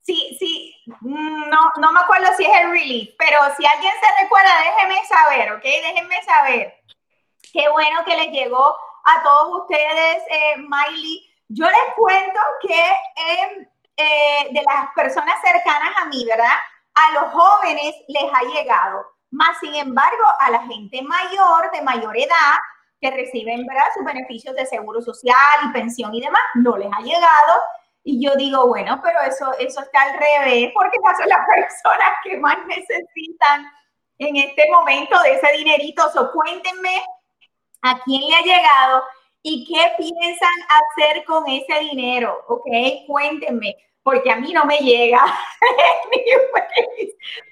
sí, 0.00 0.34
sí, 0.38 0.74
no, 1.02 1.72
no 1.76 1.92
me 1.92 2.00
acuerdo 2.00 2.28
si 2.36 2.46
es 2.46 2.60
el 2.60 2.70
relief, 2.70 3.10
pero 3.18 3.38
si 3.56 3.66
alguien 3.66 3.92
se 4.00 4.22
recuerda, 4.22 4.50
déjenme 4.64 5.04
saber, 5.06 5.52
¿ok? 5.52 5.62
Déjenme 5.62 6.22
saber. 6.22 6.82
Qué 7.52 7.68
bueno 7.68 8.04
que 8.06 8.16
les 8.16 8.28
llegó 8.28 8.74
a 9.04 9.22
todos 9.22 9.62
ustedes, 9.62 10.22
eh, 10.30 10.56
Miley. 10.56 11.30
Yo 11.48 11.66
les 11.66 11.94
cuento 11.94 12.40
que 12.62 12.90
eh, 13.98 14.48
de 14.50 14.62
las 14.62 14.92
personas 14.94 15.40
cercanas 15.42 15.94
a 15.98 16.06
mí, 16.06 16.24
¿verdad? 16.24 16.56
A 16.96 17.12
los 17.12 17.32
jóvenes 17.32 17.94
les 18.08 18.24
ha 18.32 18.42
llegado, 18.54 19.06
más 19.30 19.58
sin 19.60 19.74
embargo, 19.74 20.24
a 20.40 20.50
la 20.50 20.62
gente 20.66 21.02
mayor, 21.02 21.70
de 21.72 21.82
mayor 21.82 22.16
edad, 22.16 22.56
que 23.00 23.10
reciben 23.10 23.66
¿verdad? 23.66 23.84
sus 23.94 24.04
beneficios 24.04 24.54
de 24.56 24.66
seguro 24.66 25.00
social 25.02 25.60
y 25.64 25.72
pensión 25.72 26.14
y 26.14 26.20
demás, 26.20 26.42
no 26.54 26.76
les 26.76 26.88
ha 26.92 27.00
llegado. 27.00 27.60
Y 28.02 28.24
yo 28.24 28.34
digo, 28.36 28.68
bueno, 28.68 29.00
pero 29.02 29.20
eso, 29.22 29.52
eso 29.58 29.80
está 29.80 30.02
al 30.02 30.14
revés, 30.14 30.70
porque 30.74 30.96
esas 30.96 31.18
son 31.18 31.28
las 31.28 31.46
personas 31.54 32.10
que 32.24 32.36
más 32.38 32.56
necesitan 32.66 33.66
en 34.18 34.36
este 34.36 34.70
momento 34.70 35.20
de 35.22 35.34
ese 35.34 35.52
dinerito. 35.58 36.08
So, 36.12 36.30
cuéntenme 36.32 37.02
a 37.82 37.98
quién 38.04 38.22
le 38.22 38.36
ha 38.36 38.42
llegado 38.42 39.04
y 39.42 39.64
qué 39.64 39.92
piensan 39.98 40.50
hacer 40.68 41.24
con 41.24 41.48
ese 41.48 41.78
dinero, 41.80 42.44
¿ok? 42.48 42.66
Cuéntenme, 43.06 43.76
porque 44.06 44.30
a 44.30 44.36
mí 44.36 44.52
no 44.52 44.64
me 44.64 44.78
llega. 44.78 45.18
yo 46.26 46.38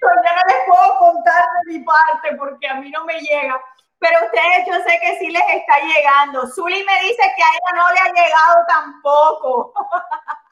no 0.08 0.42
les 0.48 0.66
puedo 0.68 0.98
contar 1.00 1.42
de 1.66 1.72
mi 1.72 1.84
parte 1.84 2.36
porque 2.38 2.68
a 2.68 2.74
mí 2.76 2.90
no 2.90 3.04
me 3.04 3.18
llega 3.18 3.60
pero 4.04 4.18
ustedes 4.26 4.66
yo 4.66 4.74
sé 4.74 4.98
que 5.00 5.18
sí 5.18 5.30
les 5.30 5.42
está 5.48 5.80
llegando. 5.80 6.46
Zuli 6.48 6.84
me 6.84 7.00
dice 7.00 7.22
que 7.36 7.42
a 7.42 7.46
ella 7.46 7.72
no 7.74 7.90
le 7.90 8.00
ha 8.00 8.12
llegado 8.12 8.56
tampoco. 8.68 9.72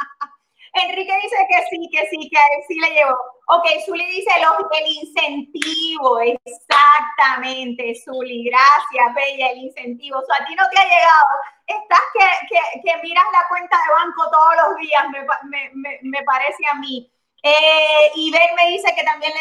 Enrique 0.75 1.13
dice 1.23 1.37
que 1.51 1.63
sí, 1.71 1.89
que 1.93 2.07
sí, 2.09 2.31
que 2.31 2.39
sí 2.67 2.79
le 2.81 2.91
llegó. 2.95 3.17
Ok, 3.49 3.67
Zuli 3.85 4.07
dice 4.07 4.31
el 4.37 4.87
incentivo, 4.87 6.19
exactamente, 6.21 7.95
Zuli, 8.03 8.45
gracias, 8.45 9.15
Bella, 9.15 9.51
el 9.51 9.59
incentivo. 9.59 10.19
O 10.19 10.33
a 10.33 10.47
ti 10.47 10.55
no 10.55 10.65
te 10.71 10.81
ha 10.81 10.85
llegado. 10.85 11.33
Estás 11.67 12.01
que, 12.15 12.25
que, 12.49 12.81
que 12.81 13.03
miras 13.03 13.25
la 13.33 13.47
cuenta 13.49 13.77
de 13.77 13.95
banco 13.95 14.31
todos 14.31 14.55
los 14.67 14.77
días, 14.77 15.05
me, 15.11 15.71
me, 15.75 15.99
me 16.03 16.23
parece 16.25 16.65
a 16.71 16.75
mí. 16.77 17.11
Eh, 17.43 18.13
y 18.15 18.31
Ben 18.31 18.55
me 18.55 18.69
dice 18.69 18.95
que 18.95 19.03
también 19.03 19.33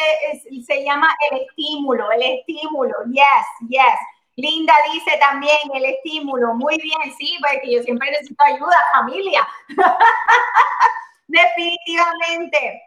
se 0.66 0.84
llama 0.84 1.16
el 1.30 1.42
estímulo, 1.42 2.10
el 2.10 2.22
estímulo. 2.22 2.94
Yes, 3.10 3.68
yes. 3.68 3.98
Linda 4.36 4.74
dice 4.92 5.16
también 5.18 5.58
el 5.72 5.84
estímulo. 5.84 6.54
Muy 6.54 6.76
bien, 6.78 7.14
sí, 7.16 7.38
porque 7.40 7.72
yo 7.72 7.82
siempre 7.82 8.10
necesito 8.10 8.42
ayuda, 8.44 8.76
familia. 8.92 9.46
Definitivamente. 11.32 12.82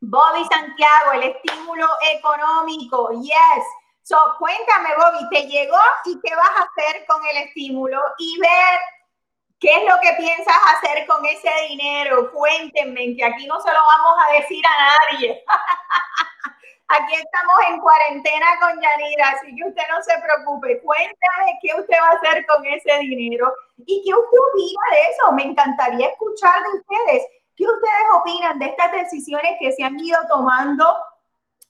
Bobby 0.00 0.44
Santiago, 0.50 1.12
el 1.14 1.22
estímulo 1.24 1.86
económico. 2.12 3.10
Yes. 3.20 3.64
So, 4.02 4.16
cuéntame, 4.38 4.90
Bobby, 4.96 5.28
¿te 5.30 5.46
llegó 5.46 5.78
y 6.04 6.20
qué 6.20 6.34
vas 6.34 6.50
a 6.50 6.68
hacer 6.68 7.04
con 7.06 7.24
el 7.26 7.36
estímulo? 7.38 8.00
Y 8.18 8.38
ver 8.40 8.80
¿Qué 9.60 9.72
es 9.72 9.82
lo 9.88 9.98
que 10.00 10.12
piensas 10.12 10.54
hacer 10.76 11.04
con 11.08 11.24
ese 11.26 11.50
dinero? 11.68 12.30
Cuéntenme, 12.30 13.16
que 13.16 13.24
aquí 13.24 13.44
no 13.46 13.60
se 13.60 13.72
lo 13.72 13.78
vamos 13.78 14.16
a 14.24 14.32
decir 14.34 14.64
a 14.64 15.10
nadie. 15.10 15.44
aquí 16.88 17.14
estamos 17.14 17.56
en 17.68 17.80
cuarentena 17.80 18.46
con 18.60 18.80
Yanira, 18.80 19.30
así 19.30 19.56
que 19.56 19.68
usted 19.68 19.82
no 19.90 20.00
se 20.00 20.14
preocupe. 20.20 20.80
Cuéntame 20.80 21.58
qué 21.60 21.74
usted 21.74 21.96
va 22.00 22.06
a 22.06 22.18
hacer 22.18 22.46
con 22.46 22.64
ese 22.66 22.98
dinero 23.00 23.52
y 23.78 24.00
qué 24.06 24.14
usted 24.14 24.38
opina 24.38 24.80
de 24.92 25.00
eso. 25.10 25.32
Me 25.32 25.42
encantaría 25.42 26.06
escuchar 26.06 26.62
de 26.62 26.78
ustedes. 26.78 27.26
¿Qué 27.58 27.64
ustedes 27.64 28.06
opinan 28.14 28.58
de 28.60 28.66
estas 28.66 28.92
decisiones 28.92 29.56
que 29.58 29.72
se 29.72 29.82
han 29.82 29.98
ido 29.98 30.16
tomando 30.28 30.86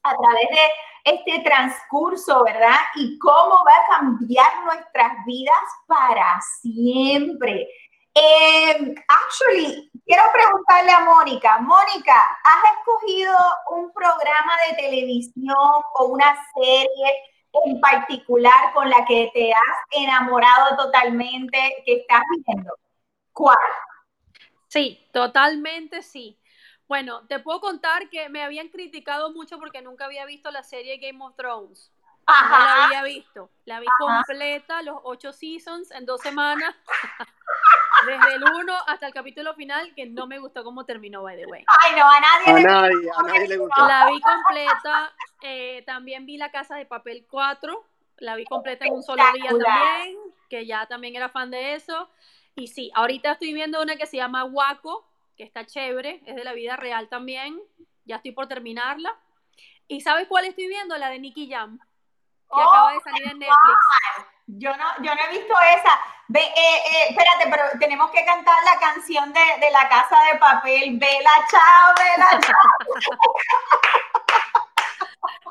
a 0.03 0.15
través 0.15 0.49
de 0.51 1.13
este 1.13 1.39
transcurso, 1.41 2.45
¿verdad? 2.45 2.77
Y 2.97 3.19
cómo 3.19 3.65
va 3.65 3.73
a 3.73 3.99
cambiar 3.99 4.65
nuestras 4.65 5.25
vidas 5.25 5.57
para 5.87 6.39
siempre. 6.61 7.67
Eh, 8.15 8.95
actually, 9.09 9.91
quiero 10.05 10.23
preguntarle 10.33 10.93
a 10.93 11.01
Mónica. 11.01 11.59
Mónica, 11.61 12.17
¿has 12.45 12.79
escogido 12.79 13.35
un 13.71 13.91
programa 13.93 14.53
de 14.69 14.77
televisión 14.77 15.57
o 15.95 16.05
una 16.07 16.37
serie 16.55 17.23
en 17.65 17.81
particular 17.81 18.75
con 18.75 18.91
la 18.91 19.05
que 19.07 19.31
te 19.33 19.53
has 19.53 19.79
enamorado 19.93 20.77
totalmente 20.77 21.83
que 21.87 22.01
estás 22.01 22.23
viendo? 22.45 22.75
¿Cuál? 23.33 23.57
Sí, 24.79 25.09
totalmente 25.13 26.03
sí. 26.03 26.39
Bueno, 26.87 27.27
te 27.27 27.41
puedo 27.41 27.61
contar 27.61 28.09
que 28.09 28.29
me 28.29 28.43
habían 28.43 28.69
criticado 28.69 29.33
mucho 29.33 29.59
porque 29.59 29.83
nunca 29.83 30.05
había 30.05 30.25
visto 30.25 30.51
la 30.51 30.63
serie 30.63 30.99
Game 30.99 31.23
of 31.23 31.35
Thrones. 31.37 31.93
Ajá. 32.27 32.59
No 32.59 32.65
la 32.65 32.85
había 32.85 33.03
visto. 33.03 33.51
La 33.65 33.81
vi 33.81 33.87
completa, 33.99 34.83
los 34.83 35.01
ocho 35.03 35.33
seasons, 35.33 35.91
en 35.91 36.07
dos 36.07 36.21
semanas. 36.21 36.75
Desde 38.07 38.35
el 38.35 38.45
uno 38.45 38.75
hasta 38.87 39.09
el 39.09 39.13
capítulo 39.13 39.55
final, 39.55 39.93
que 39.97 40.07
no 40.07 40.29
me 40.29 40.39
gustó 40.39 40.63
cómo 40.63 40.85
terminó, 40.85 41.23
by 41.25 41.37
the 41.37 41.47
way. 41.47 41.65
Ay, 41.85 41.97
no, 41.99 42.09
a 42.09 42.21
nadie, 42.21 42.65
a 42.65 42.67
nadie, 42.67 43.11
a 43.17 43.23
nadie 43.23 43.49
le 43.49 43.57
gustó. 43.57 43.87
La 43.87 44.07
vi 44.07 44.21
completa. 44.21 45.13
Eh, 45.43 45.83
también 45.85 46.25
vi 46.25 46.37
La 46.37 46.53
Casa 46.53 46.77
de 46.77 46.87
Papel 46.87 47.27
4. 47.29 47.85
La 48.19 48.37
vi 48.37 48.45
completa 48.45 48.87
en 48.87 48.93
un 48.93 49.03
solo 49.03 49.25
día 49.35 49.51
también, 49.51 50.19
que 50.49 50.67
ya 50.67 50.87
también 50.87 51.17
era 51.17 51.29
fan 51.29 51.51
de 51.51 51.75
eso. 51.75 52.09
Y 52.59 52.67
sí, 52.67 52.91
ahorita 52.95 53.33
estoy 53.33 53.55
viendo 53.55 53.81
una 53.81 53.95
que 53.95 54.07
se 54.07 54.17
llama 54.17 54.45
Waco, 54.45 55.07
que 55.37 55.45
está 55.45 55.65
chévere, 55.65 56.21
es 56.27 56.35
de 56.35 56.43
la 56.43 56.55
vida 56.55 56.75
real 56.75 57.09
también. 57.09 57.57
Ya 58.05 58.17
estoy 58.17 58.33
por 58.33 58.49
terminarla. 58.49 59.15
¿Y 59.87 60.01
sabes 60.01 60.27
cuál 60.27 60.45
estoy 60.45 60.67
viendo? 60.67 60.99
La 60.99 61.09
de 61.09 61.21
Nicky 61.21 61.49
Jam, 61.49 61.79
que 61.79 62.61
acaba 62.61 62.95
de 62.95 63.01
salir 63.01 63.29
en 63.29 63.39
Netflix. 63.39 63.79
Yo 64.49 64.77
no, 64.77 64.87
yo 65.05 65.15
no 65.15 65.21
he 65.23 65.29
visto 65.39 65.55
esa. 65.77 66.01
Ve, 66.27 66.41
eh, 66.41 66.53
eh, 66.57 67.07
espérate, 67.11 67.49
pero 67.49 67.63
tenemos 67.79 68.11
que 68.11 68.25
cantar 68.25 68.57
la 68.65 68.77
canción 68.81 69.33
de, 69.33 69.41
de 69.61 69.71
la 69.71 69.89
casa 69.89 70.17
de 70.33 70.39
papel. 70.41 70.99
Vela, 70.99 71.31
chao, 71.49 71.95
vela, 71.97 72.41
chao. 72.41 72.53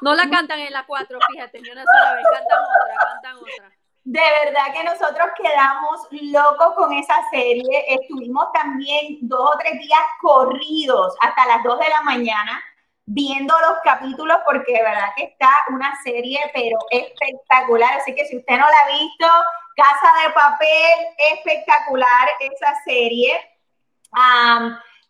No 0.02 0.14
la 0.14 0.30
cantan 0.30 0.60
en 0.60 0.74
la 0.74 0.86
4, 0.86 1.20
fíjate, 1.32 1.60
ni 1.60 1.72
una 1.72 1.84
sola 1.84 2.14
vez. 2.14 2.26
Cantan 2.32 2.60
otra, 2.60 2.96
cantan 3.04 3.38
otra 3.38 3.77
de 4.08 4.22
verdad 4.22 4.74
que 4.74 4.86
nosotros 4.86 5.28
quedamos 5.36 6.08
locos 6.12 6.76
con 6.76 6.94
esa 6.94 7.16
serie. 7.30 7.84
Estuvimos 7.90 8.46
también 8.54 9.18
dos 9.20 9.54
o 9.54 9.58
tres 9.58 9.74
días 9.82 10.00
corridos 10.22 11.14
hasta 11.20 11.46
las 11.46 11.62
dos 11.62 11.78
de 11.78 11.90
la 11.90 12.02
mañana 12.04 12.64
viendo 13.06 13.54
los 13.60 13.80
capítulos 13.84 14.38
porque 14.46 14.72
de 14.72 14.84
verdad 14.84 15.10
que 15.16 15.24
está 15.24 15.50
una 15.72 15.94
serie 16.06 16.40
pero 16.54 16.78
espectacular. 16.90 17.98
Así 17.98 18.16
que 18.16 18.26
si 18.28 18.38
usted 18.38 18.54
no 18.54 18.66
la 18.66 18.66
ha 18.66 18.98
visto, 18.98 19.28
Casa 19.76 20.24
de 20.24 20.34
Papel, 20.34 21.08
espectacular 21.34 22.30
esa 22.40 22.74
serie. 22.86 23.36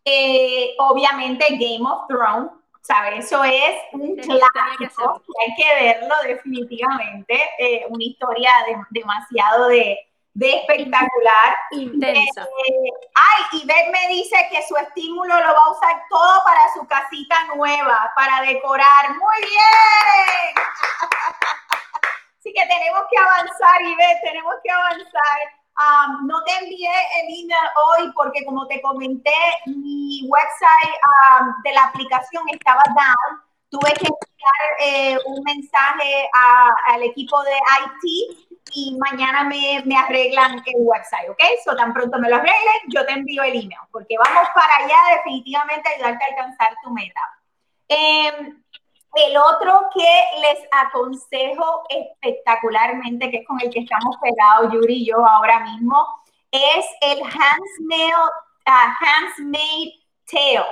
Eh, 0.05 0.73
obviamente 0.79 1.45
Game 1.51 1.87
of 1.87 2.07
Thrones, 2.07 2.49
¿sabes? 2.87 3.25
Eso 3.25 3.43
es 3.43 3.75
un 3.91 4.15
clásico, 4.15 5.21
hay 5.41 5.55
que 5.55 5.75
verlo 5.75 6.15
definitivamente, 6.23 7.35
eh, 7.59 7.85
una 7.89 8.03
historia 8.03 8.51
demasiado 8.91 9.67
de, 9.67 9.99
espectacular. 10.39 11.57
Intensa. 11.71 12.43
Eh, 12.43 12.89
ay, 13.15 13.43
y 13.59 13.65
Ben 13.65 13.91
me 13.91 14.07
dice 14.13 14.37
que 14.51 14.65
su 14.67 14.77
estímulo 14.77 15.35
lo 15.35 15.53
va 15.53 15.63
a 15.63 15.71
usar 15.71 16.03
todo 16.09 16.43
para 16.45 16.61
su 16.73 16.87
casita 16.87 17.35
nueva, 17.55 18.13
para 18.15 18.41
decorar. 18.41 19.09
Muy 19.09 19.39
bien. 19.41 20.55
Así 22.39 22.53
que 22.53 22.65
tenemos 22.67 23.01
que 23.11 23.17
avanzar, 23.17 23.81
Ivette, 23.81 24.21
tenemos 24.23 24.55
que 24.63 24.71
avanzar. 24.71 25.39
Um, 25.77 26.25
no 26.25 26.43
te 26.43 26.51
envié 26.53 26.89
el 27.21 27.27
email 27.29 27.69
hoy 27.85 28.11
porque 28.15 28.43
como 28.45 28.65
te 28.67 28.81
comenté, 28.81 29.31
mi 29.67 30.23
website 30.27 30.95
um, 31.05 31.53
de 31.63 31.71
la 31.73 31.83
aplicación 31.83 32.43
estaba 32.49 32.81
down. 32.87 33.43
Tuve 33.69 33.93
que 33.93 34.07
enviar 34.07 34.79
eh, 34.79 35.19
un 35.25 35.43
mensaje 35.43 36.29
al 36.87 37.03
equipo 37.03 37.43
de 37.43 37.51
IT 37.51 38.47
y 38.73 38.97
mañana 38.97 39.43
me, 39.43 39.83
me, 39.85 39.97
arreglan 39.97 40.63
el 40.65 40.75
website, 40.77 41.29
¿ok? 41.29 41.43
So 41.63 41.75
tan 41.75 41.93
pronto 41.93 42.17
me 42.17 42.29
lo 42.29 42.37
arreglen, 42.37 42.81
yo 42.87 43.05
te 43.05 43.11
envío 43.11 43.43
el 43.43 43.55
email 43.55 43.79
porque 43.91 44.15
vamos 44.17 44.47
para 44.55 44.77
allá 44.77 45.17
definitivamente 45.17 45.89
a 45.89 45.91
ayudarte 45.93 46.23
a 46.23 46.27
alcanzar 46.27 46.75
tu 46.81 46.89
meta. 46.91 47.21
Eh, 47.89 48.53
el 49.15 49.37
otro 49.37 49.89
que 49.93 50.23
les 50.41 50.59
aconsejo 50.71 51.83
espectacularmente, 51.89 53.31
que 53.31 53.37
es 53.37 53.47
con 53.47 53.59
el 53.61 53.69
que 53.69 53.79
estamos 53.79 54.17
pegados, 54.21 54.71
Yuri 54.73 55.01
y 55.01 55.05
yo 55.07 55.25
ahora 55.25 55.59
mismo, 55.61 56.05
es 56.51 56.85
el 57.01 57.21
Handsmade, 57.23 58.33
uh, 58.67 58.93
Tale 60.29 60.65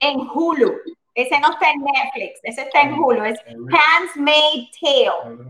en 0.00 0.28
Hulu. 0.32 0.80
Ese 1.14 1.38
no 1.40 1.50
está 1.50 1.70
en 1.70 1.80
Netflix, 1.80 2.40
ese 2.44 2.62
está 2.62 2.82
en 2.82 2.94
Hulu. 2.94 3.24
Es 3.24 3.38
Handsmade 3.46 4.70
Tale 4.80 5.46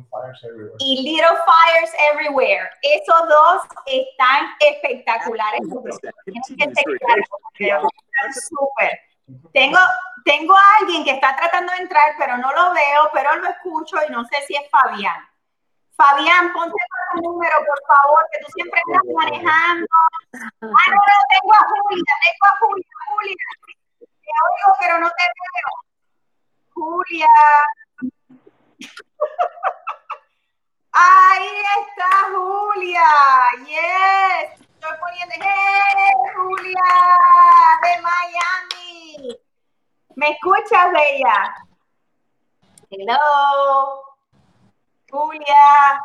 y 0.78 1.02
Little 1.02 1.36
Fires 1.46 1.92
Everywhere. 2.12 2.70
Esos 2.82 3.28
dos 3.28 3.62
están 3.86 4.46
espectaculares. 4.60 5.60
Están 6.56 6.74
súper. 8.48 9.00
Tengo, 9.52 9.78
tengo 10.24 10.54
a 10.54 10.76
alguien 10.80 11.04
que 11.04 11.12
está 11.12 11.34
tratando 11.36 11.72
de 11.72 11.80
entrar, 11.80 12.14
pero 12.18 12.36
no 12.36 12.52
lo 12.52 12.72
veo, 12.72 13.10
pero 13.12 13.36
lo 13.36 13.48
escucho 13.48 13.96
y 14.06 14.12
no 14.12 14.24
sé 14.24 14.42
si 14.46 14.56
es 14.56 14.68
Fabián. 14.70 15.28
Fabián, 15.96 16.52
ponte 16.52 16.74
el 17.14 17.22
número, 17.22 17.56
por 17.58 17.82
favor, 17.86 18.24
que 18.32 18.38
tú 18.44 18.52
siempre 18.54 18.80
estás 18.86 19.02
manejando. 19.14 19.86
Ah, 20.32 20.38
no, 20.62 20.70
no, 20.70 21.16
tengo 21.28 21.54
a 21.54 21.66
Julia, 21.68 22.14
tengo 22.24 22.44
a 22.46 22.58
Julia, 22.58 22.86
Julia. 23.06 23.46
Te 23.98 24.30
oigo, 24.48 24.76
pero 24.80 24.98
no 24.98 25.08
te 25.10 25.24
veo. 25.36 25.70
Julia. 26.72 27.28
Ahí 30.92 31.62
está 31.82 32.10
Julia. 32.32 33.08
Yes. 33.66 34.69
Estoy 34.80 34.98
poniendo, 34.98 35.34
¡Hey, 35.34 36.14
Julia! 36.34 36.72
De 37.82 38.00
Miami. 38.00 39.38
¿Me 40.14 40.30
escuchas, 40.30 40.90
Bella? 40.90 41.54
Hello. 42.88 44.02
Julia. 45.10 46.02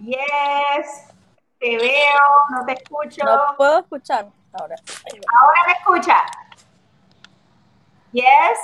Yes. 0.00 1.08
Te 1.58 1.78
veo, 1.78 2.20
no 2.50 2.66
te 2.66 2.72
escucho. 2.74 3.24
No 3.24 3.56
puedo 3.56 3.78
escuchar 3.78 4.28
ahora. 4.52 4.76
Ahora 5.40 5.60
me 5.68 5.72
escucha. 5.72 6.26
Yes. 8.12 8.58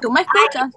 ¿Tú 0.00 0.10
me 0.10 0.22
escuchas? 0.22 0.70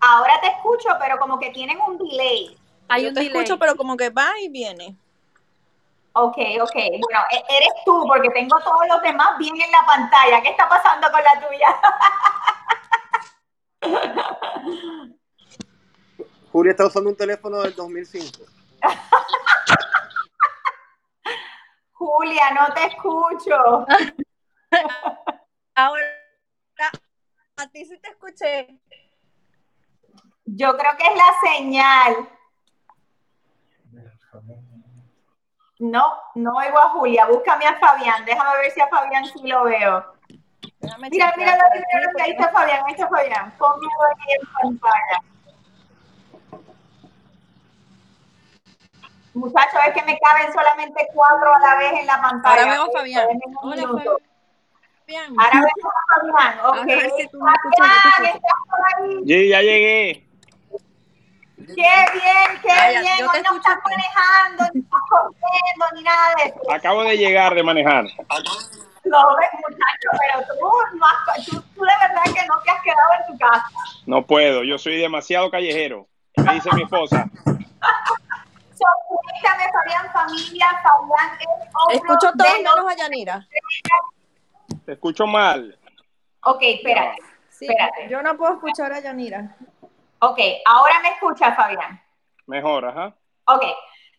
ahora 0.00 0.40
te 0.40 0.48
escucho, 0.48 0.88
pero 0.98 1.18
como 1.20 1.38
que 1.38 1.50
tienen 1.50 1.80
un 1.80 1.98
delay. 1.98 2.58
Hay 2.88 3.02
Yo 3.02 3.08
un 3.08 3.14
te 3.14 3.22
escucho, 3.26 3.58
pero 3.58 3.76
como 3.76 3.96
que 3.96 4.10
va 4.10 4.30
y 4.40 4.48
viene. 4.48 4.96
Ok, 6.12 6.38
ok. 6.62 6.74
Bueno, 6.74 7.20
e-, 7.30 7.44
eres 7.56 7.72
tú, 7.84 8.04
porque 8.06 8.30
tengo 8.30 8.58
todos 8.60 8.88
los 8.88 9.02
demás 9.02 9.36
bien 9.38 9.54
en 9.60 9.70
la 9.70 9.84
pantalla. 9.86 10.40
¿Qué 10.42 10.48
está 10.50 10.68
pasando 10.68 11.08
con 11.10 11.22
la 11.22 11.40
tuya? 11.46 11.80
Julia 16.52 16.70
está 16.70 16.86
usando 16.86 17.10
un 17.10 17.16
teléfono 17.16 17.60
del 17.60 17.74
2005. 17.74 18.44
Julia, 21.92 22.50
no 22.52 22.72
te 22.72 22.86
escucho. 22.86 23.86
Ahora, 25.74 26.02
a 27.56 27.66
ti 27.68 27.84
sí 27.84 27.98
te 27.98 28.08
escuché. 28.08 28.78
Yo 30.46 30.76
creo 30.78 30.96
que 30.96 31.06
es 31.06 31.16
la 31.16 31.34
señal. 31.52 32.28
No, 35.78 36.14
no 36.34 36.56
oigo 36.56 36.78
a 36.78 36.88
Julia. 36.90 37.26
Búscame 37.26 37.66
a 37.66 37.78
Fabián. 37.78 38.24
Déjame 38.24 38.56
ver 38.58 38.70
si 38.70 38.80
a 38.80 38.88
Fabián 38.88 39.24
sí 39.26 39.46
lo 39.46 39.64
veo. 39.64 40.14
mira, 41.10 41.32
mira, 41.36 41.36
mira, 41.36 41.60
ahí 42.22 42.30
está 42.30 42.48
Fabián, 42.48 42.82
ahí 42.86 42.92
está 42.92 43.08
Fabián. 43.08 43.52
Ponme 43.58 43.86
ahí 43.86 44.36
en 44.40 44.48
pantalla. 44.52 45.20
Muchachos, 49.34 49.80
es 49.86 49.92
que 49.92 50.02
me 50.04 50.18
caben 50.18 50.50
solamente 50.50 51.06
cuatro 51.12 51.54
a 51.54 51.58
la 51.58 51.76
vez 51.76 51.92
en 52.00 52.06
la 52.06 52.22
pantalla. 52.22 52.62
Ahora 52.62 52.72
veo 52.72 52.82
a 52.84 52.90
Fabián. 52.90 53.28
Hola, 53.62 53.82
Fabián. 53.82 55.34
Ahora 55.38 55.60
veo 55.60 55.90
a 55.90 56.20
Fabián. 56.20 56.58
Ok. 56.64 56.76
Fabián, 57.76 58.34
¿estás 58.34 58.60
por 58.66 59.04
ahí? 59.04 59.22
Sí, 59.26 59.48
ya 59.50 59.60
llegué. 59.60 60.25
Qué 61.66 61.74
bien, 61.74 62.60
qué 62.62 63.00
bien. 63.00 63.28
Hoy 63.28 63.42
no 63.42 63.56
estás 63.56 63.78
manejando, 63.84 64.64
ni 64.74 64.80
estás 64.80 65.00
corriendo, 65.08 65.86
ni 65.94 66.02
nada 66.02 66.34
de 66.36 66.44
eso. 66.50 66.72
Acabo 66.72 67.02
de 67.04 67.16
llegar 67.16 67.54
de 67.54 67.62
manejar. 67.62 68.04
No 68.04 69.36
ves, 69.36 69.48
muchacho, 69.68 70.08
pero 70.18 70.46
tú, 70.46 70.96
no 70.96 71.06
has, 71.06 71.46
tú, 71.46 71.62
tú, 71.74 71.82
de 71.82 71.92
verdad 72.00 72.24
que 72.24 72.46
no 72.46 72.60
te 72.60 72.70
has 72.70 72.82
quedado 72.82 73.10
en 73.20 73.32
tu 73.32 73.38
casa. 73.38 73.70
No 74.06 74.26
puedo, 74.26 74.64
yo 74.64 74.78
soy 74.78 74.96
demasiado 74.96 75.50
callejero, 75.50 76.08
me 76.36 76.54
dice 76.54 76.70
mi 76.74 76.82
esposa. 76.82 77.28
So, 78.76 78.84
cuéntame, 79.08 79.72
Fabián, 79.72 80.12
familia, 80.12 80.66
Fabián 80.82 81.38
es 81.40 81.96
Escucho 81.96 82.30
todo 82.36 82.52
menos 82.52 82.92
a 82.92 82.94
Yanira. 82.94 83.48
Te 84.84 84.92
escucho 84.92 85.26
mal. 85.26 85.78
Ok, 86.42 86.58
espérate. 86.60 87.16
Sí, 87.48 87.66
espérate. 87.66 88.08
Yo 88.10 88.20
no 88.20 88.36
puedo 88.36 88.52
escuchar 88.52 88.92
a 88.92 89.00
Yanira. 89.00 89.56
Ok, 90.20 90.38
ahora 90.64 91.00
me 91.00 91.10
escucha 91.10 91.54
Fabián. 91.54 92.02
Mejor, 92.46 92.86
ajá. 92.86 93.14
Ok, 93.46 93.64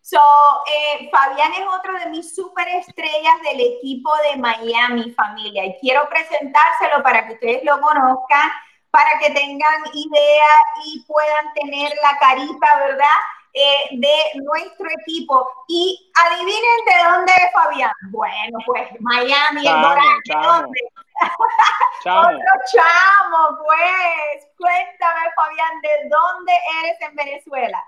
so, 0.01 0.19
eh, 0.67 1.09
Fabián 1.11 1.53
es 1.53 1.65
otro 1.67 1.93
de 1.99 2.07
mis 2.07 2.35
superestrellas 2.35 3.41
del 3.43 3.59
equipo 3.59 4.11
de 4.29 4.37
Miami, 4.37 5.11
familia, 5.11 5.65
y 5.65 5.77
quiero 5.79 6.07
presentárselo 6.09 7.03
para 7.03 7.27
que 7.27 7.33
ustedes 7.33 7.63
lo 7.63 7.79
conozcan, 7.81 8.51
para 8.91 9.19
que 9.19 9.31
tengan 9.31 9.81
idea 9.93 10.47
y 10.85 11.03
puedan 11.05 11.53
tener 11.53 11.91
la 12.01 12.17
carita, 12.19 12.79
¿verdad? 12.79 13.17
Eh, 13.59 13.97
de 13.97 14.41
nuestro 14.43 14.87
equipo. 15.01 15.49
Y 15.67 16.11
adivinen 16.13 16.85
de 16.85 17.09
dónde 17.09 17.33
es 17.33 17.51
Fabián. 17.53 17.91
Bueno, 18.11 18.59
pues 18.67 18.87
Miami, 18.99 19.63
chamo, 19.63 19.93
el 19.93 20.23
chamo. 20.31 20.71
Chamo. 22.03 22.27
Otro 22.27 22.37
chamo, 22.71 23.57
pues. 23.65 24.47
Cuéntame, 24.57 25.31
Fabián, 25.35 25.66
¿de 25.82 26.09
dónde 26.09 26.53
eres 26.84 27.01
en 27.09 27.15
Venezuela? 27.15 27.84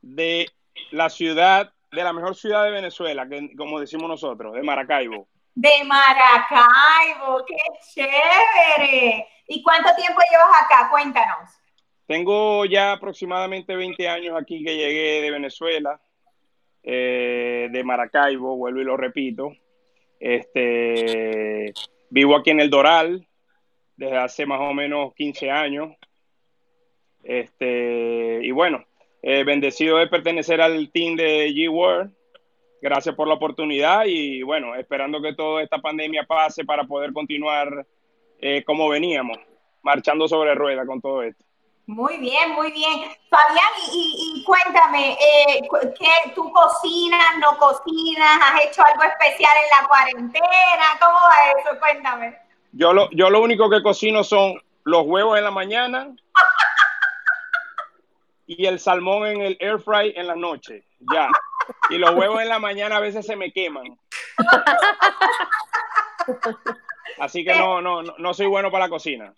De 0.00 0.46
la 0.90 1.10
ciudad, 1.10 1.72
de 1.90 2.04
la 2.04 2.12
mejor 2.12 2.34
ciudad 2.34 2.64
de 2.64 2.70
Venezuela, 2.70 3.28
que, 3.28 3.54
como 3.56 3.80
decimos 3.80 4.08
nosotros, 4.08 4.54
de 4.54 4.62
Maracaibo. 4.62 5.28
De 5.54 5.84
Maracaibo, 5.84 7.44
qué 7.46 7.56
chévere. 7.92 9.26
¿Y 9.48 9.62
cuánto 9.62 9.94
tiempo 9.96 10.20
llevas 10.30 10.62
acá? 10.64 10.88
Cuéntanos. 10.90 11.50
Tengo 12.06 12.64
ya 12.64 12.92
aproximadamente 12.92 13.76
20 13.76 14.08
años 14.08 14.36
aquí 14.40 14.64
que 14.64 14.76
llegué 14.76 15.20
de 15.20 15.30
Venezuela, 15.30 16.00
eh, 16.82 17.68
de 17.70 17.84
Maracaibo, 17.84 18.56
vuelvo 18.56 18.80
y 18.80 18.84
lo 18.84 18.96
repito. 18.96 19.52
Este, 20.20 21.72
vivo 22.08 22.36
aquí 22.36 22.50
en 22.50 22.60
el 22.60 22.70
Doral 22.70 23.26
desde 23.96 24.16
hace 24.16 24.46
más 24.46 24.60
o 24.60 24.72
menos 24.72 25.12
15 25.14 25.50
años. 25.50 25.90
Este, 27.28 28.40
y 28.42 28.50
bueno, 28.52 28.86
eh, 29.20 29.44
bendecido 29.44 29.98
de 29.98 30.06
pertenecer 30.06 30.62
al 30.62 30.90
team 30.90 31.14
de 31.14 31.50
G-World. 31.50 32.10
Gracias 32.80 33.14
por 33.14 33.28
la 33.28 33.34
oportunidad 33.34 34.04
y 34.06 34.42
bueno, 34.42 34.74
esperando 34.76 35.20
que 35.20 35.34
toda 35.34 35.62
esta 35.62 35.76
pandemia 35.78 36.24
pase 36.24 36.64
para 36.64 36.84
poder 36.84 37.12
continuar 37.12 37.86
eh, 38.40 38.64
como 38.64 38.88
veníamos, 38.88 39.36
marchando 39.82 40.26
sobre 40.26 40.54
rueda 40.54 40.86
con 40.86 41.02
todo 41.02 41.22
esto. 41.22 41.44
Muy 41.86 42.16
bien, 42.16 42.52
muy 42.54 42.72
bien. 42.72 43.00
Fabián, 43.28 43.72
y, 43.92 44.42
cuéntame, 44.44 45.12
eh, 45.12 45.60
¿qué, 45.98 46.32
¿tú 46.34 46.50
cocinas, 46.50 47.36
no 47.40 47.58
cocinas? 47.58 48.40
¿Has 48.42 48.64
hecho 48.64 48.82
algo 48.84 49.02
especial 49.02 49.52
en 49.64 49.82
la 49.82 49.88
cuarentena? 49.88 50.86
¿Cómo 50.98 51.14
va 51.14 51.60
eso? 51.60 51.78
Cuéntame. 51.78 52.38
Yo 52.72 52.94
lo, 52.94 53.10
yo 53.10 53.28
lo 53.28 53.42
único 53.42 53.68
que 53.68 53.82
cocino 53.82 54.24
son 54.24 54.62
los 54.84 55.02
huevos 55.04 55.36
en 55.36 55.44
la 55.44 55.50
mañana 55.50 56.08
y 58.48 58.66
el 58.66 58.80
salmón 58.80 59.26
en 59.26 59.42
el 59.42 59.56
air 59.60 59.78
fry 59.78 60.14
en 60.16 60.26
la 60.26 60.34
noche. 60.34 60.82
Ya. 61.12 61.28
Y 61.90 61.98
los 61.98 62.14
huevos 62.14 62.40
en 62.40 62.48
la 62.48 62.58
mañana 62.58 62.96
a 62.96 63.00
veces 63.00 63.26
se 63.26 63.36
me 63.36 63.52
queman. 63.52 63.98
Así 67.20 67.44
que 67.44 67.54
no, 67.54 67.82
no, 67.82 68.02
no 68.02 68.34
soy 68.34 68.46
bueno 68.46 68.70
para 68.70 68.86
la 68.86 68.90
cocina. 68.90 69.34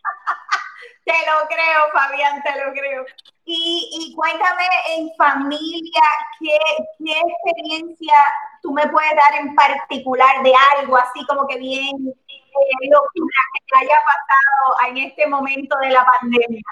Te 1.04 1.12
lo 1.12 1.48
creo, 1.48 1.90
Fabián, 1.92 2.40
te 2.44 2.64
lo 2.64 2.72
creo. 2.72 3.04
Y, 3.44 3.90
y 3.92 4.14
cuéntame 4.14 4.64
en 4.96 5.10
familia, 5.18 6.02
¿qué, 6.38 6.56
¿qué, 7.04 7.20
experiencia 7.20 8.14
tú 8.62 8.72
me 8.72 8.86
puedes 8.88 9.10
dar 9.10 9.40
en 9.40 9.56
particular 9.56 10.40
de 10.44 10.52
algo 10.78 10.96
así 10.98 11.26
como 11.26 11.48
que 11.48 11.58
bien 11.58 11.96
eh, 12.06 12.88
lo 12.92 13.00
que 13.12 13.22
te 13.66 13.78
haya 13.78 13.96
pasado 14.06 14.88
en 14.88 14.98
este 14.98 15.26
momento 15.26 15.76
de 15.78 15.90
la 15.90 16.06
pandemia? 16.06 16.62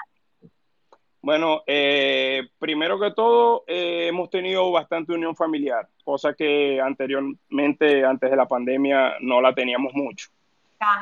Bueno, 1.21 1.63
eh, 1.67 2.47
primero 2.59 2.97
que 2.97 3.11
todo, 3.11 3.65
eh, 3.67 4.07
hemos 4.07 4.29
tenido 4.29 4.71
bastante 4.71 5.11
unión 5.11 5.35
familiar, 5.35 5.87
cosa 6.03 6.33
que 6.33 6.79
anteriormente, 6.79 8.05
antes 8.05 8.31
de 8.31 8.37
la 8.37 8.47
pandemia, 8.47 9.15
no 9.19 9.41
la 9.41 9.53
teníamos 9.53 9.93
mucho. 9.93 10.29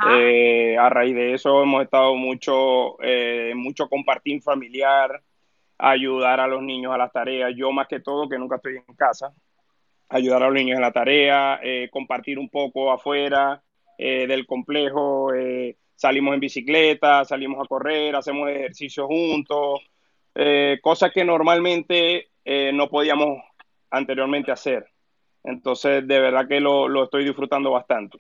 Eh, 0.09 0.75
a 0.75 0.89
raíz 0.89 1.13
de 1.13 1.35
eso 1.35 1.61
hemos 1.61 1.83
estado 1.83 2.15
mucho, 2.15 2.97
mucho 3.53 3.87
compartir 3.87 4.41
familiar, 4.41 5.21
ayudar 5.77 6.39
a 6.39 6.47
los 6.47 6.63
niños 6.63 6.91
a 6.91 6.97
las 6.97 7.11
tareas. 7.11 7.53
Yo 7.55 7.71
más 7.71 7.87
que 7.87 7.99
todo, 7.99 8.27
que 8.27 8.39
nunca 8.39 8.55
estoy 8.55 8.77
en 8.77 8.95
casa, 8.95 9.31
ayudar 10.09 10.41
a 10.41 10.45
los 10.47 10.55
niños 10.55 10.77
en 10.77 10.81
la 10.81 10.91
tarea, 10.91 11.61
compartir 11.91 12.39
un 12.39 12.49
poco 12.49 12.91
afuera 12.91 13.61
del 13.99 14.47
complejo. 14.47 15.29
salimos 15.93 16.33
en 16.33 16.39
bicicleta, 16.39 17.23
salimos 17.23 17.63
a 17.63 17.67
correr, 17.67 18.15
hacemos 18.15 18.49
ejercicio 18.49 19.05
juntos 19.05 19.81
eh, 20.39 20.77
cosas 20.83 21.11
que 21.11 21.25
normalmente 21.25 22.29
eh, 22.45 22.71
no 22.71 22.87
podíamos 22.89 23.39
anteriormente 23.89 24.51
hacer. 24.51 24.87
Entonces, 25.43 26.07
de 26.07 26.19
verdad 26.19 26.47
que 26.47 26.59
lo, 26.59 26.87
lo, 26.87 27.05
estoy 27.05 27.25
disfrutando 27.25 27.71
bastante. 27.71 28.19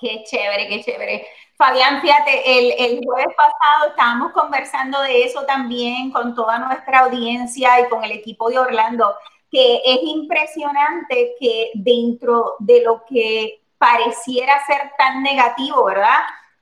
Qué 0.00 0.24
chévere, 0.24 0.66
qué 0.68 0.82
chévere. 0.82 1.26
Fabián, 1.56 2.00
fíjate, 2.00 2.58
el, 2.58 2.72
el, 2.78 3.04
jueves 3.04 3.34
pasado 3.36 3.90
estábamos 3.90 4.32
conversando 4.32 5.00
de 5.02 5.22
eso 5.22 5.44
también 5.46 6.10
con 6.10 6.34
toda 6.34 6.58
nuestra 6.58 7.00
audiencia 7.00 7.80
y 7.80 7.88
con 7.88 8.02
el 8.02 8.12
equipo 8.12 8.50
de 8.50 8.58
Orlando, 8.58 9.14
que 9.48 9.76
es 9.84 10.00
impresionante 10.02 11.36
que 11.38 11.70
dentro 11.74 12.56
de 12.58 12.82
lo 12.82 13.04
que 13.08 13.60
pareciera 13.78 14.54
ser 14.66 14.90
tan 14.98 15.22
negativo, 15.22 15.84
¿verdad? 15.84 16.18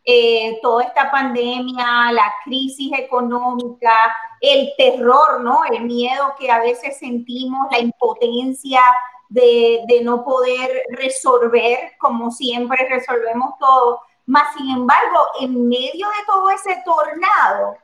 Eh, 0.08 0.60
toda 0.62 0.84
esta 0.84 1.10
pandemia, 1.10 2.12
la 2.12 2.32
crisis 2.44 2.92
económica, 2.96 4.16
el 4.40 4.72
terror, 4.78 5.40
¿no? 5.40 5.64
El 5.64 5.82
miedo 5.82 6.32
que 6.38 6.48
a 6.48 6.60
veces 6.60 6.96
sentimos, 6.96 7.66
la 7.72 7.80
impotencia 7.80 8.80
de, 9.28 9.84
no 10.04 10.24
poder 10.24 10.84
resolver 10.90 11.94
como 11.98 12.30
siempre 12.30 12.86
resolvemos 12.88 13.54
todo. 13.58 14.00
Más 14.26 14.54
sin 14.56 14.70
embargo, 14.76 15.18
en 15.40 15.68
medio 15.68 16.06
de 16.06 16.24
todo 16.26 16.50
ese 16.50 16.80
tornado, 16.84 17.76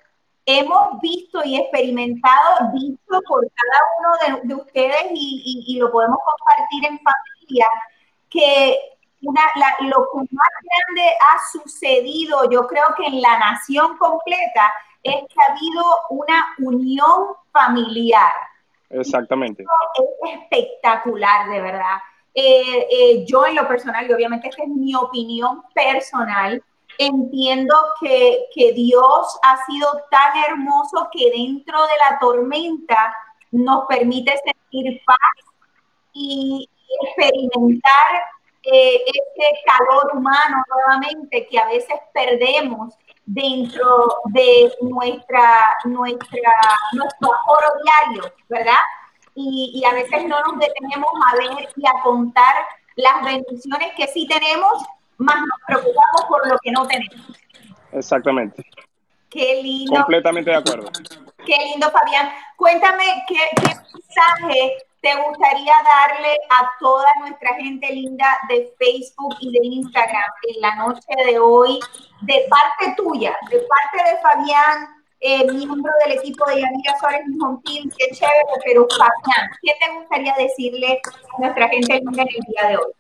hemos 0.47 1.01
visto 1.01 1.43
y 1.45 1.57
experimentado, 1.57 2.71
visto 2.73 3.21
por 3.27 3.45
cada 3.51 4.31
uno 4.39 4.45
de, 4.45 4.55
ustedes 4.55 5.07
y, 5.13 5.65
y, 5.67 5.79
lo 5.81 5.91
podemos 5.91 6.19
compartir 6.25 6.87
en 6.87 7.01
familia, 7.01 7.67
que 8.31 8.92
una, 9.23 9.43
lo 9.81 10.09
que 10.13 10.19
más 10.19 10.51
grande 10.63 11.11
ha 11.21 11.51
sucedido, 11.53 12.51
yo 12.51 12.67
creo 12.67 12.85
que 12.97 13.07
en 13.07 13.21
la 13.21 13.39
nación 13.39 13.97
completa, 13.97 14.73
es 15.03 15.15
que 15.15 15.35
ha 15.41 15.53
habido 15.53 15.85
una 16.11 16.55
unión 16.59 17.29
familiar. 17.53 18.33
Exactamente. 18.91 19.65
Es 19.95 20.41
espectacular, 20.41 21.49
de 21.49 21.61
verdad. 21.61 21.99
Eh, 22.35 22.87
eh, 22.91 23.25
yo 23.27 23.47
en 23.47 23.57
lo 23.57 23.67
personal, 23.67 24.09
y 24.09 24.13
obviamente 24.13 24.49
esta 24.49 24.63
es 24.63 24.69
mi 24.69 24.95
opinión 24.95 25.63
personal, 25.75 26.63
entiendo 26.99 27.75
que, 28.01 28.47
que 28.55 28.73
Dios 28.73 29.39
ha 29.43 29.65
sido 29.67 29.89
tan 30.11 30.37
hermoso 30.49 31.09
que 31.13 31.31
dentro 31.31 31.81
de 31.83 31.93
la 32.11 32.19
tormenta 32.19 33.15
nos 33.51 33.87
permite 33.87 34.35
sentir 34.45 35.01
paz 35.05 35.17
y 36.13 36.69
experimentar 37.03 38.25
eh, 38.65 39.05
ese 39.07 39.61
calor 39.67 40.17
humano 40.17 40.63
nuevamente 40.69 41.47
que 41.49 41.59
a 41.59 41.67
veces 41.67 41.97
perdemos 42.13 42.95
dentro 43.27 44.17
de 44.27 44.73
nuestra, 44.83 45.77
nuestra, 45.85 46.53
nuestro 46.93 47.35
aforo 47.35 47.67
diario, 47.85 48.33
¿verdad? 48.49 48.81
Y, 49.35 49.73
y, 49.75 49.85
a 49.85 49.95
veces 49.95 50.27
no 50.27 50.41
nos 50.43 50.59
detenemos 50.59 51.11
a 51.27 51.37
ver 51.37 51.69
y 51.75 51.87
a 51.87 52.03
contar 52.03 52.55
las 52.97 53.25
bendiciones 53.25 53.93
que 53.97 54.07
sí 54.07 54.27
tenemos, 54.29 54.85
más 55.17 55.37
nos 55.37 55.59
preocupamos 55.67 56.25
por 56.29 56.47
lo 56.49 56.59
que 56.59 56.71
no 56.71 56.87
tenemos. 56.87 57.39
Exactamente. 57.93 58.65
Qué 59.31 59.63
lindo. 59.63 59.95
Completamente 59.95 60.51
de 60.51 60.57
acuerdo. 60.57 60.91
Qué 61.47 61.57
lindo, 61.65 61.91
Fabián. 61.91 62.31
Cuéntame 62.57 63.25
qué, 63.27 63.39
qué 63.57 63.75
mensaje 63.95 64.77
te 65.03 65.11
gustaría 65.17 65.75
darle 65.85 66.39
a 66.49 66.71
toda 66.79 67.07
nuestra 67.21 67.55
gente 67.57 67.93
linda 67.93 68.39
de 68.49 68.73
Facebook 68.79 69.35
y 69.41 69.51
de 69.51 69.59
Instagram 69.67 70.31
en 70.49 70.61
la 70.61 70.77
noche 70.77 71.13
de 71.27 71.39
hoy, 71.41 71.81
de 72.21 72.47
parte 72.49 72.95
tuya, 72.97 73.37
de 73.51 73.59
parte 73.59 74.11
de 74.11 74.21
Fabián, 74.21 74.89
eh, 75.19 75.45
miembro 75.53 75.93
del 76.05 76.19
equipo 76.19 76.45
de 76.47 76.61
Yanira 76.61 76.97
Suárez 77.01 77.23
Montín, 77.37 77.91
qué 77.99 78.15
chévere, 78.15 78.63
pero 78.65 78.87
Fabián, 78.97 79.51
¿qué 79.63 79.73
te 79.81 79.93
gustaría 79.93 80.35
decirle 80.39 81.01
a 81.37 81.41
nuestra 81.41 81.69
gente 81.69 81.95
linda 81.95 82.23
en 82.23 82.29
el 82.29 82.45
día 82.47 82.69
de 82.69 82.77
hoy? 82.77 82.93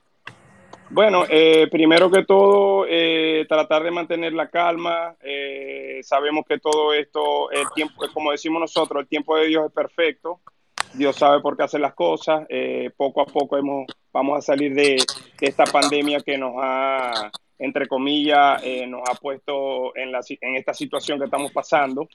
Bueno, 0.91 1.25
eh, 1.29 1.69
primero 1.71 2.11
que 2.11 2.25
todo, 2.25 2.85
eh, 2.89 3.47
tratar 3.49 3.85
de 3.85 3.93
mantener 3.93 4.33
la 4.33 4.51
calma. 4.51 5.17
sabemos 6.03 6.45
que 6.49 6.59
todo 6.59 6.93
esto, 6.93 7.49
el 7.53 7.71
tiempo, 7.75 7.95
como 8.13 8.33
decimos 8.33 8.61
nosotros, 8.61 9.03
el 9.03 9.09
tiempo 9.09 9.37
de 9.37 9.47
Dios 9.47 9.67
es 9.67 9.73
perfecto. 9.73 10.41
Dios 10.95 11.17
sabe 11.17 11.41
por 11.41 11.57
qué 11.57 11.65
hacer 11.65 11.81
las 11.81 11.95
cosas. 11.95 12.47
Eh, 12.49 12.91
poco 12.97 13.21
a 13.21 13.27
poco 13.27 13.57
hemos, 13.57 13.87
vamos 14.13 14.39
a 14.39 14.43
salir 14.43 14.75
de, 14.75 14.97
esta 15.41 15.65
pandemia 15.65 16.21
que 16.21 16.39
nos 16.39 16.55
ha, 16.59 17.31
entre 17.59 17.87
comillas, 17.87 18.63
eh, 18.65 18.87
nos 18.87 19.03
ha 19.09 19.15
puesto 19.15 19.97
en, 19.97 20.13
la, 20.13 20.21
en 20.41 20.57
esta 20.57 20.75
situación 20.75 21.19
que 21.19 21.27
estamos 21.27 21.53
pasando. 21.53 22.09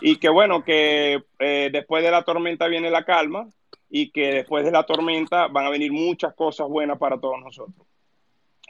Y 0.00 0.16
que 0.16 0.28
bueno, 0.28 0.64
que 0.64 1.22
eh, 1.38 1.70
después 1.72 2.02
de 2.02 2.10
la 2.10 2.22
tormenta 2.22 2.66
viene 2.66 2.90
la 2.90 3.04
calma 3.04 3.46
y 3.88 4.10
que 4.10 4.32
después 4.32 4.64
de 4.64 4.72
la 4.72 4.82
tormenta 4.84 5.46
van 5.46 5.66
a 5.66 5.70
venir 5.70 5.92
muchas 5.92 6.34
cosas 6.34 6.68
buenas 6.68 6.98
para 6.98 7.18
todos 7.18 7.40
nosotros. 7.40 7.86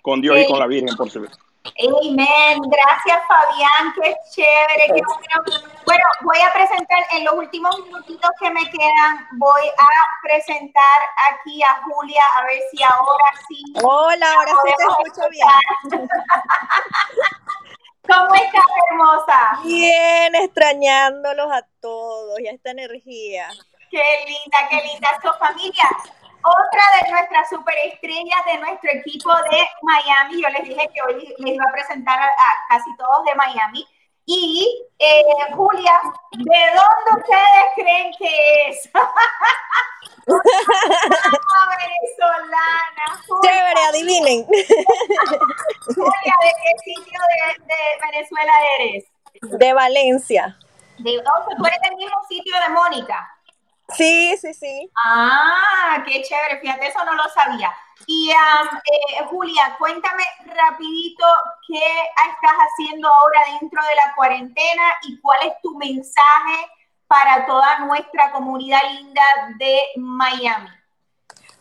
Con 0.02 0.20
Dios 0.20 0.38
y 0.38 0.46
con 0.46 0.58
la 0.58 0.66
Virgen, 0.66 0.94
por 0.96 1.08
supuesto. 1.08 1.38
Amén. 1.64 2.60
Gracias, 2.62 3.22
Fabián. 3.26 3.94
Qué 4.00 4.14
chévere. 4.30 4.86
Qué 4.86 5.02
bueno. 5.02 5.68
bueno, 5.86 6.04
voy 6.22 6.38
a 6.38 6.52
presentar 6.52 7.02
en 7.12 7.24
los 7.24 7.34
últimos 7.34 7.78
minutitos 7.80 8.30
que 8.38 8.50
me 8.50 8.62
quedan. 8.70 9.28
Voy 9.32 9.62
a 9.62 9.88
presentar 10.22 10.98
aquí 11.32 11.62
a 11.62 11.82
Julia, 11.82 12.22
a 12.36 12.44
ver 12.44 12.60
si 12.70 12.82
ahora 12.82 13.32
sí. 13.48 13.62
Hola, 13.82 14.26
ahora 14.34 14.52
sí 14.64 14.74
te 14.76 14.84
escucho 14.84 15.28
bien. 15.30 16.08
¿Cómo 18.06 18.34
estás, 18.34 18.64
hermosa? 18.90 19.58
Bien, 19.64 20.34
extrañándolos 20.34 21.50
a 21.50 21.62
todos 21.80 22.38
y 22.40 22.48
a 22.48 22.52
esta 22.52 22.70
energía. 22.70 23.48
Qué 23.90 24.02
linda, 24.26 24.58
qué 24.68 24.76
linda. 24.82 25.08
Su 25.22 25.32
familia, 25.38 25.88
otra 26.44 26.82
de 27.00 27.10
nuestras 27.10 27.48
superestrellas 27.48 28.44
de 28.46 28.58
nuestro 28.58 28.90
equipo 28.92 29.34
de 29.50 29.66
Miami. 29.82 30.42
Yo 30.42 30.48
les 30.50 30.64
dije 30.64 30.88
que 30.92 31.02
hoy 31.02 31.34
les 31.38 31.54
iba 31.54 31.64
a 31.64 31.72
presentar 31.72 32.20
a, 32.20 32.30
casi 32.68 32.94
todos 32.96 33.24
de 33.24 33.34
Miami. 33.34 33.86
Y 34.26 34.86
eh, 34.98 35.24
Julia, 35.54 36.00
¿de 36.32 36.60
dónde 36.72 37.22
ustedes 37.22 37.66
creen 37.76 38.12
que 38.18 38.68
es? 38.68 38.90
venezolana. 41.84 43.06
Chévere, 43.42 43.80
adivinen. 43.88 44.44
Julia, 45.94 46.34
¿de 46.42 46.50
qué 46.62 46.72
sitio 46.84 47.20
de, 47.28 47.76
Venezuela 48.10 48.52
eres? 48.78 49.04
De 49.42 49.72
Valencia. 49.72 50.56
De, 50.98 51.18
oh, 51.18 51.56
tú 51.56 51.66
eres 51.66 51.80
del 51.82 51.96
mismo 51.96 52.18
sitio 52.28 52.54
de 52.60 52.68
Mónica. 52.70 53.33
Sí, 53.90 54.36
sí, 54.40 54.54
sí. 54.54 54.90
Ah, 55.04 56.02
qué 56.06 56.22
chévere, 56.22 56.60
fíjate, 56.60 56.86
eso 56.88 57.04
no 57.04 57.14
lo 57.14 57.24
sabía. 57.34 57.72
Y 58.06 58.30
eh, 58.30 59.24
Julia, 59.28 59.76
cuéntame 59.78 60.24
rapidito 60.46 61.26
qué 61.66 61.78
estás 61.78 62.52
haciendo 62.52 63.08
ahora 63.08 63.40
dentro 63.60 63.82
de 63.82 63.94
la 63.94 64.14
cuarentena 64.14 64.94
y 65.02 65.20
cuál 65.20 65.38
es 65.46 65.52
tu 65.62 65.76
mensaje 65.76 66.70
para 67.06 67.46
toda 67.46 67.78
nuestra 67.80 68.32
comunidad 68.32 68.80
linda 68.92 69.22
de 69.58 69.82
Miami. 69.96 70.70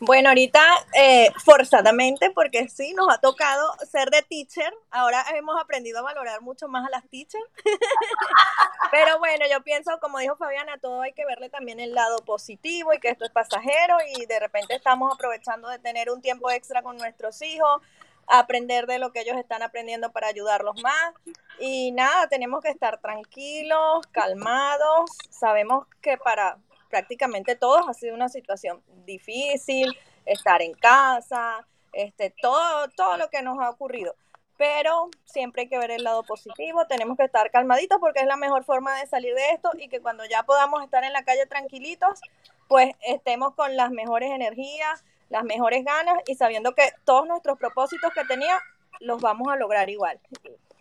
Bueno, 0.05 0.27
ahorita 0.27 0.61
eh, 0.95 1.31
forzadamente, 1.45 2.29
porque 2.31 2.67
sí, 2.67 2.93
nos 2.93 3.07
ha 3.09 3.19
tocado 3.19 3.73
ser 3.89 4.09
de 4.09 4.21
teacher. 4.21 4.73
Ahora 4.91 5.23
hemos 5.33 5.57
aprendido 5.57 5.99
a 5.99 6.01
valorar 6.01 6.41
mucho 6.41 6.67
más 6.67 6.85
a 6.85 6.89
las 6.89 7.07
teachers. 7.07 7.45
Pero 8.91 9.17
bueno, 9.19 9.45
yo 9.49 9.63
pienso, 9.63 9.97
como 10.01 10.19
dijo 10.19 10.35
Fabiana, 10.35 10.77
todo 10.77 11.03
hay 11.03 11.13
que 11.13 11.25
verle 11.25 11.47
también 11.49 11.79
el 11.79 11.93
lado 11.93 12.17
positivo 12.25 12.93
y 12.93 12.99
que 12.99 13.11
esto 13.11 13.23
es 13.23 13.31
pasajero 13.31 13.95
y 14.17 14.25
de 14.25 14.41
repente 14.41 14.75
estamos 14.75 15.13
aprovechando 15.13 15.69
de 15.69 15.79
tener 15.79 16.09
un 16.09 16.21
tiempo 16.21 16.51
extra 16.51 16.81
con 16.81 16.97
nuestros 16.97 17.41
hijos, 17.41 17.81
aprender 18.27 18.87
de 18.87 18.99
lo 18.99 19.13
que 19.13 19.21
ellos 19.21 19.37
están 19.37 19.63
aprendiendo 19.63 20.11
para 20.11 20.27
ayudarlos 20.27 20.83
más. 20.83 21.13
Y 21.59 21.93
nada, 21.93 22.27
tenemos 22.27 22.61
que 22.61 22.71
estar 22.71 22.99
tranquilos, 22.99 24.05
calmados. 24.11 25.11
Sabemos 25.29 25.87
que 26.01 26.17
para 26.17 26.57
prácticamente 26.93 27.55
todos 27.55 27.89
ha 27.89 27.93
sido 27.95 28.13
una 28.13 28.29
situación 28.29 28.83
difícil, 29.03 29.97
estar 30.27 30.61
en 30.61 30.75
casa, 30.75 31.65
este, 31.91 32.29
todo, 32.39 32.87
todo 32.95 33.17
lo 33.17 33.29
que 33.29 33.41
nos 33.41 33.57
ha 33.59 33.71
ocurrido. 33.71 34.15
Pero 34.57 35.09
siempre 35.25 35.63
hay 35.63 35.69
que 35.69 35.79
ver 35.79 35.89
el 35.89 36.03
lado 36.03 36.21
positivo, 36.21 36.85
tenemos 36.85 37.17
que 37.17 37.23
estar 37.23 37.49
calmaditos 37.49 37.97
porque 37.99 38.19
es 38.19 38.27
la 38.27 38.37
mejor 38.37 38.63
forma 38.63 38.99
de 38.99 39.07
salir 39.07 39.33
de 39.33 39.49
esto 39.53 39.71
y 39.79 39.89
que 39.89 40.01
cuando 40.01 40.23
ya 40.25 40.43
podamos 40.43 40.83
estar 40.83 41.03
en 41.03 41.13
la 41.13 41.25
calle 41.25 41.47
tranquilitos, 41.47 42.21
pues 42.67 42.93
estemos 43.01 43.55
con 43.55 43.75
las 43.75 43.89
mejores 43.89 44.29
energías, 44.29 45.03
las 45.29 45.43
mejores 45.45 45.83
ganas 45.83 46.19
y 46.27 46.35
sabiendo 46.35 46.75
que 46.75 46.93
todos 47.05 47.25
nuestros 47.25 47.57
propósitos 47.57 48.13
que 48.13 48.23
tenía 48.25 48.59
los 48.99 49.19
vamos 49.19 49.51
a 49.51 49.55
lograr 49.55 49.89
igual. 49.89 50.19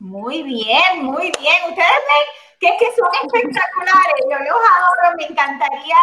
Muy 0.02 0.42
bien, 0.42 1.04
muy 1.04 1.30
bien. 1.38 1.56
Ustedes 1.70 1.78
ven 1.78 2.26
que 2.58 2.66
es 2.66 2.74
que 2.76 2.86
son 2.96 3.08
espectaculares. 3.22 4.24
Yo 4.28 4.36
los 4.36 4.58
adoro, 4.74 5.16
me 5.16 5.26
encantaría. 5.26 5.96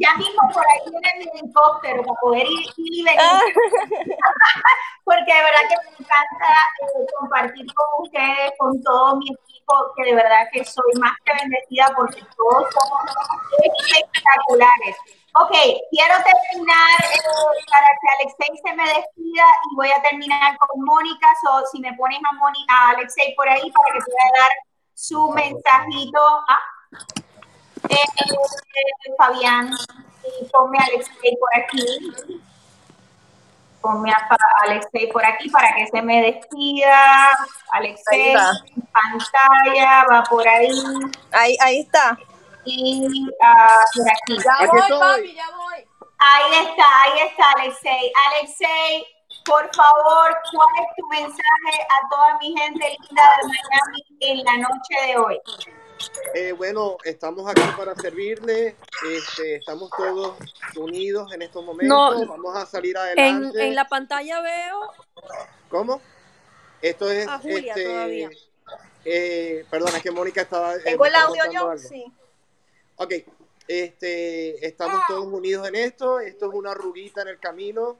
Ya, 0.00 0.16
mismo 0.16 0.42
por 0.52 0.64
ahí 0.66 0.90
viene 0.90 1.30
mi 1.30 1.38
helicóptero 1.38 2.02
para 2.02 2.20
poder 2.20 2.46
ir, 2.48 2.66
y 2.76 3.04
venir. 3.04 3.20
Ah. 3.22 3.40
Porque 5.04 5.34
de 5.34 5.40
verdad 5.40 5.60
que 5.68 5.76
me 5.76 5.96
encanta 6.00 6.48
eh, 6.80 7.06
compartir 7.20 7.66
con 7.72 7.86
ustedes, 8.04 8.52
con 8.58 8.82
todo 8.82 9.16
mi 9.16 9.26
equipo, 9.30 9.74
que 9.96 10.02
de 10.02 10.14
verdad 10.16 10.48
que 10.52 10.64
soy 10.64 10.92
más 10.98 11.12
que 11.24 11.32
bendecida 11.32 11.92
porque 11.96 12.22
todos 12.36 12.74
somos 12.74 13.02
espectaculares. 13.62 14.96
Ok, 15.34 15.50
quiero 15.90 16.14
terminar 16.22 17.00
eh, 17.00 17.20
para 17.70 17.88
que 17.96 18.06
Alexei 18.20 18.60
se 18.62 18.76
me 18.76 18.84
despida 18.84 19.44
y 19.70 19.76
voy 19.76 19.90
a 19.90 20.02
terminar 20.02 20.58
con 20.58 20.84
Mónica. 20.84 21.26
o 21.50 21.66
si 21.72 21.80
me 21.80 21.94
pones 21.94 22.18
a, 22.18 22.34
Mónica, 22.34 22.74
a 22.74 22.90
Alexei 22.90 23.34
por 23.34 23.48
ahí 23.48 23.70
para 23.72 23.94
que 23.94 24.04
pueda 24.04 24.40
dar 24.40 24.50
su 24.94 25.30
mensajito. 25.30 26.20
Ah. 26.48 26.60
Eh, 27.88 27.94
eh, 27.94 29.14
Fabián, 29.16 29.70
ponme 30.52 30.78
a 30.78 30.84
Alexei 30.84 31.36
por 31.38 31.48
aquí. 31.56 32.42
Ponme 33.80 34.12
a 34.12 34.28
Alexei 34.64 35.10
por 35.10 35.24
aquí 35.24 35.48
para 35.48 35.74
que 35.74 35.86
se 35.86 36.02
me 36.02 36.20
despida. 36.20 37.32
Alexei, 37.72 38.34
pantalla, 38.92 40.04
va 40.12 40.22
por 40.24 40.46
ahí. 40.46 40.78
Ahí, 41.32 41.56
ahí 41.58 41.80
está 41.80 42.18
y 42.64 43.26
uh, 43.26 43.32
por 43.94 44.08
aquí. 44.10 44.36
Ya 44.38 44.66
voy, 44.66 45.00
papi, 45.00 45.34
ya 45.34 45.50
voy. 45.56 45.88
Ahí 46.18 46.66
está, 46.66 47.02
ahí 47.02 47.28
está, 47.28 47.50
Alexei. 47.58 48.12
Alexei, 48.28 49.06
por 49.44 49.68
favor, 49.74 50.36
¿cuál 50.52 50.68
es 50.80 50.96
tu 50.96 51.06
mensaje 51.08 51.86
a 51.90 52.08
toda 52.08 52.38
mi 52.38 52.56
gente 52.56 52.96
linda 53.00 53.22
de 53.36 53.48
Miami 53.48 54.04
en 54.20 54.44
la 54.44 54.56
noche 54.58 55.06
de 55.06 55.16
hoy? 55.18 55.40
Eh, 56.34 56.52
bueno, 56.52 56.96
estamos 57.04 57.48
aquí 57.48 57.62
para 57.76 57.94
servirle. 57.96 58.76
Este, 59.10 59.56
estamos 59.56 59.90
todos 59.90 60.36
unidos 60.76 61.32
en 61.32 61.42
estos 61.42 61.64
momentos. 61.64 62.28
Vamos 62.28 62.56
a 62.56 62.66
salir 62.66 62.96
adelante. 62.96 63.60
En, 63.60 63.68
en, 63.68 63.74
la 63.74 63.86
pantalla 63.86 64.40
veo. 64.40 64.92
¿Cómo? 65.68 66.00
Esto 66.80 67.10
es. 67.10 67.26
A 67.28 67.38
Julia 67.38 67.72
este, 67.74 67.84
todavía. 67.84 68.30
Eh, 69.04 69.64
perdona, 69.70 69.96
es 69.96 70.02
que 70.02 70.10
Mónica 70.10 70.42
estaba. 70.42 70.74
Eh, 70.76 70.80
Tengo 70.84 71.06
el 71.06 71.14
audio 71.14 71.42
yo, 71.52 71.78
sí. 71.78 72.04
Ok, 72.96 73.14
este, 73.68 74.66
estamos 74.66 75.00
todos 75.08 75.26
unidos 75.26 75.66
en 75.68 75.76
esto. 75.76 76.20
Esto 76.20 76.48
es 76.48 76.54
una 76.54 76.74
ruguita 76.74 77.22
en 77.22 77.28
el 77.28 77.38
camino. 77.38 77.98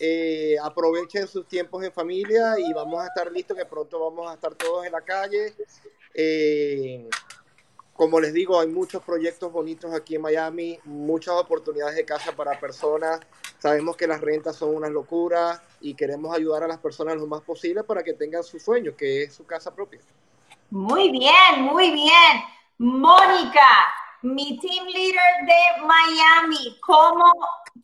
Eh, 0.00 0.56
aprovechen 0.62 1.26
sus 1.26 1.46
tiempos 1.48 1.82
en 1.84 1.92
familia 1.92 2.54
y 2.58 2.72
vamos 2.72 3.02
a 3.02 3.08
estar 3.08 3.30
listos, 3.32 3.56
que 3.56 3.64
pronto 3.64 3.98
vamos 3.98 4.30
a 4.30 4.34
estar 4.34 4.54
todos 4.54 4.86
en 4.86 4.92
la 4.92 5.00
calle. 5.00 5.54
Eh, 6.14 7.08
como 7.94 8.20
les 8.20 8.32
digo, 8.32 8.60
hay 8.60 8.68
muchos 8.68 9.02
proyectos 9.02 9.50
bonitos 9.50 9.92
aquí 9.92 10.14
en 10.14 10.22
Miami, 10.22 10.78
muchas 10.84 11.34
oportunidades 11.34 11.96
de 11.96 12.04
casa 12.04 12.30
para 12.30 12.58
personas. 12.60 13.18
Sabemos 13.58 13.96
que 13.96 14.06
las 14.06 14.20
rentas 14.20 14.54
son 14.54 14.76
una 14.76 14.88
locura 14.88 15.60
y 15.80 15.94
queremos 15.94 16.32
ayudar 16.32 16.62
a 16.62 16.68
las 16.68 16.78
personas 16.78 17.16
lo 17.16 17.26
más 17.26 17.42
posible 17.42 17.82
para 17.82 18.04
que 18.04 18.12
tengan 18.12 18.44
su 18.44 18.60
sueño, 18.60 18.96
que 18.96 19.24
es 19.24 19.34
su 19.34 19.44
casa 19.44 19.74
propia. 19.74 19.98
Muy 20.70 21.10
bien, 21.10 21.62
muy 21.62 21.90
bien. 21.90 22.42
Mónica, 22.78 23.66
mi 24.22 24.58
team 24.58 24.86
leader 24.86 25.46
de 25.46 25.82
Miami, 25.84 26.78
¿cómo 26.80 27.32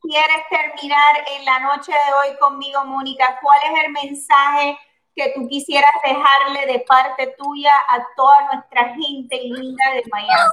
quieres 0.03 0.43
terminar 0.51 1.25
en 1.37 1.45
la 1.45 1.61
noche 1.61 1.93
de 1.93 2.13
hoy 2.31 2.37
conmigo, 2.39 2.85
Mónica? 2.85 3.39
¿Cuál 3.41 3.59
es 3.65 3.85
el 3.85 3.93
mensaje 3.93 4.79
que 5.15 5.33
tú 5.35 5.47
quisieras 5.49 5.93
dejarle 6.05 6.73
de 6.73 6.81
parte 6.81 7.35
tuya 7.39 7.75
a 7.89 8.05
toda 8.17 8.53
nuestra 8.53 8.95
gente 8.95 9.37
linda 9.43 9.85
de 9.93 10.03
Miami? 10.11 10.51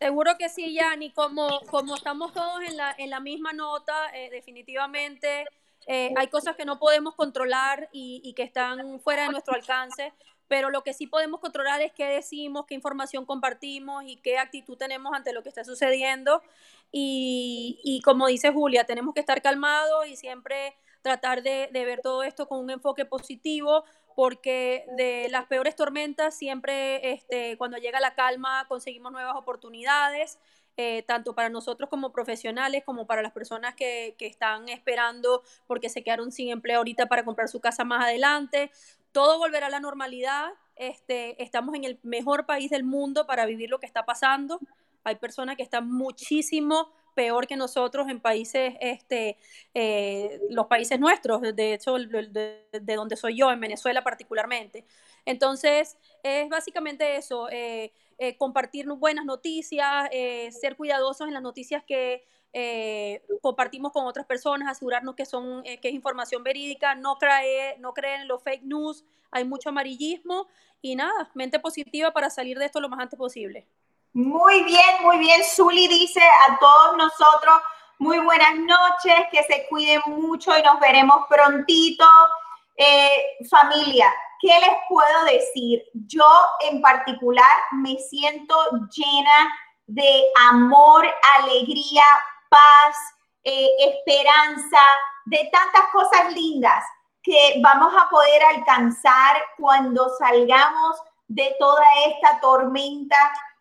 Seguro 0.00 0.36
que 0.38 0.48
sí, 0.48 0.74
Yani. 0.74 1.12
Como, 1.12 1.60
como 1.70 1.94
estamos 1.94 2.32
todos 2.32 2.62
en 2.62 2.76
la, 2.76 2.94
en 2.96 3.10
la 3.10 3.20
misma 3.20 3.52
nota, 3.52 4.10
eh, 4.14 4.30
definitivamente 4.30 5.46
eh, 5.86 6.12
hay 6.16 6.28
cosas 6.28 6.56
que 6.56 6.64
no 6.64 6.78
podemos 6.78 7.14
controlar 7.14 7.88
y, 7.92 8.32
que 8.34 8.42
están 8.42 9.00
fuera 9.00 9.24
de 9.24 9.30
nuestro 9.30 9.54
alcance, 9.54 10.12
pero 10.50 10.68
lo 10.68 10.82
que 10.82 10.94
sí 10.94 11.06
podemos 11.06 11.38
controlar 11.38 11.80
es 11.80 11.92
qué 11.92 12.06
decimos, 12.06 12.66
qué 12.66 12.74
información 12.74 13.24
compartimos 13.24 14.02
y 14.04 14.16
qué 14.16 14.36
actitud 14.36 14.76
tenemos 14.76 15.14
ante 15.14 15.32
lo 15.32 15.44
que 15.44 15.48
está 15.48 15.62
sucediendo. 15.62 16.42
Y, 16.90 18.02
como 18.04 18.26
dice 18.26 18.50
Julia, 18.50 18.82
tenemos 18.82 19.14
que 19.14 19.20
estar 19.20 19.42
calmados 19.42 20.08
y 20.08 20.16
siempre 20.16 20.74
tratar 21.02 21.44
de, 21.44 21.68
ver 21.72 22.00
todo 22.00 22.24
esto 22.24 22.48
con 22.48 22.58
un 22.58 22.70
enfoque 22.70 23.04
positivo, 23.04 23.84
porque 24.16 24.86
de 24.96 25.28
las 25.30 25.46
peores 25.46 25.76
tormentas 25.76 26.36
siempre 26.36 27.12
este, 27.12 27.56
cuando 27.56 27.78
llega 27.78 28.00
la 28.00 28.16
calma 28.16 28.66
conseguimos 28.66 29.12
nuevas 29.12 29.36
oportunidades. 29.36 30.40
Eh, 30.76 31.02
tanto 31.02 31.34
para 31.34 31.50
nosotros 31.50 31.90
como 31.90 32.10
profesionales, 32.10 32.84
como 32.86 33.06
para 33.06 33.20
las 33.20 33.32
personas 33.32 33.74
que, 33.74 34.14
que, 34.16 34.26
están 34.26 34.68
esperando 34.70 35.42
porque 35.66 35.90
se 35.90 36.02
quedaron 36.02 36.32
sin 36.32 36.48
empleo 36.48 36.78
ahorita 36.78 37.06
para 37.06 37.22
comprar 37.22 37.48
su 37.48 37.60
casa 37.60 37.84
más 37.84 38.04
adelante 38.04 38.70
todo 39.12 39.38
volverá 39.38 39.66
a 39.66 39.70
la 39.70 39.80
normalidad. 39.80 40.50
Este, 40.76 41.42
estamos 41.42 41.74
en 41.74 41.84
el 41.84 41.98
mejor 42.02 42.46
país 42.46 42.70
del 42.70 42.84
mundo 42.84 43.26
para 43.26 43.46
vivir 43.46 43.70
lo 43.70 43.80
que 43.80 43.86
está 43.86 44.04
pasando. 44.04 44.60
Hay 45.04 45.16
personas 45.16 45.56
que 45.56 45.62
están 45.62 45.90
muchísimo 45.90 46.92
peor 47.14 47.46
que 47.46 47.56
nosotros 47.56 48.08
en 48.08 48.20
países, 48.20 48.74
este, 48.80 49.36
eh, 49.74 50.40
los 50.50 50.66
países 50.66 50.98
nuestros, 50.98 51.42
de 51.42 51.74
hecho, 51.74 51.96
de, 51.98 52.64
donde 52.72 53.16
soy 53.16 53.36
yo, 53.36 53.50
en 53.50 53.60
Venezuela 53.60 54.02
particularmente. 54.02 54.84
Entonces, 55.26 55.98
es 56.22 56.48
básicamente 56.48 57.16
eso, 57.16 57.48
eh, 57.50 57.92
eh, 58.18 58.36
compartir 58.36 58.86
buenas 58.86 59.24
noticias, 59.24 60.08
ser 60.50 60.76
cuidadosos 60.76 61.26
en 61.26 61.34
las 61.34 61.42
noticias 61.42 61.82
que 61.84 62.24
eh, 62.52 63.22
compartimos 63.42 63.92
con 63.92 64.06
otras 64.06 64.26
personas, 64.26 64.68
asegurarnos 64.68 65.14
que, 65.14 65.24
son, 65.24 65.62
eh, 65.64 65.78
que 65.80 65.88
es 65.88 65.94
información 65.94 66.42
verídica, 66.42 66.94
no, 66.94 67.16
cree, 67.16 67.76
no 67.78 67.94
creen 67.94 68.22
en 68.22 68.28
los 68.28 68.42
fake 68.42 68.64
news, 68.64 69.04
hay 69.30 69.44
mucho 69.44 69.68
amarillismo 69.68 70.48
y 70.82 70.96
nada, 70.96 71.30
mente 71.34 71.60
positiva 71.60 72.10
para 72.10 72.30
salir 72.30 72.58
de 72.58 72.66
esto 72.66 72.80
lo 72.80 72.88
más 72.88 73.00
antes 73.00 73.18
posible. 73.18 73.66
Muy 74.12 74.64
bien, 74.64 75.02
muy 75.02 75.18
bien. 75.18 75.40
Zuli 75.44 75.86
dice 75.86 76.20
a 76.20 76.58
todos 76.58 76.96
nosotros, 76.96 77.60
muy 77.98 78.18
buenas 78.18 78.56
noches, 78.56 79.14
que 79.30 79.42
se 79.44 79.66
cuiden 79.68 80.00
mucho 80.06 80.56
y 80.58 80.62
nos 80.62 80.80
veremos 80.80 81.26
prontito. 81.28 82.04
Eh, 82.76 83.46
familia, 83.48 84.12
¿qué 84.40 84.48
les 84.48 84.76
puedo 84.88 85.24
decir? 85.26 85.84
Yo 85.92 86.26
en 86.70 86.80
particular 86.80 87.52
me 87.72 87.96
siento 87.98 88.56
llena 88.90 89.54
de 89.86 90.24
amor, 90.50 91.06
alegría, 91.38 92.02
paz, 92.50 92.96
eh, 93.42 93.68
esperanza, 93.78 94.82
de 95.24 95.48
tantas 95.52 95.90
cosas 95.92 96.34
lindas 96.34 96.84
que 97.22 97.60
vamos 97.62 97.94
a 97.96 98.08
poder 98.10 98.42
alcanzar 98.56 99.36
cuando 99.58 100.08
salgamos 100.18 101.00
de 101.28 101.54
toda 101.58 101.84
esta 102.06 102.40
tormenta. 102.40 103.16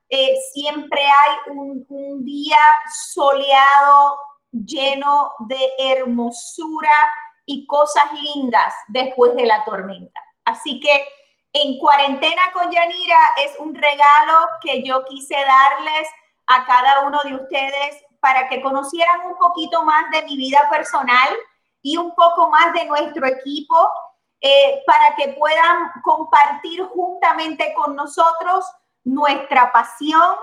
Eh, 0.09 0.35
siempre 0.53 1.01
hay 1.01 1.53
un, 1.55 1.85
un 1.87 2.25
día 2.25 2.57
soleado, 3.13 4.17
lleno 4.51 5.31
de 5.39 5.73
hermosura 5.77 7.13
y 7.45 7.67
cosas 7.67 8.11
lindas 8.13 8.73
después 8.87 9.35
de 9.35 9.45
la 9.45 9.63
tormenta. 9.63 10.19
Así 10.45 10.79
que 10.79 11.07
en 11.53 11.77
cuarentena 11.77 12.51
con 12.53 12.71
Yanira 12.71 13.19
es 13.37 13.59
un 13.59 13.75
regalo 13.75 14.47
que 14.61 14.83
yo 14.83 15.03
quise 15.05 15.35
darles 15.35 16.07
a 16.47 16.65
cada 16.65 17.01
uno 17.01 17.19
de 17.23 17.35
ustedes 17.35 18.03
para 18.19 18.47
que 18.47 18.61
conocieran 18.61 19.25
un 19.25 19.37
poquito 19.37 19.83
más 19.83 20.09
de 20.11 20.23
mi 20.23 20.37
vida 20.37 20.67
personal 20.69 21.29
y 21.81 21.97
un 21.97 22.13
poco 22.15 22.49
más 22.49 22.73
de 22.73 22.85
nuestro 22.85 23.25
equipo, 23.25 23.89
eh, 24.41 24.83
para 24.85 25.15
que 25.15 25.33
puedan 25.33 25.91
compartir 26.03 26.83
juntamente 26.85 27.73
con 27.73 27.95
nosotros 27.95 28.65
nuestra 29.03 29.71
pasión, 29.71 30.35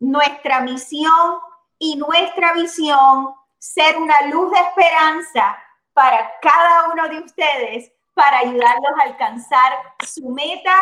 nuestra 0.00 0.60
misión 0.60 1.38
y 1.78 1.96
nuestra 1.96 2.52
visión, 2.52 3.34
ser 3.58 3.96
una 3.98 4.22
luz 4.28 4.50
de 4.50 4.58
esperanza 4.58 5.56
para 5.92 6.32
cada 6.40 6.88
uno 6.92 7.08
de 7.08 7.20
ustedes, 7.20 7.92
para 8.14 8.38
ayudarlos 8.38 8.92
a 9.00 9.04
alcanzar 9.04 9.72
su 10.04 10.28
meta 10.30 10.74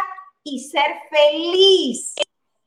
y 0.43 0.61
ser 0.61 1.01
feliz 1.11 2.15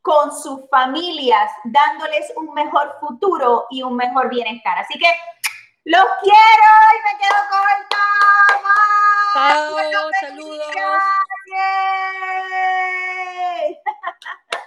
con 0.06 0.32
sus 0.32 0.60
familias, 0.70 1.50
dándoles 1.64 2.32
un 2.36 2.54
mejor 2.54 2.96
futuro 3.00 3.66
y 3.70 3.82
un 3.82 3.96
mejor 3.96 4.28
bienestar. 4.28 4.78
Así 4.78 4.96
que 5.00 5.12
los 5.84 6.04
quiero 6.22 6.70
y 6.94 6.98
me 7.02 7.18
quedo 7.18 7.40
corta. 7.50 7.98
¡Wow! 9.34 9.90
Chao, 9.90 10.08
saludos. 10.20 10.66